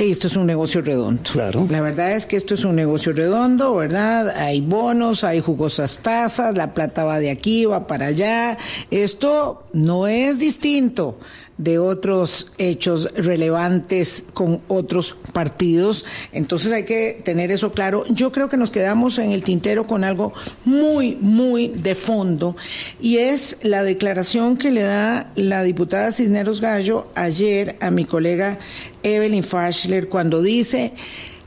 esto 0.08 0.28
es 0.28 0.36
un 0.36 0.45
negocio 0.45 0.82
redondo. 0.82 1.22
Claro. 1.24 1.68
La 1.70 1.82
verdad 1.82 2.14
es 2.14 2.26
que 2.26 2.38
esto 2.38 2.54
es 2.54 2.64
un 2.64 2.76
negocio 2.76 3.12
redondo, 3.14 3.76
¿verdad? 3.76 4.30
Hay 4.30 4.62
bonos, 4.62 5.24
hay 5.24 5.41
jugosas 5.41 6.00
tasas, 6.00 6.56
la 6.56 6.74
plata 6.74 7.04
va 7.04 7.20
de 7.20 7.30
aquí, 7.30 7.66
va 7.66 7.88
para 7.88 8.08
allá. 8.08 8.58
Esto 8.91 9.66
no 9.74 10.08
es 10.08 10.39
distinto 10.39 11.18
de 11.60 11.78
otros 11.78 12.53
hechos 12.57 13.10
relevantes 13.16 14.24
con 14.34 14.62
otros 14.70 15.16
partidos. 15.34 16.05
Entonces 16.32 16.72
hay 16.72 16.86
que 16.86 17.22
tener 17.24 17.51
eso 17.51 17.74
claro. 17.74 18.05
Yo 18.10 18.32
creo 18.32 18.49
que 18.49 18.57
nos 18.57 18.72
quedamos 18.72 19.20
en 19.20 19.32
el 19.32 19.43
tintero 19.43 19.86
con 19.86 20.05
algo 20.05 20.34
muy, 20.64 21.18
muy 21.18 21.68
de 21.68 21.95
fondo 21.95 22.55
y 23.01 23.18
es 23.18 23.60
la 23.62 23.84
declaración 23.84 24.57
que 24.57 24.72
le 24.72 24.82
da 24.82 25.32
la 25.36 25.62
diputada 25.64 26.14
Cisneros 26.14 26.62
Gallo 26.62 27.10
ayer 27.14 27.76
a 27.82 27.91
mi 27.91 28.05
colega 28.05 28.57
Evelyn 29.03 29.43
Faschler 29.43 30.07
cuando 30.07 30.41
dice, 30.41 30.93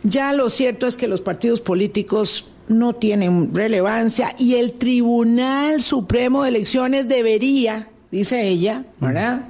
ya 0.02 0.34
lo 0.34 0.50
cierto 0.50 0.86
es 0.86 0.96
que 0.96 1.08
los 1.08 1.22
partidos 1.22 1.62
políticos 1.62 2.50
no 2.68 2.94
tienen 2.94 3.54
relevancia 3.54 4.34
y 4.38 4.56
el 4.56 4.72
Tribunal 4.72 5.82
Supremo 5.82 6.42
de 6.42 6.50
Elecciones 6.50 7.08
debería, 7.08 7.88
dice 8.10 8.46
ella, 8.46 8.84
¿verdad? 9.00 9.46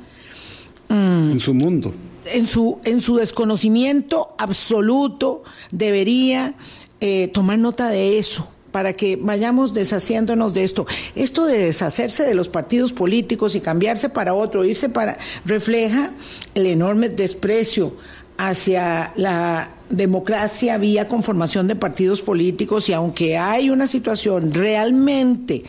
En 0.93 1.41
su 1.41 1.55
mundo. 1.55 1.93
En 2.27 2.47
su, 2.47 2.79
en 2.85 3.01
su 3.01 3.17
desconocimiento 3.17 4.29
absoluto 4.39 5.43
debería 5.71 6.55
eh, 7.01 7.29
tomar 7.29 7.59
nota 7.59 7.89
de 7.89 8.19
eso 8.19 8.49
para 8.71 8.95
que 8.95 9.17
vayamos 9.17 9.75
deshaciéndonos 9.75 10.55
de 10.55 10.65
esto. 10.65 10.87
Esto 11.15 11.47
de 11.47 11.59
deshacerse 11.59 12.25
de 12.25 12.35
los 12.35 12.49
partidos 12.49 12.93
políticos 12.93 13.55
y 13.55 13.61
cambiarse 13.61 14.09
para 14.09 14.35
otro, 14.35 14.65
irse 14.65 14.89
para, 14.89 15.19
refleja 15.45 16.13
el 16.55 16.67
enorme 16.67 17.09
desprecio 17.09 17.95
hacia 18.39 19.13
la 19.17 19.71
democracia 19.91 20.79
vía 20.79 21.07
conformación 21.07 21.69
de 21.69 21.77
partidos 21.77 22.23
políticos 22.23 22.89
y 22.89 22.95
aunque 22.95 23.37
hay 23.37 23.69
una 23.69 23.87
situación 23.87 24.55
realmente 24.55 25.65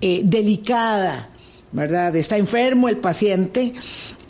eh, 0.00 0.20
delicada 0.24 1.30
¿verdad? 1.74 2.14
Está 2.16 2.38
enfermo 2.38 2.88
el 2.88 2.96
paciente, 2.96 3.74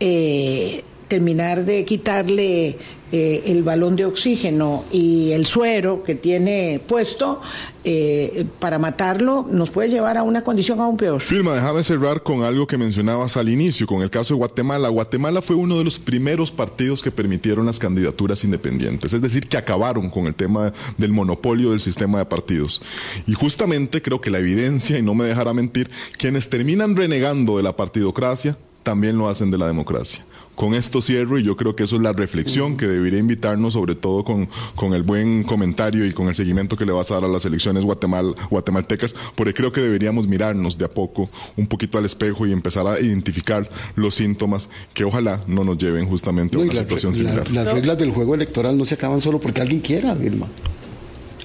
eh, 0.00 0.82
terminar 1.08 1.64
de 1.64 1.84
quitarle 1.84 2.78
eh, 3.16 3.52
el 3.52 3.62
balón 3.62 3.94
de 3.94 4.06
oxígeno 4.06 4.84
y 4.90 5.30
el 5.30 5.46
suero 5.46 6.02
que 6.02 6.16
tiene 6.16 6.80
puesto 6.84 7.40
eh, 7.84 8.44
para 8.58 8.80
matarlo, 8.80 9.46
nos 9.48 9.70
puede 9.70 9.88
llevar 9.88 10.18
a 10.18 10.24
una 10.24 10.42
condición 10.42 10.80
aún 10.80 10.96
peor. 10.96 11.20
Firma, 11.20 11.54
déjame 11.54 11.84
cerrar 11.84 12.24
con 12.24 12.42
algo 12.42 12.66
que 12.66 12.76
mencionabas 12.76 13.36
al 13.36 13.48
inicio, 13.48 13.86
con 13.86 14.02
el 14.02 14.10
caso 14.10 14.34
de 14.34 14.38
Guatemala. 14.38 14.88
Guatemala 14.88 15.42
fue 15.42 15.54
uno 15.54 15.78
de 15.78 15.84
los 15.84 16.00
primeros 16.00 16.50
partidos 16.50 17.02
que 17.02 17.12
permitieron 17.12 17.66
las 17.66 17.78
candidaturas 17.78 18.42
independientes, 18.42 19.12
es 19.12 19.22
decir, 19.22 19.46
que 19.46 19.58
acabaron 19.58 20.10
con 20.10 20.26
el 20.26 20.34
tema 20.34 20.72
del 20.98 21.12
monopolio 21.12 21.70
del 21.70 21.80
sistema 21.80 22.18
de 22.18 22.24
partidos. 22.24 22.82
Y 23.28 23.34
justamente 23.34 24.02
creo 24.02 24.20
que 24.20 24.30
la 24.30 24.40
evidencia, 24.40 24.98
y 24.98 25.02
no 25.02 25.14
me 25.14 25.24
dejará 25.24 25.54
mentir, 25.54 25.88
quienes 26.18 26.50
terminan 26.50 26.96
renegando 26.96 27.58
de 27.58 27.62
la 27.62 27.76
partidocracia 27.76 28.58
también 28.82 29.16
lo 29.16 29.28
hacen 29.28 29.52
de 29.52 29.58
la 29.58 29.68
democracia 29.68 30.24
con 30.54 30.74
esto 30.74 31.00
cierro 31.00 31.38
y 31.38 31.42
yo 31.42 31.56
creo 31.56 31.74
que 31.74 31.84
eso 31.84 31.96
es 31.96 32.02
la 32.02 32.12
reflexión 32.12 32.76
que 32.76 32.86
debería 32.86 33.18
invitarnos, 33.18 33.74
sobre 33.74 33.94
todo 33.94 34.24
con, 34.24 34.48
con 34.74 34.94
el 34.94 35.02
buen 35.02 35.42
comentario 35.42 36.06
y 36.06 36.12
con 36.12 36.28
el 36.28 36.34
seguimiento 36.34 36.76
que 36.76 36.86
le 36.86 36.92
vas 36.92 37.10
a 37.10 37.14
dar 37.14 37.24
a 37.24 37.28
las 37.28 37.44
elecciones 37.44 37.84
guatemal, 37.84 38.34
guatemaltecas, 38.50 39.14
porque 39.34 39.54
creo 39.54 39.72
que 39.72 39.80
deberíamos 39.80 40.26
mirarnos 40.26 40.78
de 40.78 40.84
a 40.84 40.88
poco 40.88 41.28
un 41.56 41.66
poquito 41.66 41.98
al 41.98 42.04
espejo 42.04 42.46
y 42.46 42.52
empezar 42.52 42.86
a 42.86 43.00
identificar 43.00 43.68
los 43.96 44.14
síntomas 44.14 44.68
que 44.92 45.04
ojalá 45.04 45.42
no 45.46 45.64
nos 45.64 45.78
lleven 45.78 46.06
justamente 46.06 46.56
a 46.56 46.60
una 46.60 46.72
situación 46.72 47.14
similar. 47.14 47.50
las 47.50 47.72
reglas 47.72 47.98
del 47.98 48.10
juego 48.10 48.34
electoral 48.34 48.76
no 48.76 48.84
se 48.84 48.94
acaban 48.94 49.20
solo 49.20 49.40
porque 49.40 49.60
alguien 49.60 49.80
quiera, 49.80 50.14
Vilma. 50.14 50.46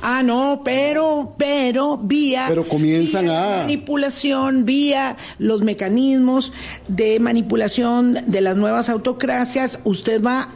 Ah, 0.02 0.24
no, 0.24 0.62
pero, 0.64 1.36
pero, 1.38 1.98
vía. 1.98 2.46
Pero 2.48 2.68
comienzan 2.68 3.30
a. 3.30 3.58
Manipulación, 3.62 4.66
vía 4.66 5.18
los 5.38 5.62
mecanismos 5.62 6.54
de 6.88 7.20
manipulación 7.20 8.18
de 8.26 8.42
las 8.42 8.56
nuevas 8.56 8.90
autocracias, 8.90 9.80
usted 9.84 10.24
va 10.24 10.48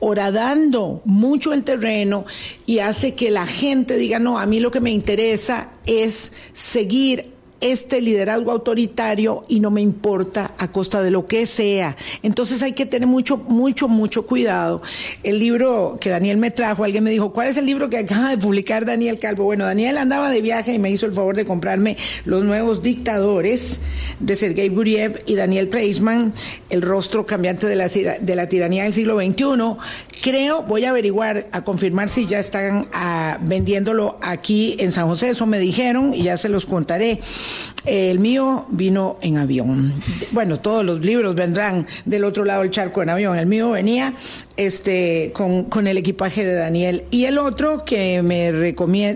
horadando 0.00 1.02
mucho 1.04 1.52
el 1.52 1.64
terreno 1.64 2.24
y 2.66 2.78
hace 2.78 3.14
que 3.14 3.30
la 3.30 3.46
gente 3.46 3.96
diga, 3.96 4.18
no, 4.18 4.38
a 4.38 4.46
mí 4.46 4.60
lo 4.60 4.70
que 4.70 4.80
me 4.80 4.90
interesa 4.90 5.70
es 5.86 6.32
seguir 6.52 7.37
este 7.60 8.00
liderazgo 8.00 8.52
autoritario 8.52 9.44
y 9.48 9.60
no 9.60 9.70
me 9.70 9.80
importa 9.80 10.54
a 10.58 10.68
costa 10.68 11.02
de 11.02 11.10
lo 11.10 11.26
que 11.26 11.46
sea. 11.46 11.96
Entonces 12.22 12.62
hay 12.62 12.72
que 12.72 12.86
tener 12.86 13.08
mucho, 13.08 13.36
mucho, 13.36 13.88
mucho 13.88 14.26
cuidado. 14.26 14.82
El 15.22 15.38
libro 15.38 15.98
que 16.00 16.10
Daniel 16.10 16.36
me 16.36 16.50
trajo, 16.50 16.84
alguien 16.84 17.04
me 17.04 17.10
dijo, 17.10 17.32
¿cuál 17.32 17.48
es 17.48 17.56
el 17.56 17.66
libro 17.66 17.90
que 17.90 17.98
acaba 17.98 18.30
de 18.30 18.38
publicar 18.38 18.84
Daniel 18.84 19.18
Calvo? 19.18 19.44
Bueno, 19.44 19.64
Daniel 19.64 19.98
andaba 19.98 20.30
de 20.30 20.40
viaje 20.40 20.72
y 20.72 20.78
me 20.78 20.90
hizo 20.90 21.06
el 21.06 21.12
favor 21.12 21.36
de 21.36 21.44
comprarme 21.44 21.96
Los 22.24 22.44
Nuevos 22.44 22.82
Dictadores 22.82 23.80
de 24.20 24.36
Sergei 24.36 24.68
Guriev 24.68 25.22
y 25.26 25.34
Daniel 25.34 25.68
Treisman, 25.68 26.32
El 26.70 26.82
rostro 26.82 27.26
cambiante 27.26 27.66
de 27.66 27.76
la, 27.76 27.88
de 27.88 28.36
la 28.36 28.48
tiranía 28.48 28.84
del 28.84 28.94
siglo 28.94 29.18
XXI. 29.18 29.44
Creo, 30.20 30.62
voy 30.62 30.84
a 30.84 30.90
averiguar, 30.90 31.46
a 31.52 31.62
confirmar 31.62 32.08
si 32.08 32.26
ya 32.26 32.40
están 32.40 32.88
ah, 32.92 33.38
vendiéndolo 33.42 34.18
aquí 34.20 34.76
en 34.80 34.90
San 34.90 35.06
José, 35.06 35.30
eso 35.30 35.46
me 35.46 35.58
dijeron 35.60 36.12
y 36.12 36.24
ya 36.24 36.36
se 36.36 36.48
los 36.48 36.66
contaré. 36.66 37.20
El 37.84 38.18
mío 38.18 38.66
vino 38.70 39.16
en 39.22 39.38
avión. 39.38 39.92
Bueno, 40.32 40.58
todos 40.60 40.84
los 40.84 41.00
libros 41.00 41.34
vendrán 41.34 41.86
del 42.04 42.24
otro 42.24 42.44
lado 42.44 42.62
del 42.62 42.70
charco 42.70 43.02
en 43.02 43.10
avión. 43.10 43.38
El 43.38 43.46
mío 43.46 43.70
venía 43.70 44.12
este, 44.58 45.32
con, 45.32 45.86
el 45.86 45.96
equipaje 45.96 46.44
de 46.44 46.54
Daniel. 46.54 47.04
Y 47.10 47.24
el 47.24 47.38
otro 47.38 47.84
que, 47.84 48.20
me 48.22 48.74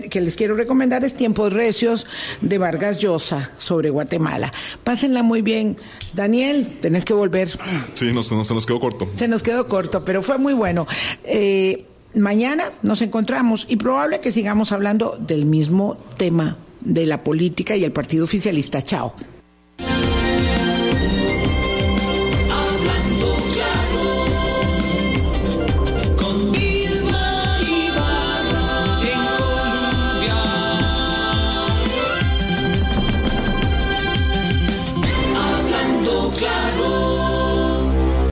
que 0.09 0.21
les 0.21 0.35
quiero 0.35 0.55
recomendar 0.55 1.03
es 1.03 1.13
Tiempos 1.13 1.53
Recios 1.53 2.07
de 2.41 2.57
Vargas 2.57 2.97
Llosa 2.97 3.51
sobre 3.57 3.89
Guatemala. 3.91 4.51
Pásenla 4.83 5.21
muy 5.21 5.41
bien. 5.41 5.77
Daniel, 6.13 6.79
tenés 6.79 7.03
que 7.05 7.13
volver. 7.13 7.51
Sí, 7.93 8.11
no, 8.13 8.23
se 8.23 8.35
nos 8.35 8.65
quedó 8.65 8.79
corto. 8.79 9.09
Se 9.17 9.27
nos 9.27 9.43
quedó 9.43 9.67
corto, 9.67 10.03
pero 10.05 10.23
fue 10.23 10.37
muy 10.37 10.53
bueno. 10.53 10.87
Eh, 11.25 11.85
mañana 12.15 12.71
nos 12.81 13.01
encontramos 13.01 13.65
y 13.67 13.75
probable 13.75 14.19
que 14.19 14.31
sigamos 14.31 14.71
hablando 14.71 15.17
del 15.19 15.45
mismo 15.45 15.97
tema 16.17 16.57
de 16.79 17.05
la 17.05 17.21
política 17.21 17.75
y 17.75 17.83
el 17.83 17.91
partido 17.91 18.23
oficialista. 18.23 18.81
Chao. 18.81 19.13